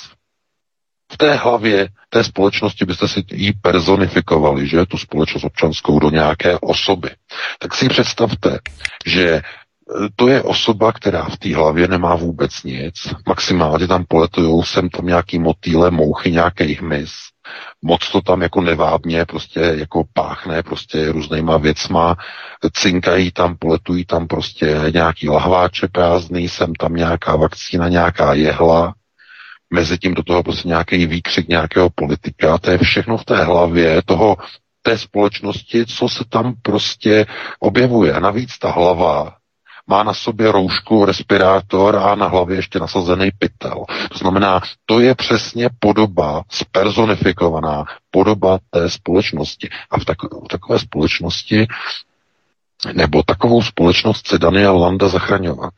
[1.13, 6.59] V té hlavě té společnosti byste si ji personifikovali, že tu společnost občanskou do nějaké
[6.59, 7.11] osoby.
[7.59, 8.59] Tak si představte,
[9.07, 9.43] že
[10.17, 12.95] to je osoba, která v té hlavě nemá vůbec nic.
[13.29, 17.13] Maximálně tam poletujou sem tam nějaký motýle, mouchy, nějaký hmyz.
[17.83, 22.17] Moc to tam jako nevábně prostě jako páchne prostě různýma věcma.
[22.73, 28.95] Cinkají tam, poletují tam prostě nějaký lahváče prázdný, sem tam nějaká vakcína, nějaká jehla.
[29.71, 32.59] Mezi tím do toho prostě nějaký výkřik nějakého politika.
[32.59, 34.37] To je všechno v té hlavě toho
[34.83, 37.27] té společnosti, co se tam prostě
[37.61, 38.13] objevuje.
[38.13, 39.37] A navíc ta hlava
[39.87, 43.85] má na sobě roušku, respirátor a na hlavě ještě nasazený pytel.
[44.13, 49.69] To znamená, to je přesně podoba, spersonifikovaná podoba té společnosti.
[49.91, 50.03] A v,
[50.45, 51.67] v takové společnosti
[52.95, 55.75] nebo takovou společnost chce Daniel Landa zachraňovat.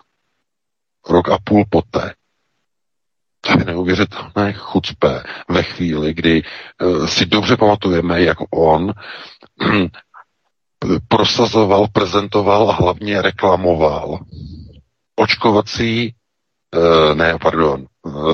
[1.08, 2.14] Rok a půl poté.
[3.40, 6.42] To je neuvěřitelné chucpé ve chvíli, kdy
[6.82, 8.92] uh, si dobře pamatujeme, jak on
[11.08, 14.18] prosazoval, prezentoval a hlavně reklamoval
[15.16, 16.14] očkovací,
[16.74, 17.86] eh, ne, pardon,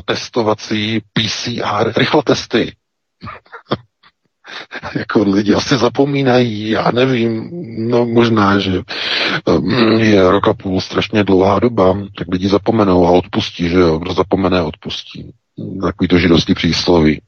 [0.05, 2.77] testovací PCR rychlotesty.
[4.99, 7.51] jako lidi asi zapomínají, já nevím,
[7.91, 8.83] no možná, že
[9.59, 13.99] mm, je rok a půl strašně dlouhá doba, tak lidi zapomenou a odpustí, že jo,
[13.99, 15.31] kdo zapomene, odpustí.
[15.83, 17.13] Takový to židovský přísloví.
[17.19, 17.23] E,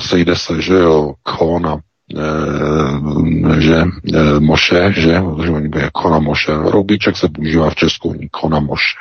[0.00, 1.78] sejde se, že jo, kona,
[2.16, 3.76] Eh, že
[4.14, 8.98] eh, Moše, že, protože oni byli Kona Moše, Roubíček se používá v Česku, Kona Moše.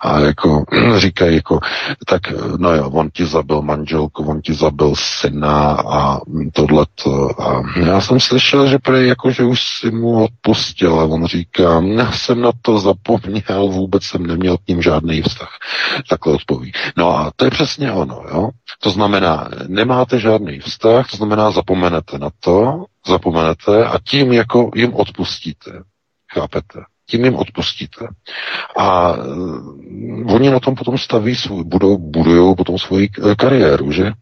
[0.00, 0.64] A jako
[0.96, 1.60] říkají, jako,
[2.06, 2.20] tak
[2.56, 6.20] no jo, on ti zabil manželku, on ti zabil syna a
[6.52, 7.42] tohleto.
[7.42, 11.82] A já jsem slyšel, že prej jako, že už si mu odpustil a on říká,
[11.82, 15.50] já jsem na to zapomněl, vůbec jsem neměl k ním žádný vztah.
[16.08, 16.72] Takhle odpoví.
[16.96, 18.50] No a to je přesně ono, jo.
[18.80, 24.94] To znamená, nemáte žádný vztah, to znamená, zapomenete na to, zapomenete a tím jako jim
[24.94, 25.70] odpustíte.
[26.32, 26.91] Chápete?
[27.12, 28.08] Tím jim odpustíte.
[28.76, 34.12] A uh, oni na tom potom staví svůj, budou, budují potom svoji eh, kariéru, že?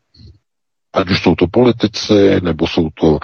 [0.93, 3.19] Ať už jsou to politici, nebo jsou to uh,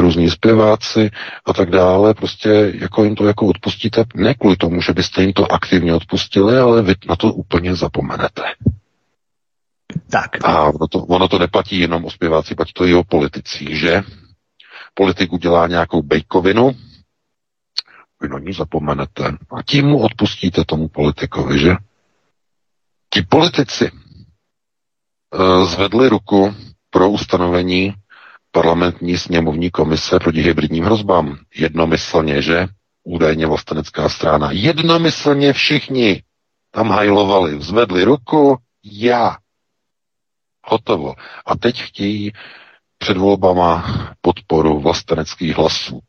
[0.00, 1.10] různí zpěváci
[1.46, 5.32] a tak dále, prostě jako jim to jako odpustíte, ne kvůli tomu, že byste jim
[5.32, 8.42] to aktivně odpustili, ale vy na to úplně zapomenete.
[10.10, 10.44] Tak.
[10.44, 14.02] A ono to, ono to neplatí jenom o zpěváci, platí to i o politicích, že?
[14.94, 16.74] Politik udělá nějakou bejkovinu,
[18.20, 21.76] vy na ní zapomenete a tím mu odpustíte tomu politikovi, že?
[23.14, 26.54] Ti politici uh, zvedli ruku
[26.90, 27.94] pro ustanovení
[28.52, 31.38] parlamentní sněmovní komise proti hybridním hrozbám.
[31.54, 32.66] Jednomyslně, že?
[33.04, 34.50] Údajně vlastenecká strana.
[34.52, 36.22] Jednomyslně všichni
[36.70, 39.36] tam hajlovali, zvedli ruku, já.
[40.66, 41.14] Hotovo.
[41.46, 42.32] A teď chtějí
[43.00, 43.84] před volbama
[44.20, 46.00] podporu vlasteneckých hlasů.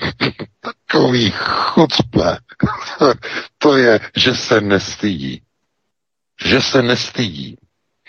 [0.60, 2.38] Takový chucpe.
[3.58, 5.42] to je, že se nestydí.
[6.44, 7.56] Že se nestydí.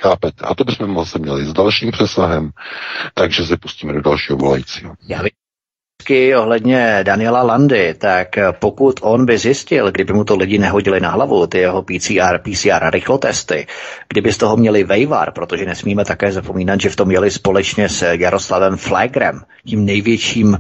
[0.01, 0.45] Chápete?
[0.45, 2.51] A to bychom zase měli s dalším přesahem,
[3.13, 4.95] takže se pustíme do dalšího volajícího.
[5.07, 5.21] Já
[6.35, 8.27] ohledně Daniela Landy, tak
[8.59, 12.89] pokud on by zjistil, kdyby mu to lidi nehodili na hlavu, ty jeho PCR, PCR
[12.89, 13.67] rychlotesty,
[14.09, 18.05] kdyby z toho měli vejvar, protože nesmíme také zapomínat, že v tom měli společně s
[18.11, 20.57] Jaroslavem Flagrem, tím největším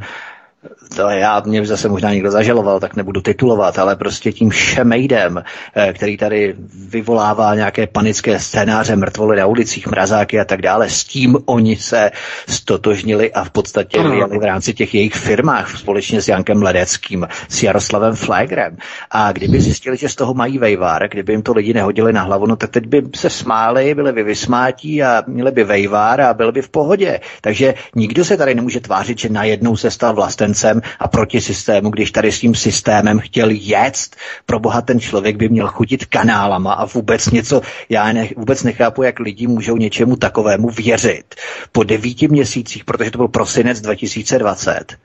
[0.95, 5.43] to já, mě zase možná někdo zažaloval, tak nebudu titulovat, ale prostě tím šemejdem,
[5.75, 6.55] eh, který tady
[6.89, 12.11] vyvolává nějaké panické scénáře, mrtvoly na ulicích, mrazáky a tak dále, s tím oni se
[12.47, 17.63] stotožnili a v podstatě vyjeli v rámci těch jejich firmách společně s Jankem Ledeckým, s
[17.63, 18.77] Jaroslavem Flagrem.
[19.11, 22.45] A kdyby zjistili, že z toho mají vejvar, kdyby jim to lidi nehodili na hlavu,
[22.45, 26.51] no tak teď by se smáli, byli by vysmátí a měli by vejvar a byli
[26.51, 27.19] by v pohodě.
[27.41, 32.11] Takže nikdo se tady nemůže tvářit, že najednou se stal vlastencem a proti systému, když
[32.11, 34.15] tady s tím systémem chtěl jet.
[34.45, 39.03] Pro boha ten člověk by měl chutit kanálama a vůbec něco, já ne, vůbec nechápu,
[39.03, 41.35] jak lidi můžou něčemu takovému věřit.
[41.71, 44.97] Po devíti měsících, protože to byl prosinec 2020,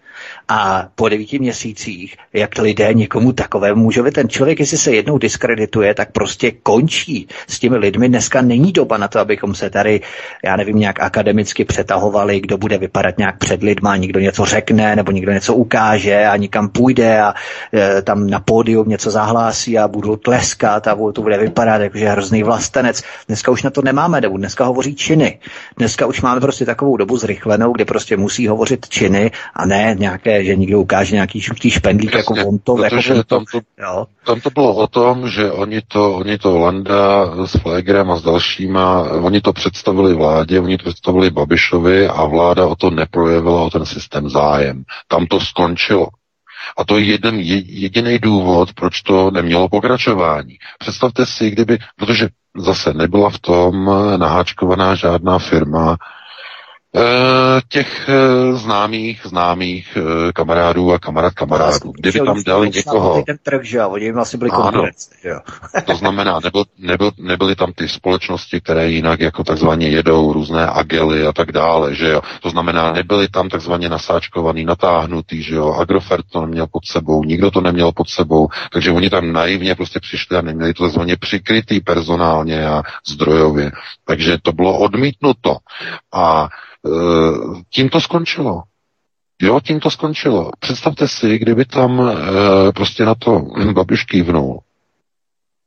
[0.48, 5.94] a po devíti měsících, jak lidé někomu takovému můžou, ten člověk, jestli se jednou diskredituje,
[5.94, 8.08] tak prostě končí s těmi lidmi.
[8.08, 10.00] Dneska není doba na to, abychom se tady,
[10.44, 15.12] já nevím, nějak akademicky přetahovali, kdo bude vypadat nějak před lidma, někdo něco řekne, nebo
[15.12, 17.34] někdo něco ukáže a nikam půjde a
[17.74, 22.42] e, tam na pódium něco zahlásí a budou tleskat a to bude vypadat jakože hrozný
[22.42, 23.02] vlastenec.
[23.26, 25.38] Dneska už na to nemáme dobu, dneska hovoří činy.
[25.76, 30.35] Dneska už máme prostě takovou dobu zrychlenou, kde prostě musí hovořit činy a ne nějaké,
[30.44, 32.82] že někdo ukáže nějaký žlutý špendlík jako on to.
[32.82, 34.06] Jako on tam, to jo.
[34.26, 38.22] tam to bylo o tom, že oni to, oni to Landa s Flegrem a s
[38.22, 43.70] dalšíma, oni to představili vládě, oni to představili Babišovi a vláda o to neprojevila o
[43.70, 44.82] ten systém zájem.
[45.08, 46.06] Tam to skončilo.
[46.78, 50.56] A to je jeden jediný důvod, proč to nemělo pokračování.
[50.78, 55.96] Představte si, kdyby, protože zase nebyla v tom naháčkovaná žádná firma,
[57.68, 61.92] těch eh, známých, známých eh, kamarádů a kamarád kamarádů.
[61.92, 63.22] Kdyby tam dali někoho...
[63.26, 64.84] Ten trh, že jo, oni asi byli ano,
[65.24, 65.40] jo.
[65.84, 71.26] to znamená, nebyl, nebyl, nebyly tam ty společnosti, které jinak jako takzvaně jedou, různé agely
[71.26, 72.20] a tak dále, že jo.
[72.42, 75.72] To znamená, nebyly tam takzvaně nasáčkovaný, natáhnutý, že jo.
[75.72, 80.00] Agrofert to neměl pod sebou, nikdo to neměl pod sebou, takže oni tam naivně prostě
[80.00, 83.72] přišli a neměli to takzvaně přikrytý personálně a zdrojově.
[84.04, 85.56] Takže to bylo odmítnuto.
[86.14, 86.48] A
[86.85, 86.85] Eh,
[87.70, 88.62] tím to skončilo.
[89.42, 90.50] Jo, tím to skončilo.
[90.58, 93.40] Představte si, kdyby tam e, prostě na to
[93.72, 94.60] Babiš kývnul,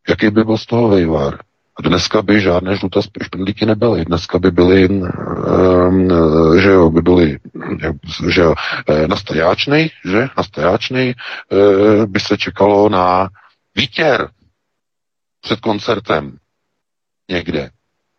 [0.10, 1.40] jaký by byl z toho vejvar.
[1.84, 4.06] Dneska by žádné žluté špendlíky nebyly.
[4.06, 4.90] Dneska by byly, e,
[6.62, 7.40] že jo, by byly,
[8.30, 8.56] že jo,
[9.08, 11.16] na stajáčnej, že, na stajáčnej e,
[12.06, 13.30] by se čekalo na
[13.76, 14.30] výtěr
[15.41, 16.38] před koncertem
[17.30, 17.70] někde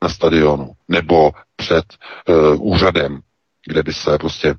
[0.02, 1.84] na stadionu nebo před
[2.28, 3.20] uh, úřadem,
[3.66, 4.54] kde by se prostě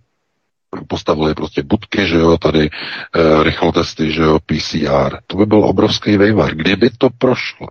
[0.88, 5.18] postavili prostě budky, že jo, tady uh, rychlotesty, že jo, PCR.
[5.28, 6.56] To by byl obrovský vejvar.
[6.56, 7.68] Kdyby to prošlo,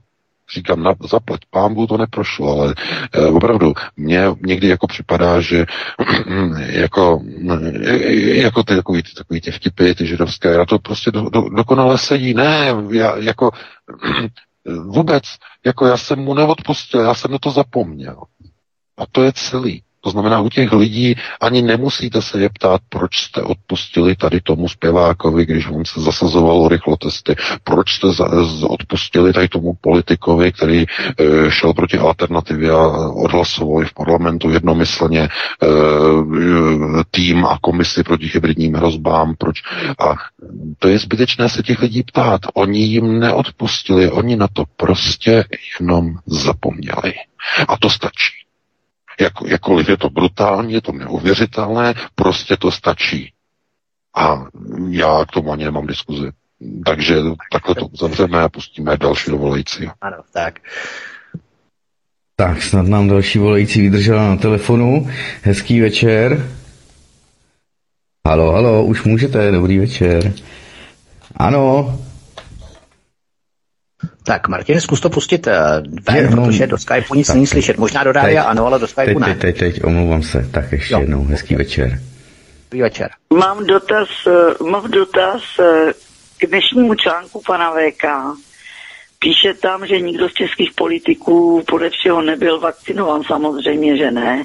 [0.55, 2.74] říkám, na, zaplať pámbu to neprošlo, ale
[3.12, 5.66] e, opravdu mně někdy jako připadá, že
[6.66, 7.20] jako,
[8.32, 11.98] jako ty takový, ty, takový ty vtipy, ty židovské, já to prostě do, do, dokonale
[11.98, 12.35] sedí.
[12.35, 13.51] Ne, já jako
[14.85, 15.23] vůbec,
[15.66, 18.23] jako já jsem mu neodpustil, já jsem na to zapomněl.
[19.01, 19.82] A to je celý.
[20.01, 24.68] To znamená, u těch lidí ani nemusíte se je ptát, proč jste odpustili tady tomu
[24.68, 28.06] zpěvákovi, když on se zasazoval o rychlotesty, proč jste
[28.68, 30.86] odpustili tady tomu politikovi, který e,
[31.51, 35.28] šel proti alternativě a odhlasovali v parlamentu jednomyslně e,
[37.10, 39.35] tým a komisi proti hybridním hrozbám.
[39.39, 39.62] Proč?
[39.98, 40.14] A
[40.78, 42.40] to je zbytečné se těch lidí ptát.
[42.55, 45.44] Oni jim neodpustili, oni na to prostě
[45.81, 47.12] jenom zapomněli.
[47.68, 48.39] A to stačí.
[49.20, 53.32] Jak, jakkoliv je to brutální, je to neuvěřitelné, prostě to stačí.
[54.16, 54.47] A
[54.88, 56.30] já k tomu ani nemám diskuzi.
[56.86, 57.16] Takže
[57.52, 59.88] takhle to uzavřeme a pustíme další dovolající.
[60.01, 60.59] Ano, tak.
[62.36, 65.10] Tak, snad nám další volající vydržela na telefonu.
[65.42, 66.51] Hezký večer.
[68.28, 70.32] Halo, halo, už můžete, dobrý večer.
[71.36, 71.98] Ano,
[74.24, 75.52] tak, Martin, zkus to pustit uh,
[76.09, 77.78] ven, je, no, protože do Skypeu nic není slyšet.
[77.78, 79.26] Možná do rádia ano, ale do Skypeu ne.
[79.26, 80.48] Teď, teď, teď, omlouvám se.
[80.51, 81.01] Tak ještě jo.
[81.01, 82.01] jednou, hezký večer.
[82.70, 83.10] Dobrý večer.
[83.34, 85.90] Mám dotaz, uh, mám dotaz uh,
[86.38, 88.05] k dnešnímu článku pana VK.
[89.18, 94.44] Píše tam, že nikdo z českých politiků podle všeho nebyl vakcinován, samozřejmě, že ne,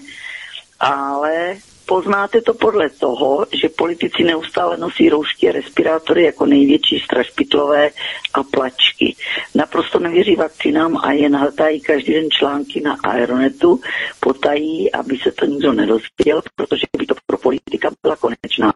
[0.79, 1.55] ale
[1.85, 7.89] poznáte to podle toho, že politici neustále nosí roušky a respirátory jako největší strašpitlové
[8.33, 9.15] a plačky.
[9.55, 13.81] Naprosto nevěří vakcinám a jen hltají každý den články na Aeronetu,
[14.19, 18.73] potají, aby se to nikdo nedozvěděl, protože by to pro politika byla konečná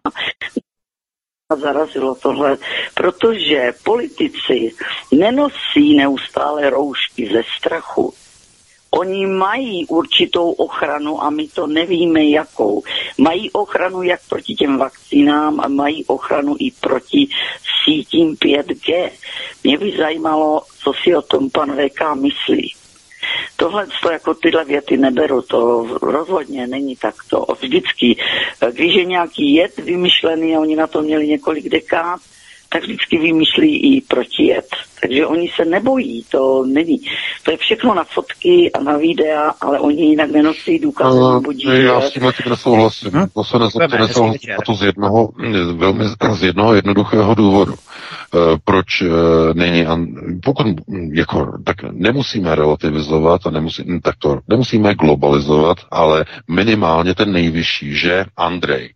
[1.56, 2.56] zarazilo tohle,
[2.94, 4.70] protože politici
[5.12, 8.14] nenosí neustále roušky ze strachu.
[8.90, 12.82] Oni mají určitou ochranu a my to nevíme jakou.
[13.18, 17.28] Mají ochranu jak proti těm vakcínám a mají ochranu i proti
[17.84, 19.10] sítím 5G.
[19.64, 22.74] Mě by zajímalo, co si o tom pan VK myslí.
[23.56, 27.46] Tohle to jako tyhle věty neberu, to rozhodně není takto.
[27.60, 28.16] Vždycky,
[28.72, 32.20] když je nějaký jed vymyšlený a oni na to měli několik dekád,
[32.72, 34.66] tak vždycky vymýšlí i protijet.
[35.00, 37.00] Takže oni se nebojí, to není.
[37.42, 41.18] To je všechno na fotky a na videa, ale oni jinak nenosí důkazy.
[41.18, 43.10] Uh, já s tím taky nesouhlasím.
[43.10, 43.26] Hmm?
[43.34, 44.24] To se nesouhlasím
[44.58, 45.28] a to z jednoho,
[45.74, 47.72] velmi, z jednoho jednoduchého důvodu.
[47.72, 49.08] Uh, proč uh,
[49.54, 49.86] není,
[50.44, 50.66] pokud
[51.12, 58.24] jako, tak nemusíme relativizovat a nemusí, tak to nemusíme globalizovat, ale minimálně ten nejvyšší, že
[58.36, 58.94] Andrej.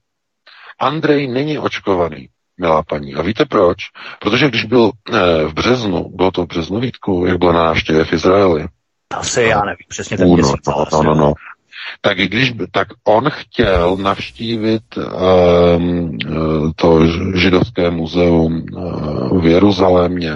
[0.80, 2.28] Andrej není očkovaný
[2.60, 3.14] milá paní.
[3.14, 3.76] A víte proč?
[4.20, 8.04] Protože když byl eh, v březnu, bylo to v březnu, Vítku, jak byla na návštěvě
[8.04, 8.66] v Izraeli?
[9.14, 10.60] Asi já nevím, přesně ten měsíc.
[10.66, 11.32] No, no, no, no.
[12.00, 16.18] Tak když, tak on chtěl navštívit um,
[16.76, 17.06] to
[17.36, 18.66] židovské muzeum
[19.40, 20.32] v Jeruzalémě,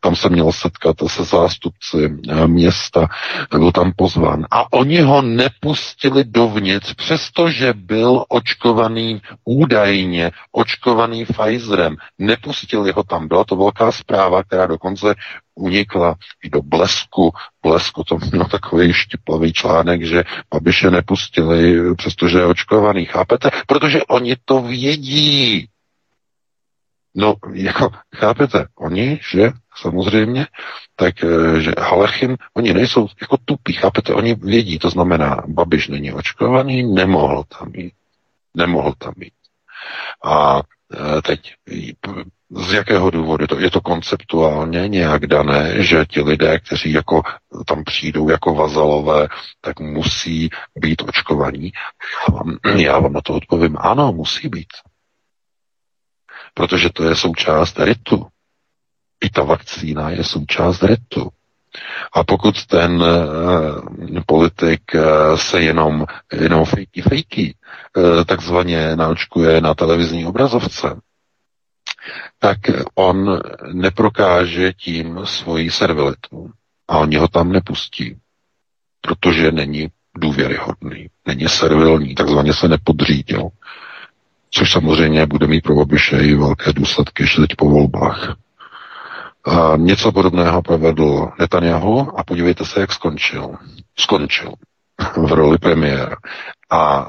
[0.00, 3.08] tam se měl setkat se zástupci uh, města,
[3.50, 4.46] byl tam pozván.
[4.50, 11.96] A oni ho nepustili dovnitř, přestože byl očkovaný údajně, očkovaný Pfizerem.
[12.18, 13.28] Nepustili ho tam.
[13.28, 15.14] Byla to velká zpráva, která dokonce
[15.54, 17.32] unikla i do blesku.
[17.62, 20.24] Blesku to měl takový štiplavý článek, že
[20.54, 23.04] Babiše nepustili, přestože je očkovaný.
[23.04, 23.50] Chápete?
[23.66, 25.68] Protože oni to vědí.
[27.16, 30.46] No, jako, chápete, oni, že samozřejmě,
[30.96, 36.12] tak, eh, že Halechim, oni nejsou jako tupí, chápete, oni vědí, to znamená, Babiš není
[36.12, 37.92] očkovaný, nemohl tam jít.
[38.56, 39.32] Nemohl tam jít.
[40.24, 40.62] A
[40.94, 41.54] eh, teď
[42.50, 43.46] z jakého důvodu?
[43.46, 47.22] To, je to konceptuálně nějak dané, že ti lidé, kteří jako
[47.66, 49.28] tam přijdou jako vazalové,
[49.60, 51.72] tak musí být očkovaní?
[52.28, 54.72] Já vám, já vám na to odpovím, ano, musí být.
[56.54, 58.26] Protože to je součást ritu.
[59.24, 61.28] I ta vakcína je součást ritu.
[62.12, 67.54] A pokud ten uh, politik uh, se jenom, jenom fejky fejky
[67.96, 71.00] uh, takzvaně naočkuje na televizní obrazovce,
[72.38, 72.58] tak
[72.94, 73.40] on
[73.72, 76.50] neprokáže tím svoji servilitu.
[76.88, 78.16] A oni ho tam nepustí,
[79.00, 79.88] protože není
[80.18, 83.48] důvěryhodný, není servilní, takzvaně se nepodřídil.
[84.50, 88.43] Což samozřejmě bude mít pro Babiše i velké důsledky ještě teď po volbách.
[89.76, 93.54] Něco podobného provedl Netanyahu a podívejte se, jak skončil.
[93.98, 94.52] Skončil
[95.16, 96.16] v roli premiéra.
[96.70, 97.06] A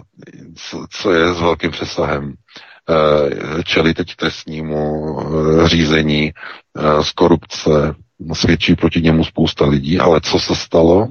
[0.90, 2.34] co je s velkým přesahem?
[2.90, 7.96] Eh, čeli teď trestnímu eh, řízení eh, z korupce,
[8.34, 11.08] svědčí proti němu spousta lidí, ale co se stalo?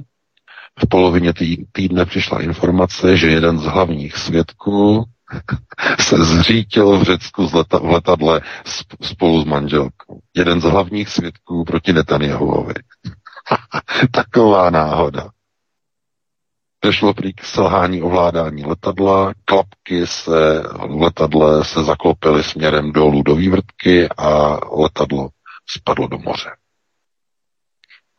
[0.79, 1.33] V polovině
[1.71, 5.03] týdne přišla informace, že jeden z hlavních svědků
[5.99, 7.53] se zřítil v Řecku v
[7.83, 8.41] letadle
[9.01, 10.19] spolu s manželkou.
[10.35, 12.73] Jeden z hlavních svědků proti Netanyahuovi.
[14.11, 15.29] Taková náhoda.
[16.83, 23.35] Došlo prý k selhání ovládání letadla, klapky se v letadle se zaklopily směrem dolů do
[23.35, 25.29] vývrtky a letadlo
[25.69, 26.49] spadlo do moře.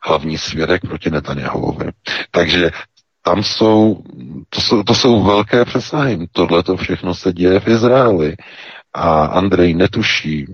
[0.03, 1.91] Hlavní svědek proti Netanyahuovi.
[2.31, 2.71] Takže
[3.27, 4.03] tam jsou,
[4.49, 6.27] to jsou, to jsou velké přesahy.
[6.31, 8.35] Tohle to všechno se děje v Izraeli.
[8.93, 10.45] A Andrej netuší,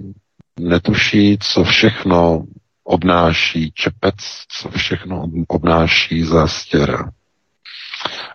[0.60, 2.44] netuší, co všechno
[2.84, 4.16] obnáší čepec,
[4.50, 7.12] co všechno obnáší zástěra.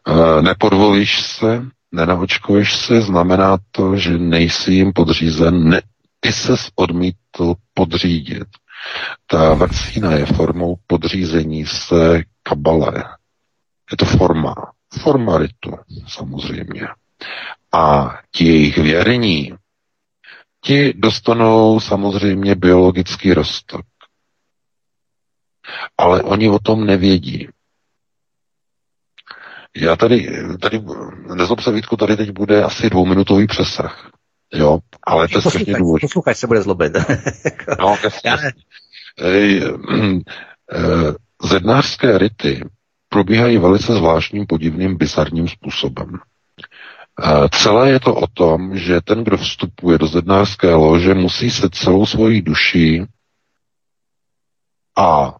[0.08, 1.62] Eh, nepodvolíš se,
[1.92, 5.80] nenaočkuješ se, znamená to, že nejsi jim podřízen, ne,
[6.20, 8.48] ty se odmítl podřídit.
[9.26, 13.04] Ta vakcína je formou podřízení se kabale.
[13.90, 14.54] Je to forma,
[15.02, 15.70] forma ritu,
[16.08, 16.88] samozřejmě.
[17.72, 19.54] A ti jejich věrní,
[20.60, 23.80] ti dostanou samozřejmě biologický rostok.
[25.98, 27.48] Ale oni o tom nevědí.
[29.76, 30.82] Já tady, tady
[31.34, 34.10] nezlob se Vítku, tady teď bude asi dvouminutový přesah.
[34.52, 36.04] Jo, ale to je strašně důležité.
[36.04, 36.92] Posluchač se bude zlobit.
[37.78, 38.52] no, jasně.
[39.18, 39.62] Ej,
[40.72, 41.14] eh,
[41.48, 42.64] zednářské rity
[43.08, 46.18] probíhají velice zvláštním, podivným, bizarním způsobem.
[47.50, 52.06] Celé je to o tom, že ten, kdo vstupuje do zednářské lože, musí se celou
[52.06, 53.04] svojí duší
[54.96, 55.36] a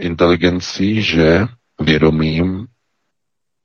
[0.00, 1.46] inteligencí, že
[1.80, 2.66] vědomím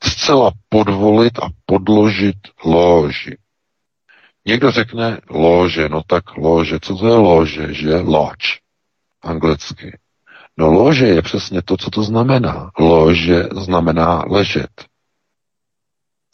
[0.03, 3.37] zcela podvolit a podložit loži.
[4.45, 7.95] Někdo řekne lože, no tak lože, co to je lože, že?
[7.95, 8.47] Lodge,
[9.21, 9.97] anglicky.
[10.59, 12.71] No lože je přesně to, co to znamená.
[12.79, 14.85] Lože znamená ležet.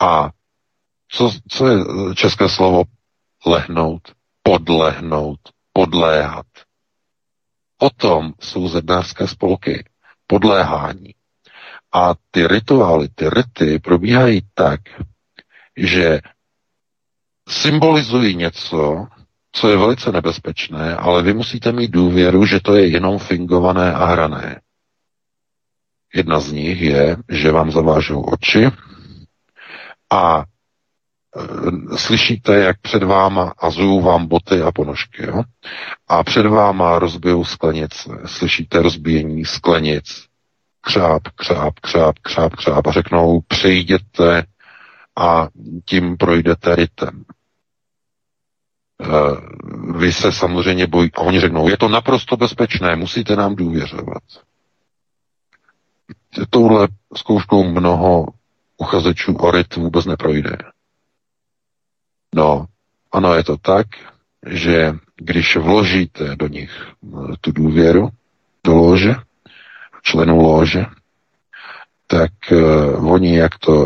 [0.01, 0.29] A
[1.07, 1.77] co, co je
[2.15, 2.83] české slovo
[3.45, 4.01] lehnout,
[4.43, 5.39] podlehnout,
[5.73, 6.45] podléhat?
[7.77, 9.85] O tom jsou zednářské spolky.
[10.27, 11.15] Podléhání.
[11.93, 14.79] A ty rituály, ty rity probíhají tak,
[15.77, 16.19] že
[17.49, 19.07] symbolizují něco,
[19.55, 24.05] co je velice nebezpečné, ale vy musíte mít důvěru, že to je jenom fingované a
[24.05, 24.61] hrané.
[26.15, 28.67] Jedna z nich je, že vám zavážou oči
[30.11, 35.25] a e, slyšíte, jak před váma azují vám boty a ponožky.
[35.25, 35.43] Jo?
[36.07, 38.09] A před váma rozbijou sklenice.
[38.25, 40.25] Slyšíte rozbíjení sklenic.
[40.81, 44.43] Křáp, křáp, křáp, křáp, křáp a řeknou, přejděte
[45.17, 45.47] a
[45.85, 47.23] tím projdete rytem.
[49.01, 49.07] Eh,
[49.97, 54.23] vy se samozřejmě bojí, oni řeknou, je to naprosto bezpečné, musíte nám důvěřovat.
[56.49, 58.27] Touhle zkouškou mnoho
[58.77, 60.57] uchazečů o RIT vůbec neprojde.
[62.35, 62.65] No,
[63.11, 63.87] ano, je to tak,
[64.47, 66.71] že když vložíte do nich
[67.03, 68.09] eh, tu důvěru,
[68.63, 69.15] do lože,
[70.03, 70.85] členů lože,
[72.07, 73.83] tak uh, oni jak to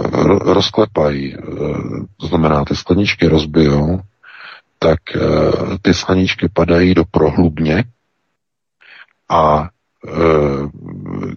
[0.53, 3.99] rozklepají, uh, to znamená, ty skleničky rozbijou,
[4.79, 5.19] tak eh,
[5.81, 7.83] ty skleničky padají do prohlubně
[9.29, 9.69] a
[10.07, 10.11] eh,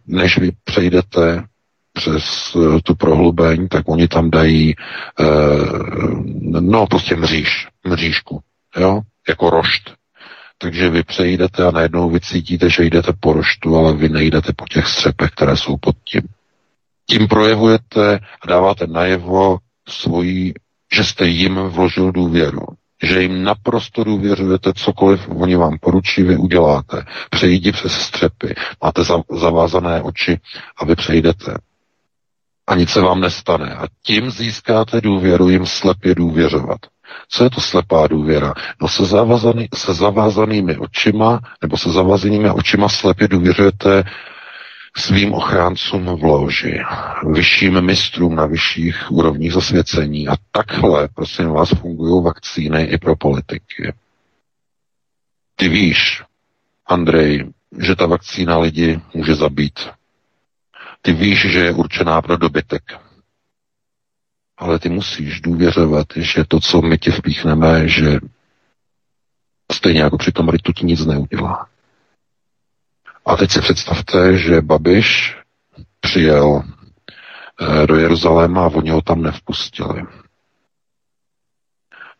[0.06, 1.44] než vy přejdete
[1.93, 4.74] přes eh, tu prohlubeň, tak oni tam dají
[6.60, 8.40] no prostě mříž, mřížku,
[8.77, 9.94] jo, jako rošt.
[10.59, 14.66] Takže vy přejdete a najednou vy cítíte, že jdete po roštu, ale vy nejdete po
[14.66, 16.23] těch střepech, které jsou pod tím.
[17.06, 19.59] Tím projevujete a dáváte najevo
[19.89, 20.55] svoji,
[20.93, 22.66] že jste jim vložil důvěru
[23.03, 27.05] že jim naprosto důvěřujete, cokoliv oni vám poručí, vy uděláte.
[27.31, 29.03] Přejdi přes střepy, máte
[29.41, 30.41] zavázané oči
[30.77, 31.55] a vy přejdete.
[32.66, 33.74] A nic se vám nestane.
[33.74, 36.81] A tím získáte důvěru jim slepě důvěřovat.
[37.29, 38.55] Co je to slepá důvěra?
[38.83, 44.05] No se, zavazaný, se zavázanými očima nebo se zavázanými očima slepě důvěřujete
[44.97, 46.81] svým ochráncům v loži,
[47.35, 50.28] vyšším mistrům na vyšších úrovních zasvěcení.
[50.28, 53.94] A takhle, prosím vás, fungují vakcíny i pro politiky.
[55.56, 56.23] Ty víš,
[56.86, 59.89] Andrej, že ta vakcína lidi může zabít.
[61.02, 62.82] Ty víš, že je určená pro dobytek.
[64.56, 68.19] Ale ty musíš důvěřovat, že to, co my ti vpíchneme, že
[69.73, 71.72] stejně jako při tom ritu ti nic neudělá.
[73.27, 75.36] A teď si představte, že Babiš
[76.01, 76.62] přijel
[77.82, 80.03] eh, do Jeruzaléma a oni ho tam nevpustili.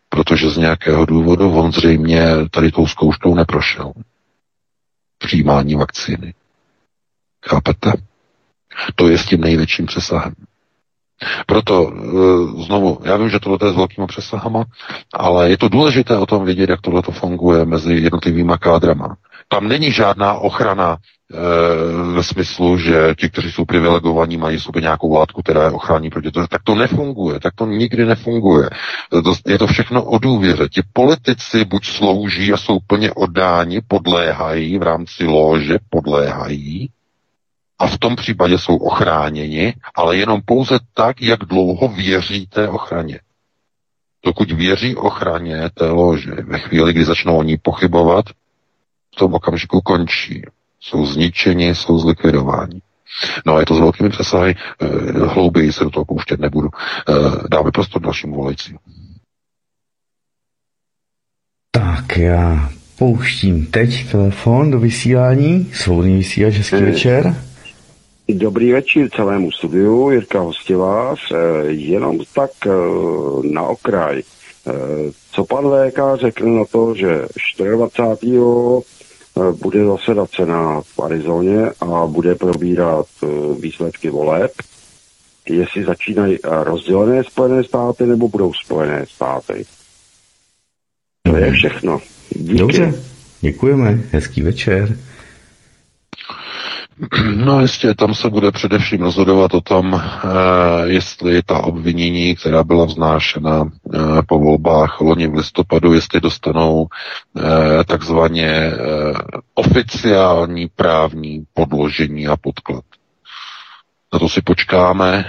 [0.09, 3.93] Protože z nějakého důvodu on zřejmě tady tou zkouškou neprošel.
[5.17, 6.33] Přijímání vakcíny.
[7.45, 7.91] Chápete?
[8.95, 10.33] To je s tím největším přesahem.
[11.47, 14.65] Proto eh, znovu, já vím, že tohle je s velkými přesahama,
[15.13, 19.17] ale je to důležité o tom vědět, jak tohle funguje mezi jednotlivými kádrama.
[19.53, 25.13] Tam není žádná ochrana e, ve smyslu, že ti, kteří jsou privilegovaní, mají sobě nějakou
[25.13, 26.47] látku, která je ochrání proti tomu.
[26.47, 28.69] Tak to nefunguje, tak to nikdy nefunguje.
[29.09, 30.69] To, je to všechno o důvěře.
[30.69, 36.89] Ti politici buď slouží a jsou plně oddáni, podléhají v rámci lože, podléhají,
[37.79, 43.19] a v tom případě jsou ochráněni, ale jenom pouze tak, jak dlouho věří té ochraně.
[44.25, 48.25] Dokud věří ochraně té lože, ve chvíli, kdy začnou oni pochybovat,
[49.13, 50.41] v tom okamžiku končí.
[50.79, 52.81] Jsou zničeni, jsou zlikvidováni.
[53.45, 54.85] No a je to s velkými přesahy, e,
[55.27, 56.69] hlouběji se do toho pouštět nebudu.
[56.69, 57.13] E,
[57.49, 58.79] dáme prostor dalšímu volajícímu.
[61.71, 66.85] Tak já pouštím teď telefon do vysílání, svobodný vysílač, hezký hmm.
[66.85, 67.35] večer.
[68.29, 71.19] Dobrý večer celému studiu, Jirka Hostivář,
[71.67, 72.51] jenom tak
[73.51, 74.21] na okraj.
[75.31, 77.07] Co pan VK řekl na to, že
[77.57, 77.69] 24.
[79.37, 83.27] Eh, bude zasedat Senát v Arizoně a bude probírat eh,
[83.59, 84.51] výsledky voleb,
[85.49, 89.65] jestli začínají eh, rozdělené Spojené státy nebo budou Spojené státy.
[91.23, 92.01] To je všechno.
[92.29, 92.57] Díky.
[92.57, 92.93] Dobře,
[93.41, 94.97] děkujeme, hezký večer.
[97.35, 100.27] No jistě, tam se bude především rozhodovat o tom, eh,
[100.87, 103.63] jestli ta obvinění, která byla vznášena
[103.93, 103.97] eh,
[104.27, 106.87] po volbách loni v listopadu, jestli dostanou
[107.37, 108.71] eh, takzvaně
[109.53, 112.83] oficiální právní podložení a podklad.
[114.13, 115.25] Na to si počkáme.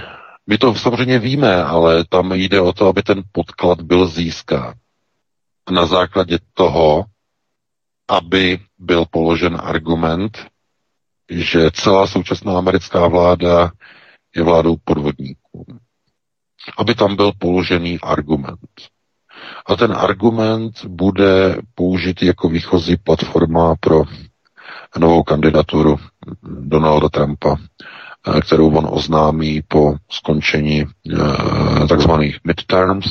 [0.47, 4.75] My to samozřejmě víme, ale tam jde o to, aby ten podklad byl získán.
[5.71, 7.05] Na základě toho,
[8.09, 10.39] aby byl položen argument,
[11.31, 13.73] že celá současná americká vláda
[14.37, 15.67] je vládou podvodníků.
[16.79, 18.59] Aby tam byl položený argument.
[19.67, 24.03] A ten argument bude použit jako výchozí platforma pro
[24.99, 25.97] novou kandidaturu
[26.43, 27.57] Donalda Trumpa,
[28.47, 33.07] kterou on oznámí po skončení eh, takzvaných midterms,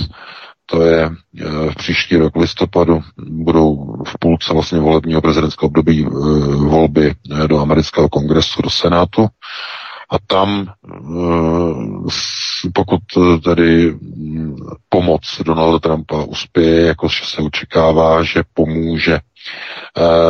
[0.74, 6.06] to je eh, v příští rok v listopadu, budou v půlce vlastně volebního prezidentského období
[6.06, 6.10] eh,
[6.56, 7.14] volby
[7.44, 9.28] eh, do amerického kongresu, do senátu.
[10.10, 10.68] A tam,
[12.74, 13.00] pokud
[13.44, 14.56] tedy mm,
[14.90, 19.20] pomoc Donalda Trumpa uspěje, jako se očekává, že pomůže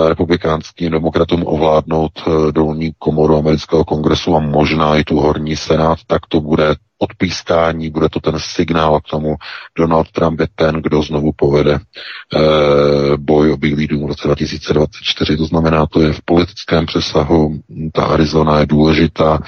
[0.07, 2.11] republikánským demokratům ovládnout
[2.51, 8.09] dolní komoru amerického kongresu a možná i tu horní senát, tak to bude odpískání, bude
[8.09, 9.35] to ten signál k tomu,
[9.77, 15.37] Donald Trump je ten, kdo znovu povede eh, boj o Bílý dům v roce 2024.
[15.37, 17.59] To znamená, to je v politickém přesahu,
[17.93, 19.39] ta Arizona je důležitá,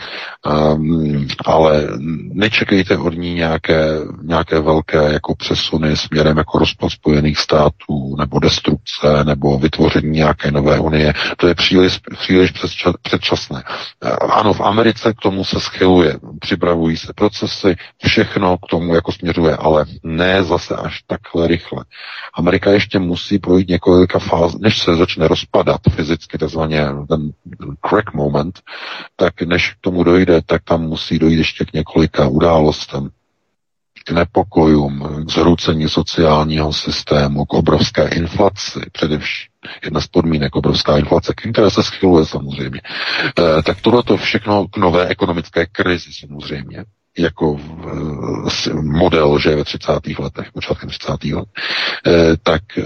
[0.75, 1.87] um, ale
[2.33, 9.23] nečekejte od ní nějaké, nějaké velké jako přesuny směrem jako rozpad Spojených států, nebo destrukce,
[9.23, 11.13] nebo vytvoření nějaké nové unie.
[11.37, 12.53] To je příliš, příliš
[13.01, 13.63] předčasné.
[14.29, 17.75] Ano, v Americe k tomu se schyluje, připravují se proces procesy,
[18.05, 21.85] všechno k tomu jako směřuje, ale ne zase až takhle rychle.
[22.33, 27.31] Amerika ještě musí projít několika fáz, než se začne rozpadat fyzicky, takzvaně ten
[27.89, 28.59] crack moment,
[29.15, 33.09] tak než k tomu dojde, tak tam musí dojít ještě k několika událostem
[34.07, 39.51] k nepokojům, k zhroucení sociálního systému, k obrovské inflaci, především
[39.83, 42.81] jedna z podmínek obrovská inflace, která se schyluje samozřejmě.
[43.59, 46.85] E, tak tohle to všechno k nové ekonomické krizi samozřejmě
[47.17, 47.59] jako
[48.81, 49.91] model, že ve 30.
[50.19, 51.23] letech, počátkem 30.
[51.23, 51.47] let,
[52.07, 52.83] eh, tak eh,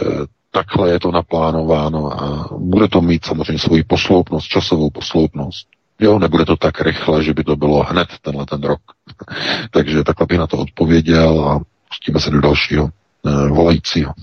[0.51, 5.67] takhle je to naplánováno a bude to mít samozřejmě svoji posloupnost, časovou posloupnost.
[5.99, 8.81] Jo, nebude to tak rychle, že by to bylo hned tenhle ten rok.
[9.71, 12.89] Takže takhle bych na to odpověděl a pustíme se do dalšího
[13.25, 14.13] eh, volajícího.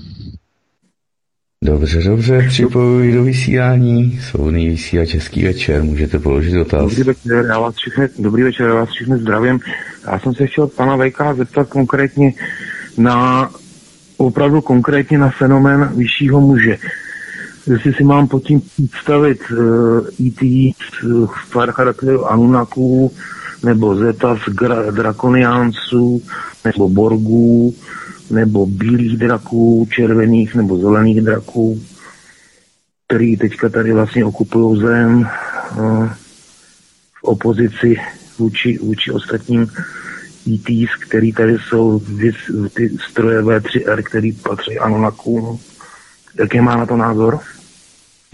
[1.65, 4.20] Dobře, dobře, připojuji do vysílání.
[4.20, 6.82] Svobodný vysílá Český večer, můžete položit dotaz.
[6.82, 9.61] Dobrý večer, já vás všechny, dobrý večer, já vás všechny zdravím.
[10.07, 12.32] Já jsem se chtěl pana VK zeptat konkrétně
[12.98, 13.51] na,
[14.16, 16.78] opravdu konkrétně na fenomén vyššího muže.
[17.66, 20.72] Jestli si mám pod tím představit uh, E.T.
[21.51, 23.12] v charakteru Anunaků,
[23.64, 26.22] nebo Zeta z gra, Drakoniánců,
[26.64, 27.74] nebo Borgů,
[28.30, 31.82] nebo bílých draků, červených nebo zelených draků,
[33.06, 35.28] který teďka tady vlastně okupují zem
[35.78, 36.09] uh,
[37.20, 37.97] v opozici
[38.38, 39.66] vůči, vůči ostatním
[40.55, 42.02] ETs, který tady jsou
[42.74, 45.59] ty stroje V3R, který patří Anonakům.
[46.38, 47.40] Jaký má na to názor?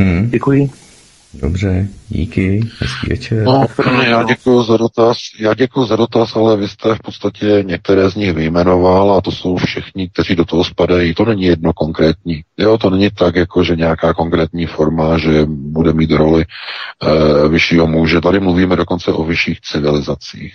[0.02, 0.30] Hmm.
[0.30, 0.70] Děkuji.
[1.34, 3.42] Dobře, díky, hezký večer.
[3.44, 3.66] No,
[4.02, 8.14] já děkuji za dotaz, já děkuji za dotaz, ale vy jste v podstatě některé z
[8.14, 11.14] nich vyjmenoval a to jsou všichni, kteří do toho spadají.
[11.14, 12.42] To není jedno konkrétní.
[12.58, 17.86] Jo, to není tak, jako že nějaká konkrétní forma, že bude mít roli e, vyššího
[17.86, 18.20] muže.
[18.20, 20.54] Tady mluvíme dokonce o vyšších civilizacích,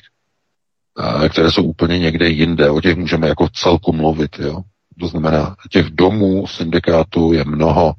[1.26, 2.70] e, které jsou úplně někde jinde.
[2.70, 4.62] O těch můžeme jako celku mluvit, jo.
[5.00, 7.94] To znamená, těch domů syndikátů je mnoho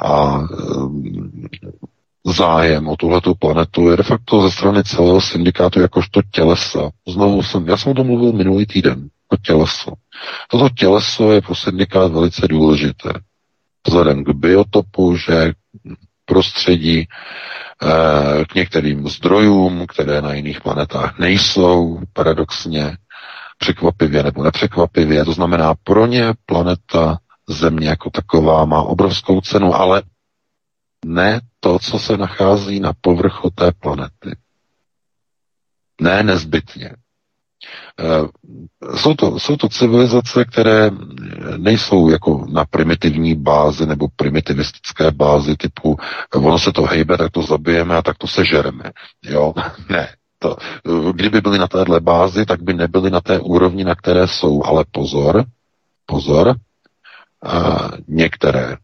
[0.00, 6.90] a eh, zájem o tuhletu planetu je de facto ze strany celého syndikátu jakožto tělesa.
[7.08, 9.92] Znovu jsem, já jsem o tom mluvil minulý týden, o těleso.
[10.50, 13.10] Toto těleso je pro syndikát velice důležité.
[13.86, 15.52] Vzhledem k biotopu, že
[16.24, 17.08] prostředí
[17.82, 22.96] eh, k některým zdrojům, které na jiných planetách nejsou, paradoxně,
[23.58, 25.24] překvapivě nebo nepřekvapivě.
[25.24, 27.18] To znamená, pro ně planeta
[27.48, 30.02] země jako taková má obrovskou cenu, ale
[31.04, 34.36] ne to, co se nachází na povrchu té planety.
[36.00, 36.90] Ne nezbytně.
[38.00, 38.28] Eh,
[38.96, 40.90] jsou to, jsou to civilizace, které
[41.56, 45.96] nejsou jako na primitivní bázi nebo primitivistické bázi typu
[46.34, 48.84] ono se to hejbe, tak to zabijeme a tak to sežereme.
[49.24, 49.52] Jo?
[49.90, 50.08] Ne.
[50.38, 50.56] To,
[51.12, 54.64] kdyby byly na téhle bázi, tak by nebyly na té úrovni, na které jsou.
[54.64, 55.44] Ale pozor,
[56.06, 56.56] pozor,
[57.44, 58.76] a některé,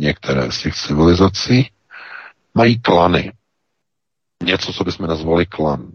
[0.00, 1.70] některé z těch civilizací
[2.54, 3.32] mají klany.
[4.44, 5.90] něco, co bychom nazvali klan.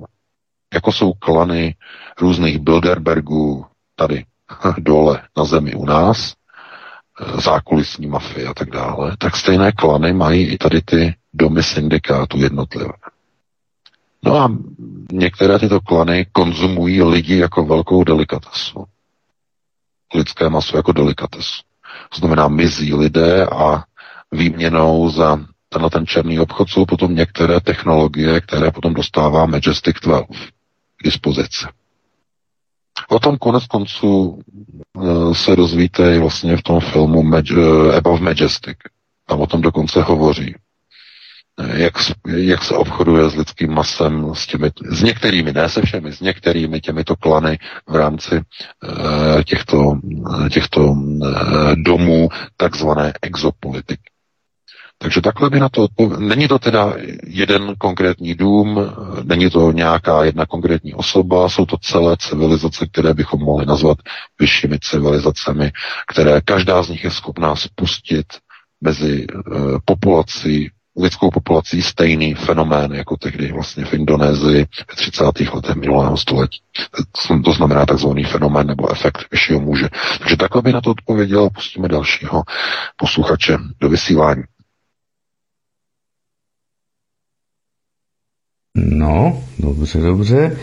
[0.74, 1.76] Jako jsou klany
[2.20, 3.66] různých Bilderbergů
[3.96, 4.26] tady
[4.78, 6.34] dole na zemi u nás,
[7.22, 12.38] eh, zákulisní mafie a tak dále, tak stejné klany mají i tady ty domy syndikátů
[12.38, 12.94] jednotlivé.
[14.24, 14.52] No a
[15.12, 18.86] některé tyto klany konzumují lidi jako velkou delikatesu.
[20.14, 21.62] Lidské maso jako delikatesu.
[22.10, 23.84] To znamená, mizí lidé a
[24.32, 30.28] výměnou za tenhle ten černý obchod jsou potom některé technologie, které potom dostává Majestic 12
[30.98, 31.66] k dispozici.
[33.10, 34.40] O tom konec konců
[34.94, 38.78] uh, se dozvíte i vlastně v tom filmu Mag- uh, Above Majestic.
[39.28, 40.56] Tam o tom dokonce hovoří
[41.74, 41.94] jak,
[42.28, 46.82] jak se obchoduje s lidským masem, s, těmi, s některými, ne se všemi, s některými
[46.82, 49.94] těmito klany v rámci uh, těchto,
[50.52, 51.28] těchto uh,
[51.76, 54.04] domů takzvané exopolitiky.
[54.98, 56.28] Takže takhle by na to odpověděl.
[56.28, 56.94] Není to teda
[57.24, 58.80] jeden konkrétní dům,
[59.24, 63.98] není to nějaká jedna konkrétní osoba, jsou to celé civilizace, které bychom mohli nazvat
[64.40, 65.72] vyššími civilizacemi,
[66.08, 68.26] které každá z nich je schopná spustit
[68.82, 69.28] mezi
[69.86, 75.24] populací lidskou populací stejný fenomén jako tehdy vlastně v Indonésii v 30.
[75.54, 76.60] letech minulého století.
[77.46, 79.90] To znamená takzvaný fenomén nebo efekt vyššího muže.
[80.20, 82.44] Takže takhle by na to odpověděl pustíme dalšího
[82.98, 84.44] posluchače do vysílání.
[88.78, 90.58] No, dobře, dobře.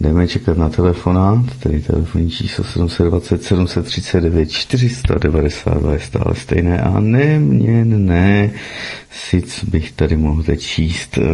[0.00, 8.50] Jdeme čekat na telefonát, tedy telefonní číslo 720 739 492 je stále stejné a neměnné.
[9.10, 11.18] Sic bych tady mohl číst.
[11.18, 11.24] Uh,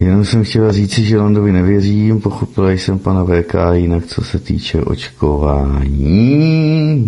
[0.00, 4.80] jenom jsem chtěla říci, že Landovi nevěřím, pochopila jsem pana VK, jinak co se týče
[4.80, 6.00] očkování,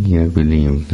[0.09, 0.93] jak bydlím v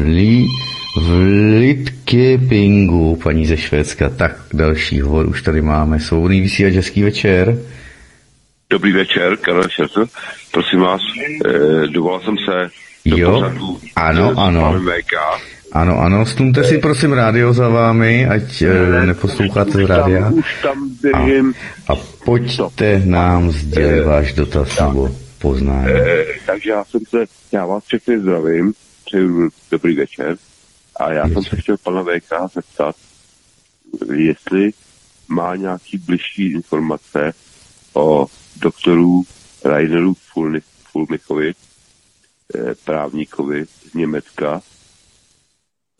[0.96, 1.10] v
[1.58, 4.08] Lidkepingu, paní ze Švédska.
[4.08, 6.00] Tak, další hovor už tady máme.
[6.00, 7.58] Svobodný vysílač, hezký večer.
[8.70, 10.06] Dobrý večer, Karel Šertl.
[10.52, 11.00] Prosím vás,
[11.46, 12.70] eh, dovolal jsem se
[13.06, 14.82] do jo, pořadu ano, s ano.
[15.72, 20.32] Ano, ano, stlumte si prosím rádio za vámi, ať eh, neposloucháte z rádia.
[21.02, 21.54] Běžím.
[21.88, 21.92] A
[22.24, 25.92] pojďte nám sdělit váš dotaz nebo poznání.
[25.92, 28.72] Eh, takže já jsem se, já vás všechny zdravím,
[29.04, 30.36] přeju dobrý večer.
[30.98, 32.96] A já jsem se chtěl pana VK zeptat,
[34.14, 34.70] jestli
[35.28, 37.34] má nějaký bližší informace
[37.94, 38.26] o
[38.56, 39.22] doktoru
[39.64, 40.14] Raineru
[40.92, 41.54] Fulmichovi,
[42.54, 44.62] eh, právníkovi z Německa,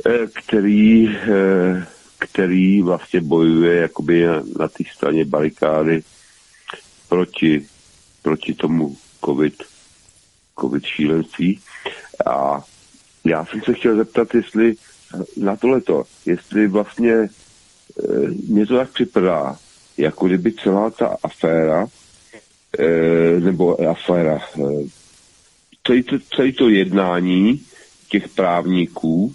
[0.06, 1.86] eh, který, eh,
[2.18, 4.26] který vlastně bojuje jakoby
[4.58, 6.02] na té straně barikády
[7.08, 7.66] proti,
[8.22, 9.62] proti tomu COVID,
[10.60, 11.60] COVID šílenství.
[12.26, 12.64] A
[13.24, 14.74] já jsem se chtěl zeptat, jestli
[15.36, 17.28] na tohleto, jestli vlastně e,
[18.48, 19.56] mě to tak připadá,
[19.96, 21.86] jako kdyby celá ta aféra,
[22.78, 24.62] e, nebo aféra, e,
[25.86, 27.62] celé to, celé to jednání
[28.08, 29.34] těch právníků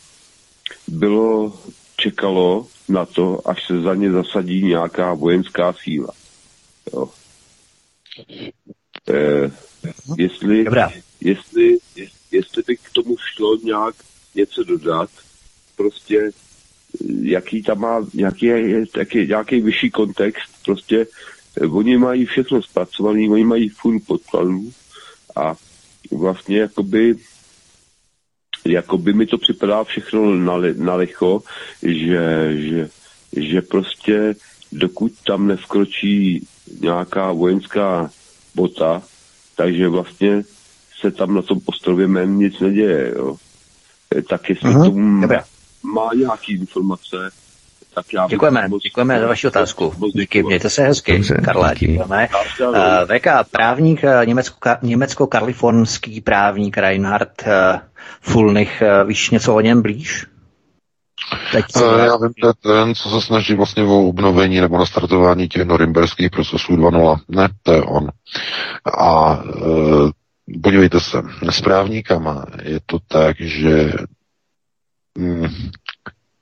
[0.88, 1.60] bylo,
[1.98, 6.14] čekalo na to, až se za ně zasadí nějaká vojenská síla.
[6.94, 7.10] Jo.
[9.10, 9.52] E,
[10.18, 10.92] jestli, Dobrá.
[11.22, 11.78] jestli,
[12.32, 13.96] jestli by k tomu šlo nějak
[14.36, 15.10] něco dodat,
[15.84, 16.32] prostě
[17.22, 21.08] jaký tam má, jaký je, jaký, nějaký vyšší kontext, prostě
[21.62, 24.72] eh, oni mají všechno zpracované, oni mají furt podkladů
[25.36, 25.56] a
[26.12, 27.16] vlastně jakoby
[28.66, 31.42] jakoby mi to připadá všechno na, li, na licho,
[31.84, 32.90] že, že,
[33.36, 34.36] že prostě
[34.72, 36.48] dokud tam nevkročí
[36.82, 38.10] nějaká vojenská
[38.56, 39.04] bota,
[39.56, 40.44] takže vlastně
[41.02, 43.36] se tam na tom ostrově men nic neděje, jo.
[44.16, 45.44] Eh, Tak jestli Mhm, tomu dobrá.
[45.84, 47.18] Má nějaký informace,
[47.94, 49.94] tak já bych Děkujeme, moc- děkujeme za vaši otázku.
[49.98, 51.88] moc Díky, mějte se hezky, Dobře, Karle, díky.
[51.88, 52.28] děkujeme.
[52.68, 52.76] Uh,
[53.18, 57.52] VK, právník, eh, německo, německo-kalifornský právník Reinhard uh,
[58.22, 60.26] Fulnich, uh, víš něco o něm blíž?
[61.52, 64.78] Teď se Eh, Já vím, to je ten, co se snaží vlastně o obnovení nebo
[64.78, 67.20] nastartování těch norimberských procesů 2.0.
[67.30, 68.08] Ne, to je on.
[69.00, 73.94] A e, podívejte se, s právníkama je to tak, že
[75.18, 75.48] mm,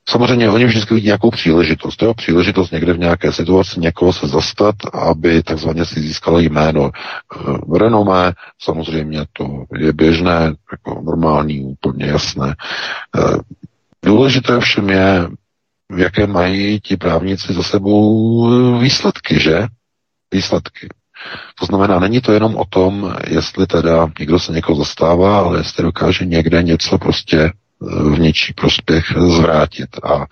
[0.09, 1.95] samozřejmě oni vždycky vidí nějakou příležitost.
[1.95, 6.91] To je příležitost někde v nějaké situaci někoho se zastat, aby takzvaně si získal jméno.
[6.91, 12.55] E, renomé, samozřejmě to je běžné, jako normální, úplně jasné.
[13.17, 13.21] E,
[14.05, 15.27] Důležité všem je,
[15.97, 19.67] jaké mají ti právníci za sebou výsledky, že?
[20.33, 20.89] Výsledky.
[21.59, 25.83] To znamená, není to jenom o tom, jestli teda někdo se někoho zastává, ale jestli
[25.83, 29.89] dokáže někde něco prostě v něčí prospěch zvrátit.
[30.03, 30.25] A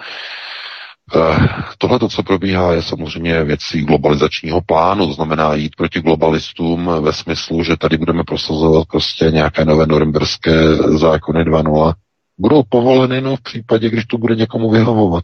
[1.77, 7.63] Tohle, co probíhá, je samozřejmě věcí globalizačního plánu, to znamená jít proti globalistům ve smyslu,
[7.63, 11.93] že tady budeme prosazovat prostě nějaké nové norimberské zákony 2.0.
[12.37, 15.23] Budou povoleny no v případě, když to bude někomu vyhovovat.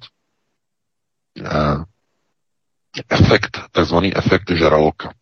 [3.10, 5.14] Efekt, takzvaný efekt žraloka.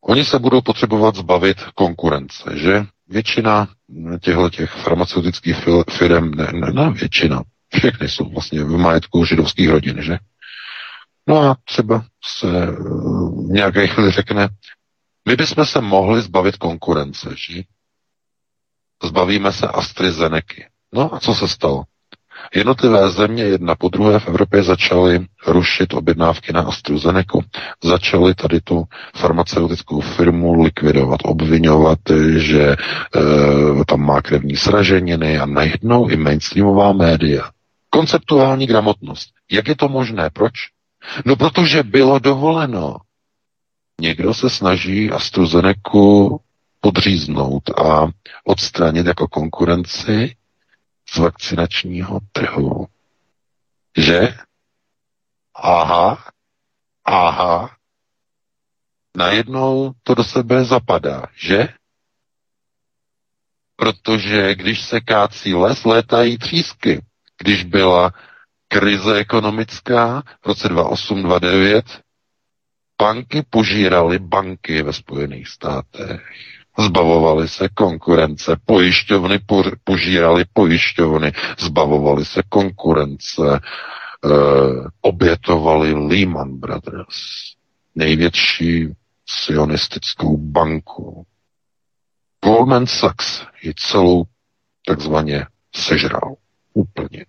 [0.00, 2.84] Oni se budou potřebovat zbavit konkurence, že?
[3.14, 3.68] Většina
[4.20, 5.56] těchto těch farmaceutických
[5.90, 7.42] firm, ne, ne, ne většina,
[7.76, 10.18] všechny jsou vlastně v majetku židovských rodin, že?
[11.28, 14.48] No a třeba se uh, nějaké chvíli řekne,
[15.28, 17.62] my bychom se mohli zbavit konkurence, že?
[19.04, 20.62] Zbavíme se AstraZeneca.
[20.92, 21.82] No a co se stalo?
[22.54, 27.38] Jednotlivé země jedna po druhé v Evropě začaly rušit objednávky na AstraZeneca,
[27.84, 28.84] začaly tady tu
[29.16, 31.98] farmaceutickou firmu likvidovat, obvinovat,
[32.36, 32.76] že e,
[33.86, 37.50] tam má krevní sraženiny a najednou i mainstreamová média.
[37.90, 39.28] Konceptuální gramotnost.
[39.50, 40.30] Jak je to možné?
[40.32, 40.52] Proč?
[41.24, 42.96] No protože bylo dovoleno.
[44.00, 45.78] Někdo se snaží AstraZeneca
[46.80, 48.06] podříznout a
[48.44, 50.34] odstranit jako konkurenci
[51.14, 52.86] z vakcinačního trhu.
[53.96, 54.34] Že?
[55.54, 56.24] Aha,
[57.04, 57.76] aha,
[59.16, 61.68] najednou to do sebe zapadá, že?
[63.76, 67.04] Protože když se kácí les, létají třísky.
[67.38, 68.12] Když byla
[68.68, 71.82] krize ekonomická v roce 2008-2009,
[73.02, 76.53] banky požíraly banky ve Spojených státech.
[76.78, 83.60] Zbavovali se konkurence, pojišťovny po, požírali pojišťovny, zbavovali se konkurence, e,
[85.00, 87.54] obětovali Lehman Brothers,
[87.94, 88.88] největší
[89.26, 91.26] sionistickou banku.
[92.44, 94.24] Goldman Sachs ji celou
[94.86, 95.46] takzvaně
[95.76, 96.34] sežral.
[96.72, 97.26] Úplně.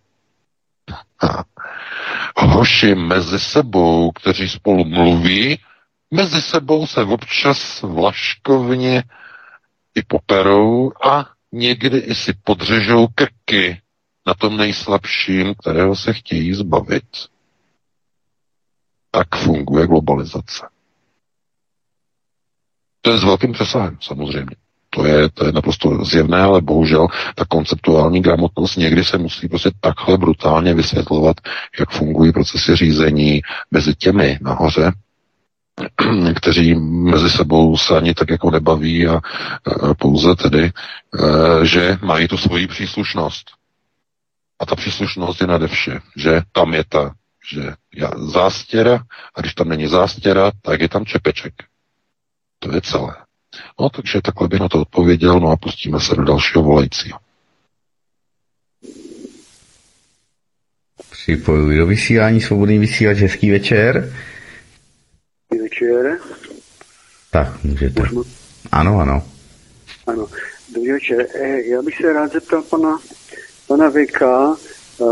[2.35, 5.59] A hoši mezi sebou, kteří spolu mluví,
[6.11, 9.03] mezi sebou se občas vlaškovně
[9.95, 13.81] i poperou a někdy i si podřežou krky
[14.27, 17.03] na tom nejslabším, kterého se chtějí zbavit.
[19.11, 20.67] Tak funguje globalizace.
[23.01, 24.55] To je s velkým přesahem, samozřejmě.
[24.89, 29.71] To je, to je naprosto zjevné, ale bohužel ta konceptuální gramotnost někdy se musí prostě
[29.79, 31.37] takhle brutálně vysvětlovat,
[31.79, 33.41] jak fungují procesy řízení
[33.71, 34.91] mezi těmi nahoře,
[36.35, 39.21] kteří mezi sebou se ani tak jako nebaví a,
[39.99, 43.51] pouze tedy, e, že mají tu svoji příslušnost.
[44.59, 47.13] A ta příslušnost je nade vše, že tam je ta,
[47.51, 49.03] že já, zástěra
[49.35, 51.53] a když tam není zástěra, tak je tam čepeček.
[52.59, 53.15] To je celé.
[53.79, 57.19] No, takže takhle by na to odpověděl, no a pustíme se do dalšího volajícího.
[61.11, 64.13] Připojuji do vysílání svobodný vysílač, hezký večer.
[65.85, 66.19] Večer.
[67.31, 68.01] Tak, můžete.
[68.01, 68.25] Můžu?
[68.71, 69.23] Ano, ano.
[70.07, 70.27] Ano,
[70.73, 71.27] dobrý večer.
[71.35, 72.99] Eh, já bych se rád zeptal pana,
[73.67, 74.21] pana VK.
[74.21, 75.05] Eh,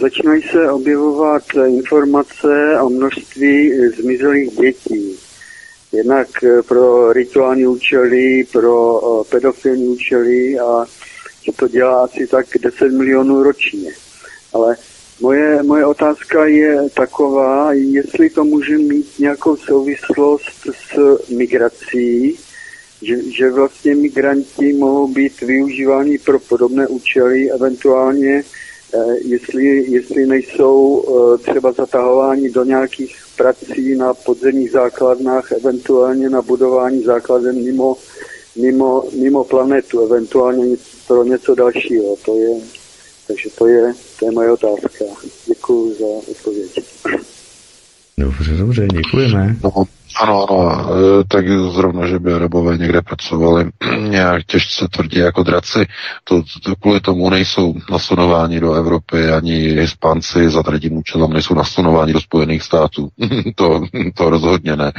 [0.00, 3.72] začínají se objevovat informace o množství
[4.02, 5.18] zmizelých dětí.
[5.92, 9.00] Jednak eh, pro rituální účely, pro
[9.30, 10.84] pedofilní účely a
[11.42, 13.90] že to dělá asi tak 10 milionů ročně.
[14.52, 14.76] Ale
[15.20, 22.38] Moje, moje otázka je taková, jestli to může mít nějakou souvislost s migrací,
[23.02, 28.42] že, že vlastně migranti mohou být využíváni pro podobné účely, eventuálně
[28.94, 36.42] eh, jestli, jestli nejsou eh, třeba zatahováni do nějakých prací na podzemních základnách, eventuálně na
[36.42, 37.96] budování základen mimo,
[38.56, 40.76] mimo, mimo planetu, eventuálně
[41.06, 42.16] pro něco dalšího.
[42.24, 42.77] To je,
[43.28, 45.04] takže to je, to je moje otázka.
[45.46, 46.84] Děkuji za odpověď.
[48.18, 49.56] Dobře, dobře, děkujeme.
[49.64, 49.70] No,
[50.20, 50.86] ano, ano,
[51.20, 53.70] e, tak zrovna, že by Arabové někde pracovali
[54.08, 55.86] nějak těžce tvrdě jako draci,
[56.24, 62.12] to, to kvůli tomu nejsou nasunováni do Evropy, ani Hispánci za tradiním účelem nejsou nasunováni
[62.12, 63.08] do Spojených států.
[63.56, 63.80] to,
[64.14, 64.92] to rozhodně ne.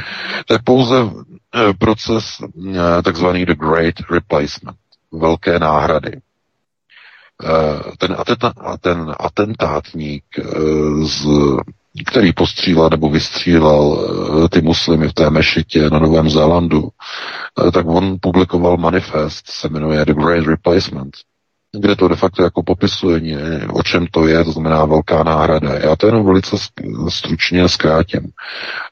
[0.45, 4.77] To je pouze e, proces e, takzvaný The Great Replacement,
[5.11, 6.11] velké náhrady.
[7.44, 10.44] Eh, ten, atenta, ten atentátník, eh,
[11.06, 11.28] z,
[12.06, 14.07] který postřílel nebo vystřílel
[14.45, 16.90] eh, ty muslimy v té mešitě na Novém Zélandu,
[17.74, 21.18] tak on publikoval manifest, se jmenuje The Great Replacement,
[21.72, 23.22] kde to de facto jako popisuje,
[23.74, 25.74] o čem to je, to znamená velká náhrada.
[25.74, 26.56] Já to jenom velice
[27.10, 28.22] stručně zkrátím.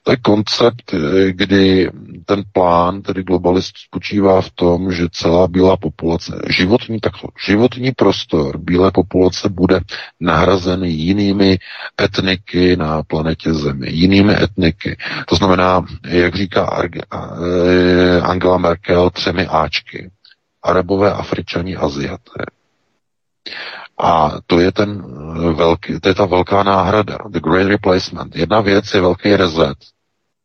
[0.04, 0.96] To je koncept,
[1.30, 1.92] kdy
[2.26, 8.58] ten plán, tedy globalist, spočívá v tom, že celá bílá populace, životní, takto, životní prostor
[8.58, 9.80] bílé populace bude
[10.20, 11.58] nahrazen jinými
[12.02, 14.98] etniky na planetě Zemi, jinými etniky.
[15.28, 20.10] To znamená, jak říká eh, Angela Merkel, třemi Ačky.
[20.64, 22.57] Arabové, Afričani, Aziaté.
[24.00, 28.36] A to je ten eh, velký, to je ta velká náhrada, the great replacement.
[28.36, 29.78] Jedna věc je velký reset,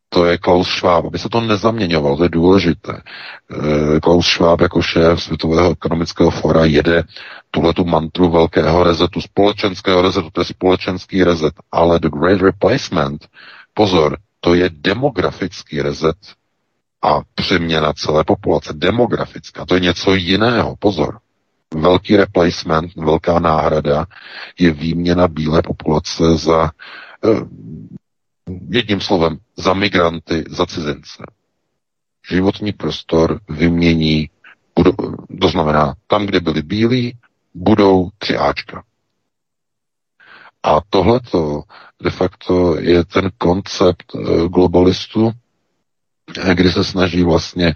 [0.09, 3.01] to je Klaus Schwab, aby se to nezaměňovalo, to je důležité.
[3.51, 7.03] Eh, Klaus Schwab jako šéf Světového ekonomického fora jede
[7.51, 13.27] tuhle tu mantru velkého rezetu, společenského rezetu, to je společenský rezet, ale the great replacement,
[13.73, 16.17] pozor, to je demografický rezet
[17.01, 21.19] a přeměna celé populace, demografická, to je něco jiného, pozor.
[21.75, 24.05] Velký replacement, velká náhrada
[24.59, 26.71] je výměna bílé populace za
[27.25, 27.29] eh,
[28.69, 31.23] jedním slovem, za migranty, za cizince.
[32.29, 34.29] Životní prostor vymění,
[34.75, 34.93] budou,
[35.41, 37.17] to znamená, tam, kde byli bílí,
[37.53, 38.83] budou tři Ačka.
[40.63, 41.63] A tohleto
[42.03, 45.31] de facto je ten koncept eh, globalistu,
[46.53, 47.73] kdy se snaží vlastně e,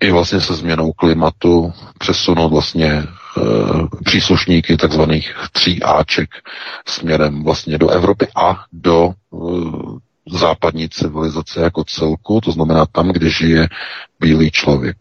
[0.00, 3.04] i vlastně se změnou klimatu přesunout vlastně e,
[4.04, 6.30] příslušníky takzvaných tří Aček
[6.86, 9.12] směrem vlastně do Evropy a do
[10.30, 13.68] západní civilizace jako celku, to znamená tam, kde žije
[14.20, 14.96] bílý člověk.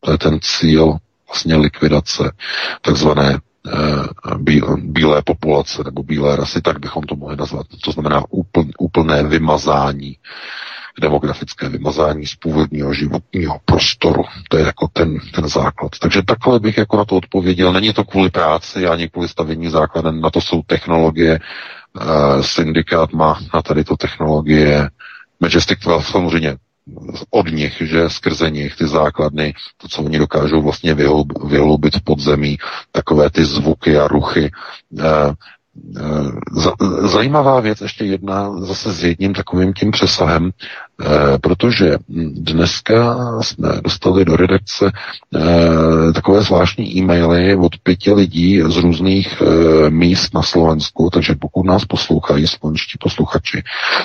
[0.00, 0.96] To je ten cíl
[1.28, 2.32] vlastně likvidace
[2.80, 3.38] takzvané
[4.78, 7.66] bílé populace nebo bílé rasy, tak bychom to mohli nazvat.
[7.84, 8.22] To znamená
[8.78, 10.16] úplné vymazání
[11.00, 14.22] demografické vymazání z původního životního prostoru.
[14.48, 15.98] To je jako ten, ten základ.
[16.00, 17.72] Takže takhle bych jako na to odpověděl.
[17.72, 21.40] Není to kvůli práci ani kvůli stavění základen, na to jsou technologie.
[22.00, 24.88] Uh, syndikát má na tady to technologie.
[25.40, 26.56] Majestic 12 samozřejmě
[27.30, 30.94] od nich, že skrze nich ty základny, to, co oni dokážou vlastně
[31.44, 32.58] vyhloubit v podzemí,
[32.92, 34.50] takové ty zvuky a ruchy,
[34.98, 35.04] eh,
[37.04, 41.98] Zajímavá věc, ještě jedna, zase s jedním takovým tím přesahem, eh, protože
[42.34, 44.92] dneska jsme dostali do redakce
[45.36, 51.66] eh, takové zvláštní e-maily od pěti lidí z různých eh, míst na Slovensku, takže pokud
[51.66, 53.62] nás poslouchají slovenští posluchači,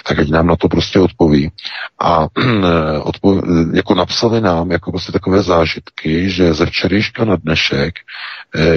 [0.07, 1.52] tak ať nám na to prostě odpoví.
[1.99, 2.27] A
[2.99, 7.94] odpo- jako napsali nám jako prostě takové zážitky, že ze včerejška na dnešek,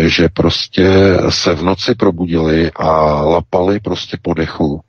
[0.07, 2.91] že prostě se v noci probudili a
[3.23, 4.81] lapali prostě po dechu.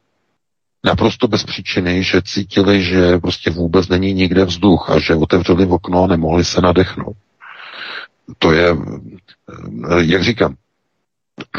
[0.85, 5.73] Naprosto bez příčiny, že cítili, že prostě vůbec není nikde vzduch a že otevřeli v
[5.73, 7.17] okno a nemohli se nadechnout.
[8.39, 8.75] To je,
[9.99, 10.55] jak říkám,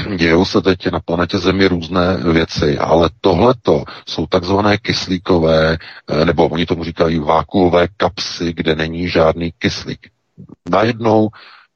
[0.17, 5.79] dějou se teď na planetě Zemi různé věci, ale tohleto jsou takzvané kyslíkové,
[6.25, 10.11] nebo oni tomu říkají vákuové kapsy, kde není žádný kyslík.
[10.71, 11.29] Najednou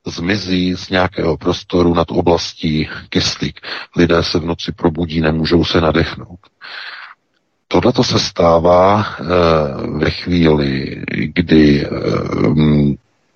[0.06, 3.60] zmizí z nějakého prostoru nad oblastí kyslík.
[3.96, 6.40] Lidé se v noci probudí, nemůžou se nadechnout.
[7.68, 9.24] Tohle to se stává e,
[9.98, 11.02] ve chvíli,
[11.34, 11.88] kdy e,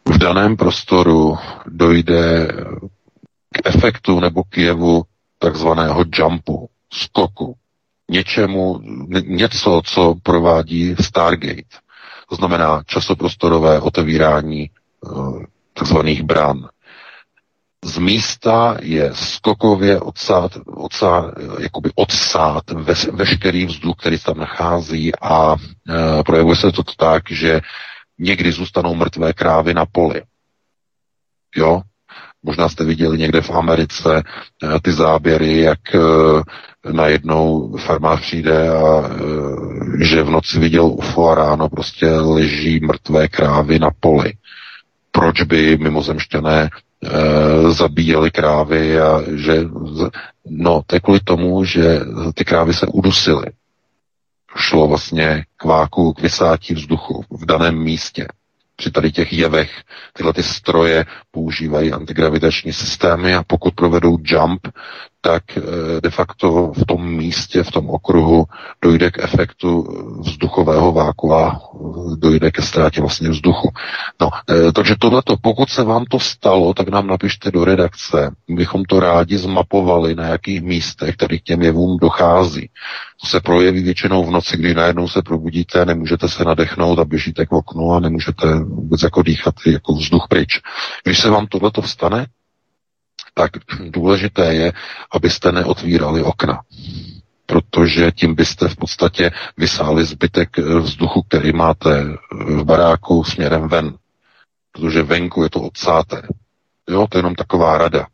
[0.04, 2.48] v daném prostoru dojde
[3.52, 5.02] k efektu nebo k jevu
[5.38, 7.54] takzvaného jumpu, skoku,
[8.10, 8.80] něčemu,
[9.24, 11.76] něco, co provádí Stargate.
[12.28, 14.70] To znamená časoprostorové otevírání e,
[15.80, 16.68] takzvaných bran.
[17.84, 25.12] Z místa je skokově odsát, odsát, jakoby odsát ve, veškerý vzduch, který se tam nachází
[25.22, 27.60] a e, projevuje se to tak, že
[28.18, 30.22] někdy zůstanou mrtvé krávy na poli.
[31.56, 31.82] Jo?
[32.42, 35.98] Možná jste viděli někde v Americe e, ty záběry, jak e,
[36.92, 43.28] najednou farmář přijde a e, že v noci viděl UFO a ráno prostě leží mrtvé
[43.28, 44.32] krávy na poli
[45.10, 46.70] proč by mimozemšťané e,
[47.72, 49.64] zabíjeli krávy a že,
[50.46, 52.00] no, to je kvůli tomu, že
[52.34, 53.46] ty krávy se udusily.
[54.56, 58.26] Šlo vlastně k váku, k vysátí vzduchu v daném místě
[58.80, 59.70] při tady těch jevech
[60.12, 64.68] tyhle ty stroje používají antigravitační systémy a pokud provedou jump,
[65.20, 68.44] tak eh, de facto v tom místě, v tom okruhu
[68.82, 69.86] dojde k efektu
[70.20, 71.60] vzduchového vákua,
[72.16, 73.70] dojde ke ztrátě vlastně vzduchu.
[74.20, 78.30] No, eh, takže tohleto, pokud se vám to stalo, tak nám napište do redakce.
[78.48, 82.70] Bychom to rádi zmapovali, na jakých místech tady k těm jevům dochází.
[83.20, 87.46] To se projeví většinou v noci, kdy najednou se probudíte, nemůžete se nadechnout a běžíte
[87.46, 90.60] k oknu a nemůžete vůbec jako dýchat jako vzduch pryč.
[91.04, 92.26] Když se vám tohleto vstane,
[93.34, 93.50] tak
[93.90, 94.72] důležité je,
[95.12, 96.60] abyste neotvírali okna.
[97.50, 103.94] protože tím byste v podstatě vysáli zbytek vzduchu, který máte v baráku směrem ven.
[104.72, 106.22] Protože venku je to odsáté.
[106.90, 108.06] Jo, to je jenom taková rada.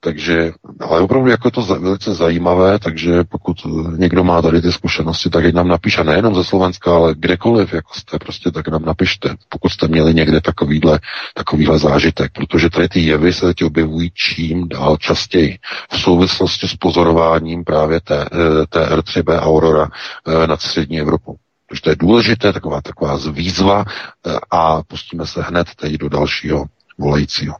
[0.00, 3.56] Takže, ale opravdu jako je to velice zajímavé, takže pokud
[3.96, 8.18] někdo má tady ty zkušenosti, tak nám napíše, nejenom ze Slovenska, ale kdekoliv, jako jste,
[8.18, 11.00] prostě tak nám napište, pokud jste měli někde takovýhle,
[11.34, 15.58] takovýhle zážitek, protože tady ty jevy se teď objevují čím dál častěji
[15.90, 19.88] v souvislosti s pozorováním právě té, eh, té R3B Aurora
[20.26, 21.36] eh, nad střední Evropou.
[21.68, 23.84] Takže to je důležité, taková, taková výzva
[24.26, 26.64] eh, a pustíme se hned teď do dalšího
[26.98, 27.54] volajícího.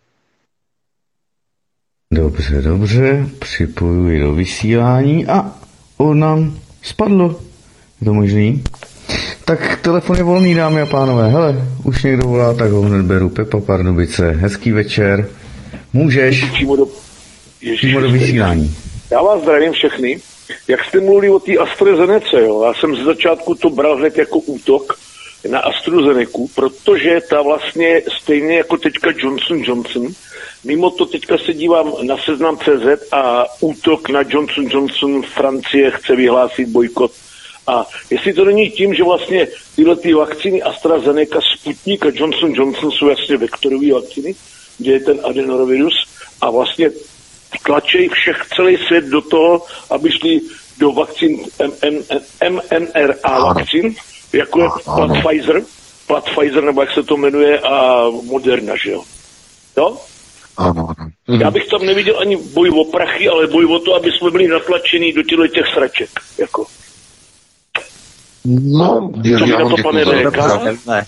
[2.15, 5.53] Dobře, dobře, připojuji do vysílání a
[5.97, 7.41] on nám spadlo.
[8.01, 8.63] Je to možný?
[9.45, 11.31] Tak telefon je volný, dámy a pánové.
[11.31, 13.29] Hele, už někdo volá, tak ho hned beru.
[13.29, 15.29] Pepa Pardubice, hezký večer.
[15.93, 16.45] Můžeš?
[16.45, 16.87] Přímo do,
[17.77, 18.75] přímo do vysílání.
[19.11, 20.21] Já vás zdravím všechny.
[20.69, 24.39] Jak jste mluvili o té AstraZeneca, jo, já jsem z začátku to bral hned jako
[24.39, 24.99] útok
[25.49, 30.09] na AstraZeneca, protože ta vlastně stejně jako teďka Johnson Johnson,
[30.65, 36.17] Mimo to teďka se dívám na seznam CZ a útok na Johnson Johnson Francie chce
[36.17, 37.13] vyhlásit bojkot.
[37.67, 42.91] A jestli to není tím, že vlastně tyhle ty vakcíny AstraZeneca, Sputnik a Johnson Johnson
[42.91, 44.35] jsou jasně vektorové vakcíny,
[44.79, 45.95] kde je ten adenovirus
[46.41, 46.91] a vlastně
[47.65, 50.41] tlačí všech celý svět do toho, aby šli
[50.79, 51.45] do vakcín
[52.49, 53.95] mNRA vakcín,
[54.33, 55.63] jako je plat Pfizer,
[56.07, 59.03] plat Pfizer, nebo jak se to jmenuje, a Moderna, že jo.
[59.77, 59.97] Jo?
[60.57, 61.11] Ano, ano.
[61.29, 61.41] Mhm.
[61.41, 64.49] Já bych tam neviděl ani boj o prachy, ale boj o to, aby jsme byli
[64.49, 66.11] natlačení do těchto těch sraček.
[66.39, 66.67] Jako.
[68.45, 70.05] No, Co já, na to, pane
[70.87, 71.07] Ne.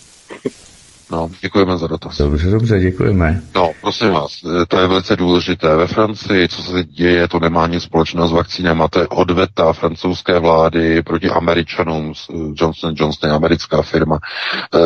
[1.12, 2.19] No, děkujeme za dotaz.
[2.19, 3.43] Dobře, dobře, děkujeme.
[3.55, 5.77] No, prosím vás, to je velice důležité.
[5.77, 8.82] Ve Francii, co se děje, to nemá nic společného s vakcínem.
[8.91, 12.12] to je odveta francouzské vlády proti Američanům.
[12.55, 14.19] Johnson Johnson je americká firma.
[14.74, 14.78] E,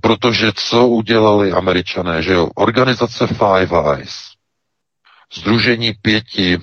[0.00, 2.48] protože co udělali Američané, že jo?
[2.54, 4.14] Organizace Five Eyes,
[5.34, 6.58] Združení pěti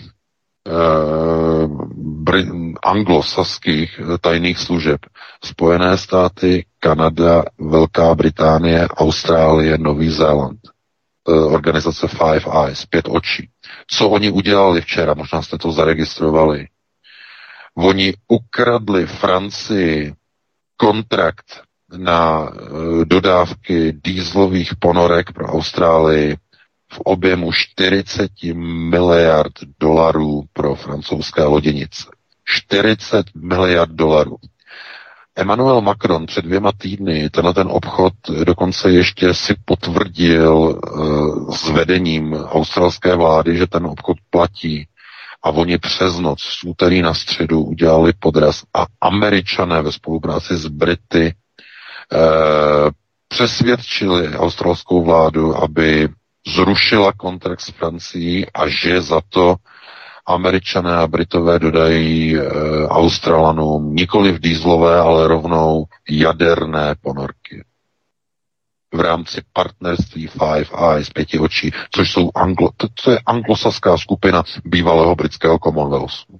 [2.33, 2.43] eh,
[2.83, 4.99] anglosaských tajných služeb.
[5.43, 10.59] Spojené státy, Kanada, Velká Británie, Austrálie, Nový Zéland.
[11.27, 13.49] Eh, organizace Five Eyes, pět očí.
[13.87, 16.67] Co oni udělali včera, možná jste to zaregistrovali.
[17.75, 20.13] Oni ukradli Francii
[20.77, 21.61] kontrakt
[21.97, 26.35] na eh, dodávky dýzlových ponorek pro Austrálii
[26.93, 28.31] v objemu 40
[28.89, 32.05] miliard dolarů pro francouzské loděnice.
[32.45, 34.37] 40 miliard dolarů.
[35.37, 38.13] Emmanuel Macron před dvěma týdny tenhle ten obchod
[38.43, 44.87] dokonce ještě si potvrdil uh, s vedením australské vlády, že ten obchod platí.
[45.43, 50.67] A oni přes noc z úterý na středu udělali podraz a američané ve spolupráci s
[50.67, 51.33] Brity
[52.13, 52.89] uh,
[53.27, 56.09] přesvědčili australskou vládu, aby
[56.47, 59.55] zrušila kontrakt s Francií a že za to
[60.25, 62.41] Američané a Britové dodají e,
[62.87, 67.63] Australanům nikoli v dýzlové, ale rovnou jaderné ponorky
[68.95, 74.43] v rámci partnerství Five Eyes, pěti očí, což jsou anglo, to, to je anglosaská skupina
[74.65, 76.39] bývalého britského Commonwealthu.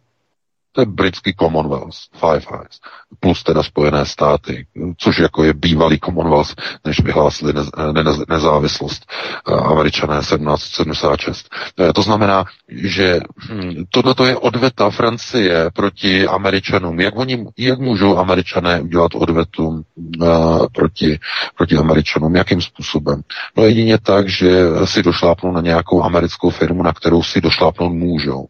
[0.75, 2.79] To je britský Commonwealth, Five Eyes,
[3.19, 7.67] plus teda Spojené státy, což jako je bývalý Commonwealth, než vyhlásili nez,
[8.03, 9.05] nez, nezávislost
[9.47, 11.49] eh, američané 1776.
[11.79, 13.19] Eh, to znamená, že
[13.49, 16.99] hm, tohle je odveta Francie proti Američanům.
[16.99, 21.19] Jak, oni, jak můžou Američané udělat odvetu uh, proti,
[21.57, 22.35] proti Američanům?
[22.35, 23.21] Jakým způsobem?
[23.57, 28.47] No jedině tak, že si došlápnou na nějakou americkou firmu, na kterou si došlápnout můžou.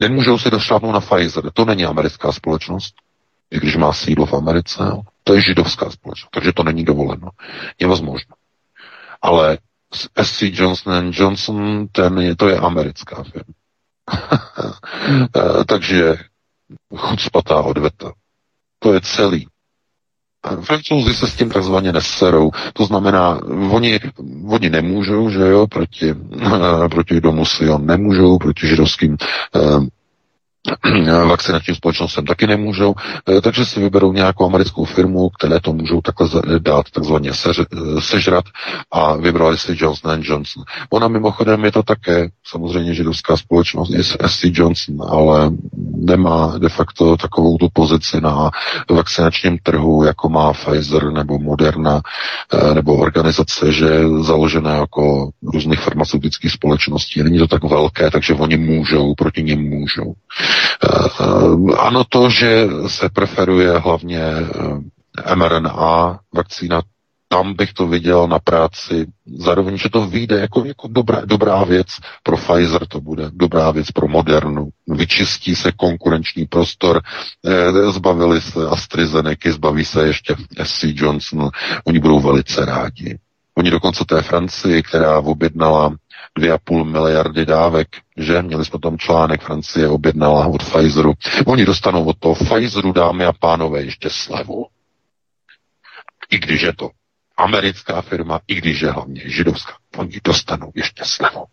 [0.00, 1.50] Nemůžou si došlapnout na Pfizer.
[1.52, 2.94] To není americká společnost,
[3.50, 4.82] i když má sídlo v Americe.
[5.24, 7.28] To je židovská společnost, takže to není dovoleno.
[7.78, 8.34] Je možné.
[9.22, 9.58] Ale
[10.22, 13.54] SC Johnson Johnson, ten je, to je americká firma.
[15.36, 16.14] Eh, takže
[16.96, 18.12] chucpatá odveta.
[18.78, 19.46] To je celý.
[20.62, 22.50] Francouzi se s tím takzvaně neserou.
[22.72, 23.38] To znamená,
[23.70, 24.00] oni,
[24.48, 26.14] oni nemůžou, že jo, proti,
[26.90, 29.16] proti domu Sion nemůžou, proti židovským
[29.56, 29.60] eh,
[31.26, 32.94] vakcinačním společnostem taky nemůžou,
[33.28, 36.28] eh, takže si vyberou nějakou americkou firmu, které to můžou takhle
[36.58, 38.44] dát takzvaně eh, sežrat
[38.90, 40.64] a vybrali si Johnson Johnson.
[40.90, 45.50] Ona mimochodem je to také samozřejmě židovská společnost, je SC Johnson, ale
[45.96, 48.50] nemá de facto takovou tu pozici na
[48.90, 52.00] vakcinačním trhu, jako má Pfizer nebo Moderna
[52.52, 57.22] eh, nebo organizace, že je založené jako různých farmaceutických společností.
[57.22, 60.14] Není to tak velké, takže oni můžou, proti nim můžou.
[61.78, 64.22] Ano, to, že se preferuje hlavně
[65.34, 66.82] mRNA vakcína,
[67.28, 69.06] tam bych to viděl na práci.
[69.38, 71.86] Zároveň, že to vyjde jako, jako dobrá, dobrá věc
[72.22, 74.68] pro Pfizer, to bude dobrá věc pro Modernu.
[74.86, 77.00] Vyčistí se konkurenční prostor,
[77.46, 81.50] eh, zbavili se AstraZeneca, zbaví se ještě SC Johnson,
[81.84, 83.18] oni budou velice rádi.
[83.58, 85.94] Oni dokonce té Francii, která objednala
[86.38, 88.42] 2,5 miliardy dávek, že?
[88.42, 91.12] Měli jsme tam článek, Francie objednala od Pfizeru.
[91.46, 94.66] Oni dostanou od toho Pfizeru, dámy a pánové, ještě slevu.
[96.30, 96.90] I když je to
[97.36, 101.44] americká firma, i když je hlavně židovská, oni dostanou ještě slevu.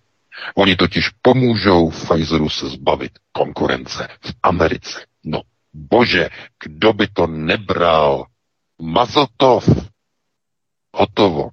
[0.56, 5.06] Oni totiž pomůžou Pfizeru se zbavit konkurence v Americe.
[5.24, 5.41] No,
[5.74, 6.30] bože,
[6.64, 8.26] kdo by to nebral?
[8.82, 9.70] Mazotov.
[10.94, 11.49] Hotovo.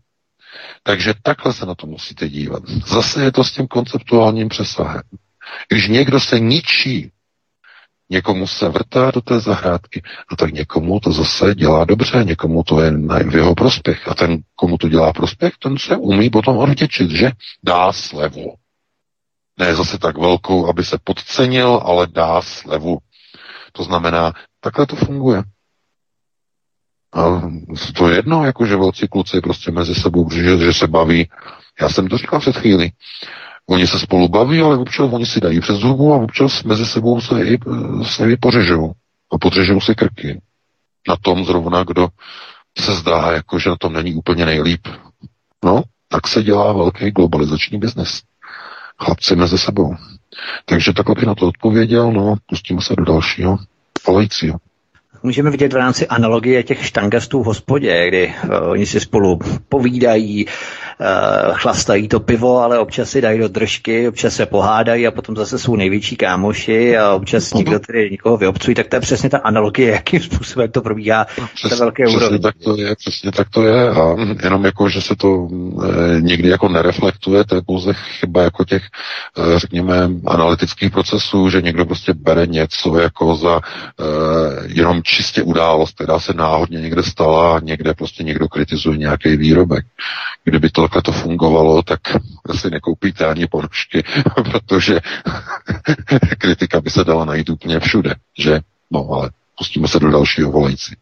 [0.88, 2.62] Takže takhle se na to musíte dívat.
[2.68, 5.02] Zase je to s tím konceptuálním přesahem.
[5.68, 7.10] Když někdo se ničí,
[8.10, 12.80] někomu se vrtá do té zahrádky, no tak někomu to zase dělá dobře, někomu to
[12.80, 12.90] je
[13.30, 14.08] v jeho prospěch.
[14.08, 17.30] A ten, komu to dělá prospěch, ten se umí potom odděčit, že
[17.64, 18.54] dá slevu.
[19.58, 22.98] Ne zase tak velkou, aby se podcenil, ale dá slevu.
[23.72, 25.42] To znamená, takhle to funguje.
[27.12, 27.42] A
[27.94, 31.28] to je jedno, jako že velcí kluci prostě mezi sebou, že, že se baví.
[31.80, 32.90] Já jsem to říkal před chvíli.
[33.68, 37.20] Oni se spolu baví, ale občas oni si dají přes zubu a občas mezi sebou
[37.20, 37.58] se i,
[38.02, 38.92] se i pořežou.
[39.32, 40.40] A podřežou si krky.
[41.08, 42.08] Na tom zrovna, kdo
[42.78, 44.88] se zdá, jako že na tom není úplně nejlíp.
[45.64, 48.22] No, tak se dělá velký globalizační biznes.
[48.98, 49.94] Chlapci mezi sebou.
[50.64, 53.58] Takže takhle bych na to odpověděl, no, pustíme se do dalšího
[54.06, 54.58] volajícího
[55.22, 59.38] můžeme vidět v rámci analogie těch štangastů v hospodě, kdy uh, oni si spolu
[59.68, 60.46] povídají,
[61.52, 65.58] chlastají to pivo, ale občas si dají do držky, občas se pohádají a potom zase
[65.58, 67.58] jsou největší kámoši a občas uh-huh.
[67.58, 71.70] někdo tedy někoho vyobcují, tak to je přesně ta analogie, jakým způsobem to probíhá přes,
[71.70, 72.38] na velké úrovni.
[72.38, 75.48] tak to je, přesně tak to je a jenom jako, že se to
[75.84, 81.62] e, někdy jako nereflektuje, to je pouze chyba jako těch, e, řekněme, analytických procesů, že
[81.62, 83.60] někdo prostě bere něco jako za e,
[84.66, 89.84] jenom čistě událost, která se náhodně někde stala a někde prostě někdo kritizuje nějaký výrobek.
[90.44, 92.00] Kdyby to takhle to fungovalo, tak
[92.54, 94.04] si nekoupíte ani ponožky,
[94.34, 95.00] protože
[96.38, 98.60] kritika by se dala najít úplně všude, že?
[98.90, 100.94] No, ale pustíme se do dalšího volající.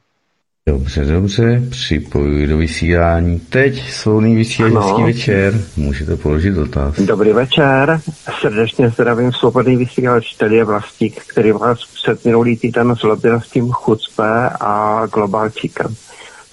[0.68, 3.40] Dobře, dobře, připojuji do vysílání.
[3.40, 5.60] Teď svobodný vysílání večer.
[5.76, 7.00] Můžete položit dotaz.
[7.00, 8.00] Dobrý večer,
[8.40, 13.72] srdečně zdravím svobodný vysílač, tady je Vlastík, který vás před minulý týden zlobil s tím
[13.72, 15.94] chucpe a globálčíkem.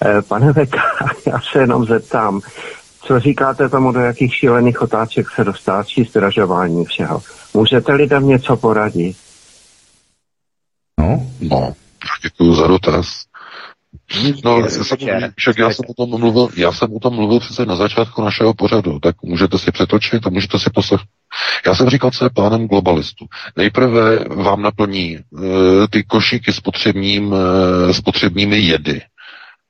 [0.04, 0.82] Eh, pane Veka,
[1.26, 2.40] já se jenom zeptám,
[3.04, 7.22] co říkáte tomu, do jakých šílených otáček se dostáčí zdražování všeho?
[7.54, 9.16] Můžete lidem něco poradit?
[11.00, 11.72] No, no,
[12.22, 13.24] děkuji za dotaz.
[14.44, 14.96] No, já jsem,
[15.36, 18.54] však já jsem o tom mluvil, já jsem o tom mluvil přece na začátku našeho
[18.54, 21.08] pořadu, tak můžete si přetočit a můžete si poslechnout.
[21.66, 23.26] Já jsem říkal, co je plánem globalistů.
[23.56, 25.42] Nejprve vám naplní uh,
[25.90, 27.38] ty košíky s potřebním, uh,
[27.92, 29.02] spotřebními jedy,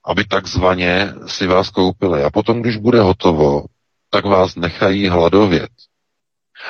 [0.05, 2.23] aby takzvaně si vás koupili.
[2.25, 3.65] A potom, když bude hotovo,
[4.11, 5.71] tak vás nechají hladovět.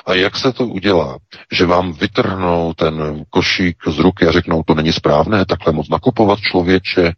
[0.06, 1.19] A jak se to udělá?
[1.52, 6.40] Že vám vytrhnou ten košík z ruky a řeknou, to není správné, takhle moc nakupovat
[6.40, 7.12] člověče,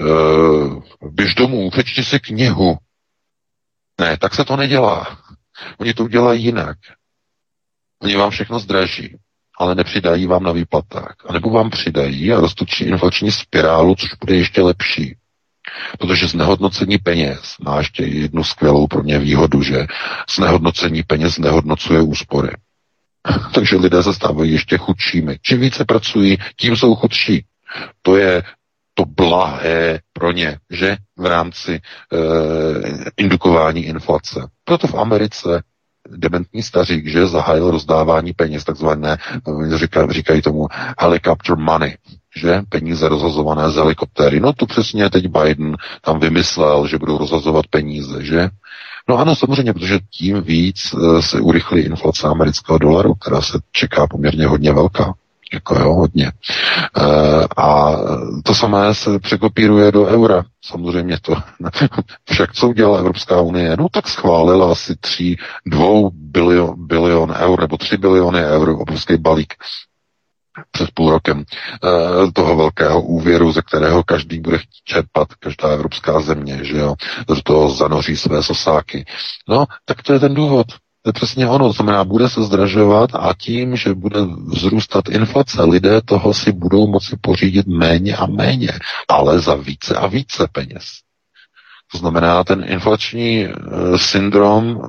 [0.00, 2.78] uh, běž domů, přečti si knihu.
[4.00, 5.18] Ne, tak se to nedělá.
[5.78, 6.78] Oni to udělají jinak.
[8.02, 9.16] Oni vám všechno zdraží,
[9.58, 11.14] ale nepřidají vám na výplatách.
[11.28, 15.16] A nebo vám přidají a roztočí inflační spirálu, což bude ještě lepší.
[15.98, 19.86] Protože znehodnocení peněz má ještě jednu skvělou pro mě výhodu, že
[20.36, 22.52] znehodnocení peněz nehodnocuje úspory.
[23.54, 25.38] Takže lidé se stávají ještě chudšími.
[25.42, 27.44] Čím více pracují, tím jsou chudší.
[28.02, 28.42] To je
[28.94, 31.80] to blahé pro ně, že v rámci e,
[33.16, 34.48] indukování inflace.
[34.64, 35.62] Proto v Americe
[36.16, 39.18] dementní stařík, že zahájil rozdávání peněz, takzvané,
[39.72, 40.66] eh, říká, říkají tomu
[40.98, 41.96] helicopter money,
[42.36, 44.40] že peníze rozhazované z helikoptéry.
[44.40, 48.48] No to přesně teď Biden tam vymyslel, že budou rozhazovat peníze, že?
[49.08, 54.06] No ano, samozřejmě, protože tím víc eh, se urychlí inflace amerického dolaru, která se čeká
[54.06, 55.14] poměrně hodně velká
[55.52, 56.26] jako jo, hodně.
[56.26, 56.32] E,
[57.56, 57.92] a
[58.44, 60.44] to samé se překopíruje do eura.
[60.64, 61.34] Samozřejmě to.
[62.30, 63.76] Však co udělala Evropská unie?
[63.76, 69.54] No tak schválila asi tři, dvou bilion, bilion eur nebo tři biliony eur, obrovský balík
[70.70, 76.20] před půl rokem e, toho velkého úvěru, ze kterého každý bude chtít čerpat, každá evropská
[76.20, 76.94] země, že jo,
[77.28, 79.04] do toho zanoří své sosáky.
[79.48, 80.66] No, tak to je ten důvod.
[81.02, 85.62] To je přesně ono, to znamená, bude se zdražovat a tím, že bude vzrůstat inflace,
[85.62, 88.68] lidé toho si budou moci pořídit méně a méně,
[89.08, 90.84] ale za více a více peněz.
[91.92, 93.52] To znamená, ten inflační e,
[93.96, 94.80] syndrom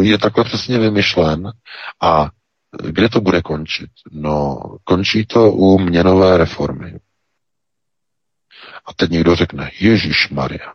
[0.00, 1.52] e, je takhle přesně vymyšlen
[2.02, 2.30] a
[2.82, 3.90] kde to bude končit?
[4.12, 6.98] No, končí to u měnové reformy.
[8.86, 10.72] A teď někdo řekne, Ježíš Maria.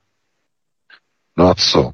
[1.37, 1.91] No a co?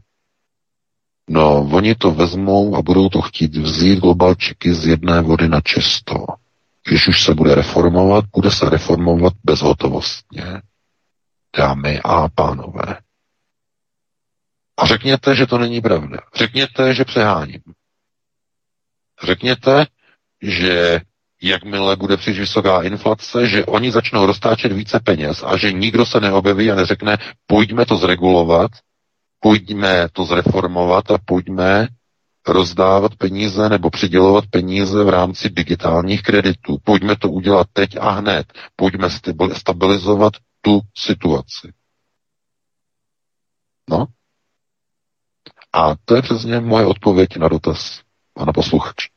[1.33, 6.25] No, oni to vezmou a budou to chtít vzít globalčiky z jedné vody na čisto.
[6.87, 10.61] Když už se bude reformovat, bude se reformovat bezhotovostně.
[11.57, 12.97] Dámy a pánové.
[14.77, 16.17] A řekněte, že to není pravda.
[16.35, 17.61] Řekněte, že přeháním.
[19.23, 19.85] Řekněte,
[20.41, 21.01] že
[21.41, 26.19] jakmile bude příliš vysoká inflace, že oni začnou roztáčet více peněz a že nikdo se
[26.19, 27.17] neobjeví a neřekne,
[27.47, 28.71] pojďme to zregulovat,
[29.41, 31.87] pojďme to zreformovat a pojďme
[32.47, 36.77] rozdávat peníze nebo přidělovat peníze v rámci digitálních kreditů.
[36.83, 38.53] Pojďme to udělat teď a hned.
[38.75, 39.07] Pojďme
[39.53, 41.73] stabilizovat tu situaci.
[43.89, 44.05] No.
[45.73, 48.01] A to je přesně moje odpověď na dotaz
[48.33, 49.09] pana posluchače.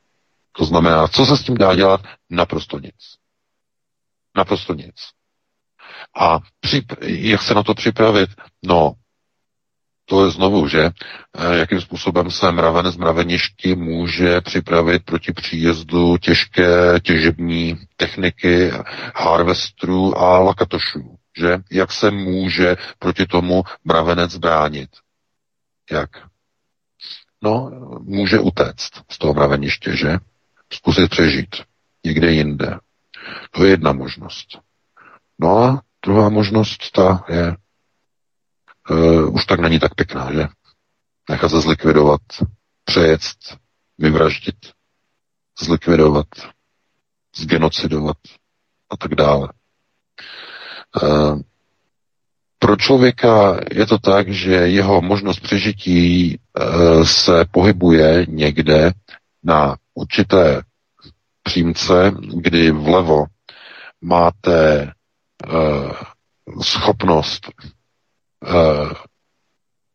[0.51, 2.01] To znamená, co se s tím dá dělat?
[2.29, 2.95] Naprosto nic.
[4.35, 4.95] Naprosto nic.
[6.19, 8.29] A přip- jak se na to připravit?
[8.63, 8.93] No,
[10.05, 16.17] to je znovu, že eh, jakým způsobem se mraven z mraveništi může připravit proti příjezdu
[16.17, 18.71] těžké těžební techniky,
[19.15, 21.17] harvestrů a lakatošů.
[21.37, 21.57] Že?
[21.71, 24.89] Jak se může proti tomu mravenec bránit?
[25.91, 26.09] Jak?
[27.41, 27.71] No,
[28.01, 30.17] může utéct z toho mraveniště, že?
[30.73, 31.55] Zkusit přežít
[32.05, 32.79] někde jinde.
[33.51, 34.47] To je jedna možnost.
[35.39, 37.55] No a druhá možnost, ta je
[38.89, 40.47] uh, už tak není tak pěkná, že?
[41.29, 42.21] Nechat se zlikvidovat,
[42.83, 43.21] přejet,
[43.97, 44.55] vyvraždit,
[45.61, 46.27] zlikvidovat,
[47.35, 48.17] zgenocidovat
[48.89, 49.49] a tak dále.
[51.03, 51.39] Uh,
[52.59, 58.91] pro člověka je to tak, že jeho možnost přežití uh, se pohybuje někde
[59.43, 60.61] na určité
[61.43, 63.25] přímce, kdy vlevo
[64.01, 64.91] máte
[65.47, 65.91] uh,
[66.61, 67.51] schopnost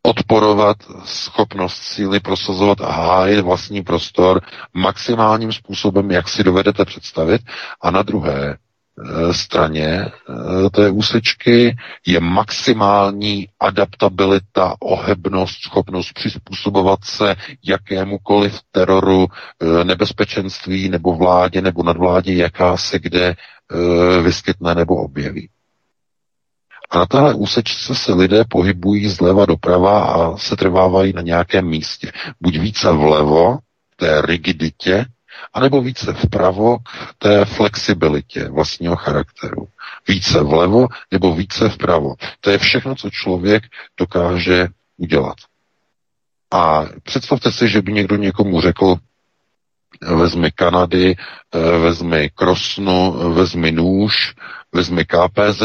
[0.02, 4.40] odporovat schopnost síly prosazovat a hájit vlastní prostor
[4.74, 7.40] maximálním způsobem, jak si dovedete představit,
[7.80, 8.56] a na druhé
[9.04, 19.26] Eh, straně eh, té úsečky je maximální adaptabilita, ohebnost, schopnost přizpůsobovat se jakémukoliv teroru,
[19.62, 23.34] eh, nebezpečenství nebo vládě nebo nadvládě, jaká se kde
[24.22, 25.48] vyskytne nebo objeví.
[26.90, 32.12] A na téhle úsečce se lidé pohybují zleva doprava a se trvávají na nějakém místě.
[32.40, 33.58] Buď více vlevo,
[33.96, 35.06] té rigiditě,
[35.54, 39.68] anebo více vpravo k té flexibilitě vlastního charakteru.
[40.08, 42.14] Více vlevo nebo více vpravo.
[42.40, 43.62] To je všechno, co člověk
[43.98, 45.36] dokáže udělat.
[46.50, 48.96] A představte si, že by někdo někomu řekl,
[50.00, 51.16] vezmi Kanady,
[51.54, 54.34] eh, vezmi Krosnu, vezmi nůž,
[54.72, 55.62] vezmi KPZ,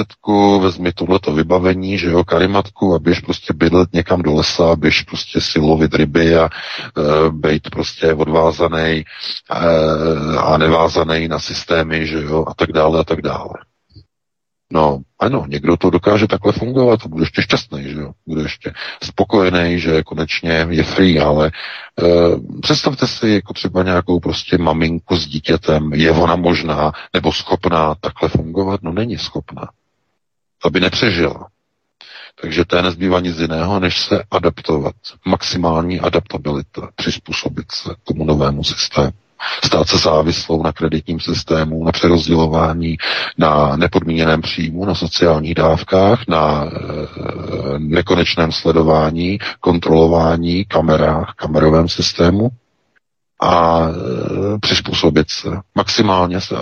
[0.61, 5.41] vezmi tohleto vybavení, že jo, karimatku a běž prostě bydlet někam do lesa, běž prostě
[5.41, 6.49] si lovit ryby a e,
[7.31, 9.05] být prostě odvázaný e,
[10.37, 13.53] a nevázaný na systémy, že jo, a tak dále a tak dále.
[14.71, 18.11] No, ano, někdo to dokáže takhle fungovat a bude ještě šťastný, že jo?
[18.27, 18.73] Bude ještě
[19.03, 21.51] spokojený, že konečně je free, ale e,
[22.61, 28.29] představte si jako třeba nějakou prostě maminku s dítětem, je ona možná nebo schopná takhle
[28.29, 28.79] fungovat?
[28.83, 29.69] No není schopná.
[30.63, 31.47] Aby nepřežila.
[32.41, 34.95] Takže to je nezbývá nic jiného, než se adaptovat.
[35.25, 39.11] Maximální adaptabilita, přizpůsobit se tomu novému systému
[39.63, 42.97] stát se závislou na kreditním systému, na přerozdělování,
[43.37, 46.69] na nepodmíněném příjmu, na sociálních dávkách, na e,
[47.79, 52.49] nekonečném sledování, kontrolování, kamerách, kamerovém systému
[53.41, 53.93] a e,
[54.59, 56.55] přizpůsobit se, maximálně se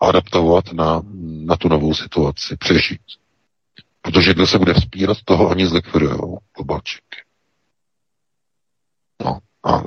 [0.00, 1.02] adaptovat na,
[1.44, 3.00] na tu novou situaci, přežít.
[4.02, 7.16] Protože kdo se bude vzpírat, toho oni zlikvidujou, globalčiky.
[9.24, 9.38] No.
[9.64, 9.82] A,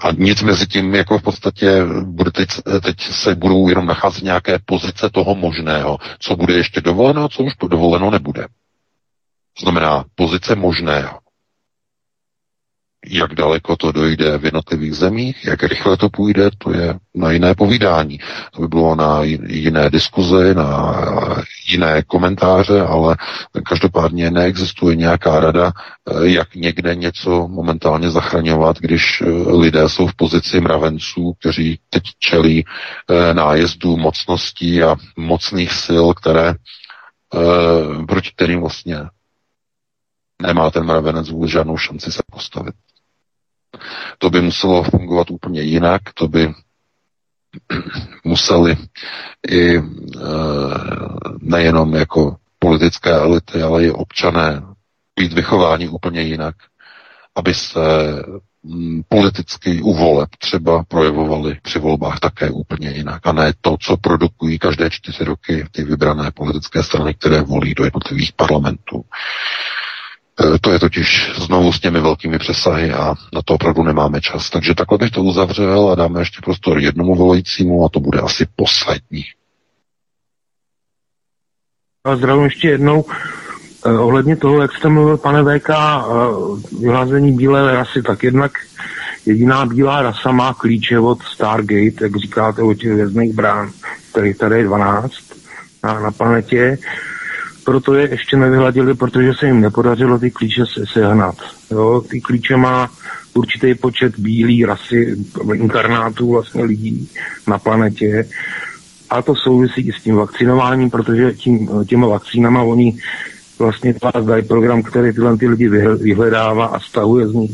[0.00, 2.48] a nic mezi tím, jako v podstatě bude teď,
[2.82, 7.42] teď se budou jenom nacházet nějaké pozice toho možného, co bude ještě dovoleno a co
[7.42, 8.42] už dovoleno nebude.
[9.58, 11.18] To znamená pozice možného.
[13.06, 17.54] Jak daleko to dojde v jednotlivých zemích, jak rychle to půjde, to je na jiné
[17.54, 18.20] povídání.
[18.52, 20.94] To by bylo na jiné diskuze, na
[21.68, 23.16] jiné komentáře, ale
[23.68, 25.72] každopádně neexistuje nějaká rada,
[26.10, 29.26] eh, jak někde něco momentálně zachraňovat, když eh,
[29.56, 32.64] lidé jsou v pozici mravenců, kteří teď čelí
[33.32, 36.54] nájezdu mocností a mocných sil, které
[38.08, 38.96] proti kterým vlastně
[40.42, 42.74] nemá ten mravenec vůbec žádnou šanci se postavit.
[44.18, 46.52] To by muselo fungovat úplně jinak, to by
[48.24, 48.76] museli
[49.50, 49.80] i
[51.40, 54.62] nejenom jako politické elity, ale i občané
[55.16, 56.54] být vychováni úplně jinak,
[57.34, 57.80] aby se
[58.62, 63.26] mm, politicky u voleb třeba projevovali při volbách také úplně jinak.
[63.26, 67.84] A ne to, co produkují každé čtyři roky ty vybrané politické strany, které volí do
[67.84, 69.04] jednotlivých parlamentů.
[70.40, 74.50] E, to je totiž znovu s těmi velkými přesahy a na to opravdu nemáme čas.
[74.50, 78.46] Takže takhle bych to uzavřel a dáme ještě prostor jednomu volajícímu a to bude asi
[78.56, 79.24] poslední.
[82.04, 83.04] A zdravím ještě jednou.
[83.86, 88.52] Eh, ohledně toho, jak jste mluvil, pane VK, eh, bílé rasy, tak jednak
[89.26, 93.70] jediná bílá rasa má klíče od Stargate, jak říkáte, od těch vězných brán,
[94.10, 95.14] který tady je 12
[95.84, 96.78] na, na planetě.
[97.64, 101.34] Proto je ještě nevyhladili, protože se jim nepodařilo ty klíče se, sehnat.
[101.70, 102.90] Jo, ty klíče má
[103.34, 105.16] určitý počet bílý rasy,
[105.54, 107.08] inkarnátů vlastně lidí
[107.46, 108.28] na planetě
[109.10, 112.98] a to souvisí i s tím vakcinováním, protože tím, těma vakcínama oni
[113.58, 113.94] vlastně
[114.26, 115.68] dají program, který tyhle ty lidi
[116.02, 117.50] vyhledává a stahuje z nich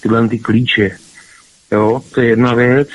[0.00, 0.90] tyhle ty klíče.
[1.72, 2.88] Jo, to je jedna věc.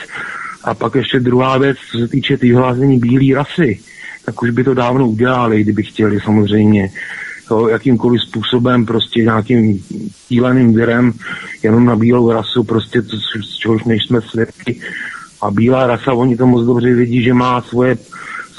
[0.64, 3.80] A pak ještě druhá věc, co se týče vyhlázení bílé rasy,
[4.28, 6.90] tak už by to dávno udělali, kdyby chtěli samozřejmě.
[7.52, 9.84] Jo, jakýmkoliv způsobem, prostě nějakým
[10.28, 11.14] tíleným virem,
[11.64, 14.82] jenom na bílou rasu, prostě to, z čehož nejsme svědky,
[15.42, 17.98] a bílá rasa, oni to moc dobře vědí, že má svoje,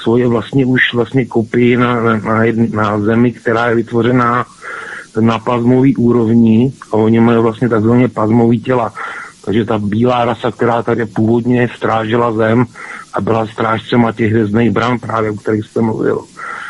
[0.01, 4.45] svoje vlastně už vlastně kopii na, na, na, na zemi, která je vytvořená
[5.19, 8.93] na plazmový úrovni a oni mají vlastně takzvaně plazmový těla.
[9.45, 12.65] Takže ta bílá rasa, která tady původně strážila zem
[13.13, 16.23] a byla strážcema těch hvězdných bran, právě o kterých jste mluvil,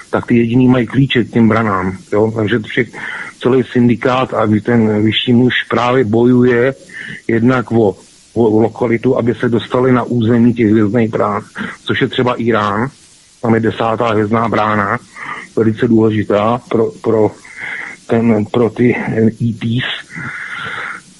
[0.09, 1.98] tak ty jediný mají klíče k těm branám.
[2.14, 2.32] Jo?
[2.35, 2.90] Takže všech,
[3.42, 6.76] celý syndikát a ten vyšší muž právě bojuje
[7.27, 7.95] jednak o
[8.35, 11.42] lokalitu, aby se dostali na území těch hvězdných brán,
[11.84, 12.90] což je třeba Irán.
[13.42, 14.98] Tam je desátá hvězdná brána,
[15.56, 17.32] velice důležitá pro, pro,
[18.08, 19.85] ten, pro ty ETs,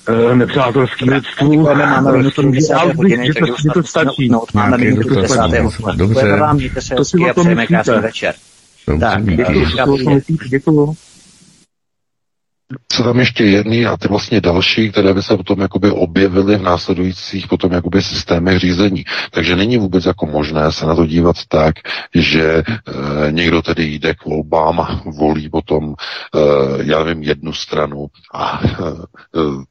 [0.10, 1.64] eh, nepřátelský lidstvu.
[1.64, 4.32] Máme že to stačí.
[4.54, 5.72] Máme minutu do desátého.
[5.96, 6.40] Dobře.
[6.96, 8.12] To si o tom myslíte.
[9.00, 9.66] Tak, děkuji.
[10.50, 10.96] Děkuji
[12.88, 16.62] co tam ještě jedný a ty vlastně další, které by se potom jakoby objevily v
[16.62, 19.06] následujících potom jakoby systémech řízení.
[19.32, 21.76] Takže není vůbec jako možné se na to dívat tak,
[22.16, 22.64] že e,
[23.32, 25.94] někdo tedy jde k volbám volí potom,
[26.36, 26.40] e,
[26.84, 28.70] já nevím, jednu stranu a e,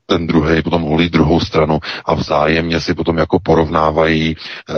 [0.07, 4.75] ten druhý potom volí druhou stranu a vzájemně si potom jako porovnávají, e,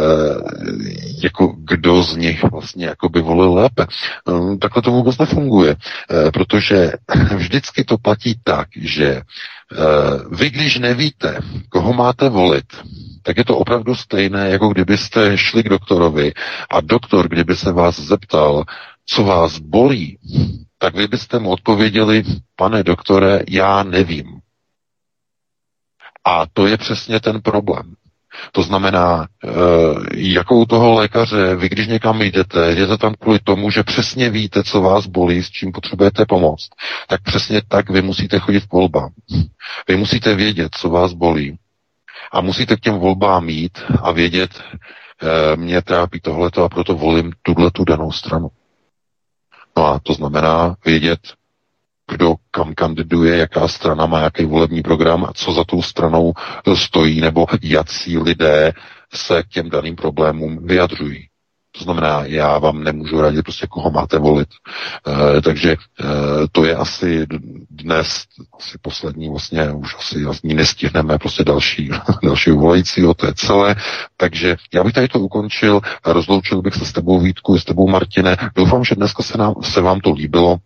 [1.22, 3.82] jako kdo z nich vlastně jako by volil lépe.
[3.82, 5.76] E, takhle to vůbec nefunguje,
[6.10, 6.92] e, protože
[7.36, 9.22] vždycky to platí tak, že e,
[10.30, 12.66] vy, když nevíte, koho máte volit,
[13.22, 16.32] tak je to opravdu stejné, jako kdybyste šli k doktorovi
[16.70, 18.64] a doktor, kdyby se vás zeptal,
[19.06, 20.18] co vás bolí,
[20.78, 22.22] tak vy byste mu odpověděli,
[22.56, 24.40] pane doktore, já nevím.
[26.26, 27.94] A to je přesně ten problém.
[28.52, 29.48] To znamená, e,
[30.16, 34.80] jakou toho lékaře, vy když někam jdete, jdete tam kvůli tomu, že přesně víte, co
[34.80, 36.68] vás bolí, s čím potřebujete pomoct,
[37.08, 39.10] tak přesně tak vy musíte chodit k volbám.
[39.88, 41.58] Vy musíte vědět, co vás bolí.
[42.32, 47.32] A musíte k těm volbám mít a vědět, e, mě trápí tohleto a proto volím
[47.42, 48.48] tuhle tu danou stranu.
[49.76, 51.20] No a to znamená vědět,
[52.10, 56.32] kdo kam kandiduje, jaká strana má jaký volební program a co za tou stranou
[56.74, 58.72] stojí, nebo jací lidé
[59.14, 61.26] se k těm daným problémům vyjadřují.
[61.78, 64.48] To znamená, já vám nemůžu radit prostě, koho máte volit.
[65.38, 65.76] E, takže e,
[66.52, 67.26] to je asi
[67.70, 68.24] dnes
[68.58, 71.90] asi poslední, vlastně už asi vlastně nestihneme prostě další,
[72.22, 73.74] další volajícího, to je celé.
[74.16, 78.36] Takže já bych tady to ukončil rozloučil bych se s tebou Vítku, s tebou Martine.
[78.54, 80.56] Doufám, že dneska se, nám, se vám to líbilo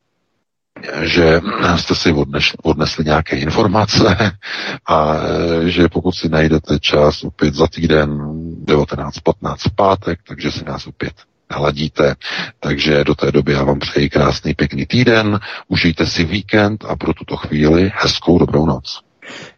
[1.03, 1.41] že
[1.77, 4.17] jste si odnesli, odnesli nějaké informace
[4.89, 5.17] a
[5.65, 8.19] že pokud si najdete čas opět za týden
[8.65, 11.13] 19.15 v pátek, takže si nás opět
[11.51, 12.15] naladíte.
[12.61, 17.15] Takže do té doby já vám přeji krásný pěkný týden, užijte si víkend a pro
[17.15, 19.01] tuto chvíli hezkou dobrou noc.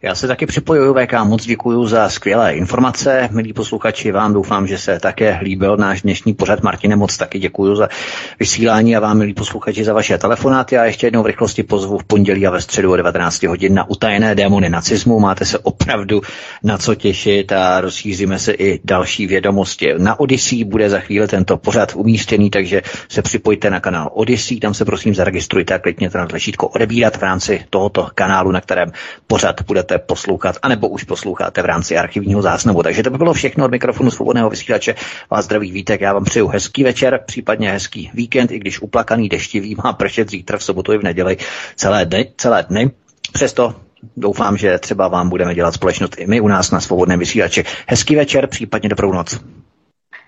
[0.01, 3.29] Já se taky připojuju, VK, moc děkuji za skvělé informace.
[3.31, 6.63] Milí posluchači, vám doufám, že se také líbil náš dnešní pořad.
[6.63, 7.89] Martine, moc taky děkuji za
[8.39, 10.77] vysílání a vám, milí posluchači, za vaše telefonáty.
[10.77, 13.89] A ještě jednou v rychlosti pozvu v pondělí a ve středu o 19 hodin na
[13.89, 15.19] utajené démony nacismu.
[15.19, 16.21] Máte se opravdu
[16.63, 19.93] na co těšit a rozšíříme se i další vědomosti.
[19.97, 24.73] Na Odyssey bude za chvíli tento pořad umístěný, takže se připojte na kanál Odyssey, tam
[24.73, 28.91] se prosím zaregistrujte a klikněte na tlačítko odebírat v rámci tohoto kanálu, na kterém
[29.27, 32.83] pořad budete poslouchat, anebo už posloucháte v rámci archivního záznamu.
[32.83, 34.95] Takže to by bylo všechno od mikrofonu svobodného vysílače.
[35.31, 39.75] Vás zdraví vítek, já vám přeju hezký večer, případně hezký víkend, i když uplakaný deštivý
[39.83, 41.37] má pršet zítra v sobotu i v neděli
[41.75, 42.31] celé dny.
[42.37, 42.91] Celé dny.
[43.33, 43.75] Přesto
[44.17, 47.63] doufám, že třeba vám budeme dělat společnost i my u nás na svobodném vysílači.
[47.87, 49.39] Hezký večer, případně dobrou noc.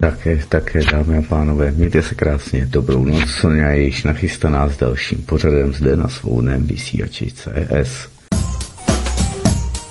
[0.01, 4.77] Také, také, dámy a pánové, mějte se krásně, dobrou noc, Sonja je již nachystaná s
[4.77, 8.18] dalším pořadem zde na svobodném vysílači CS.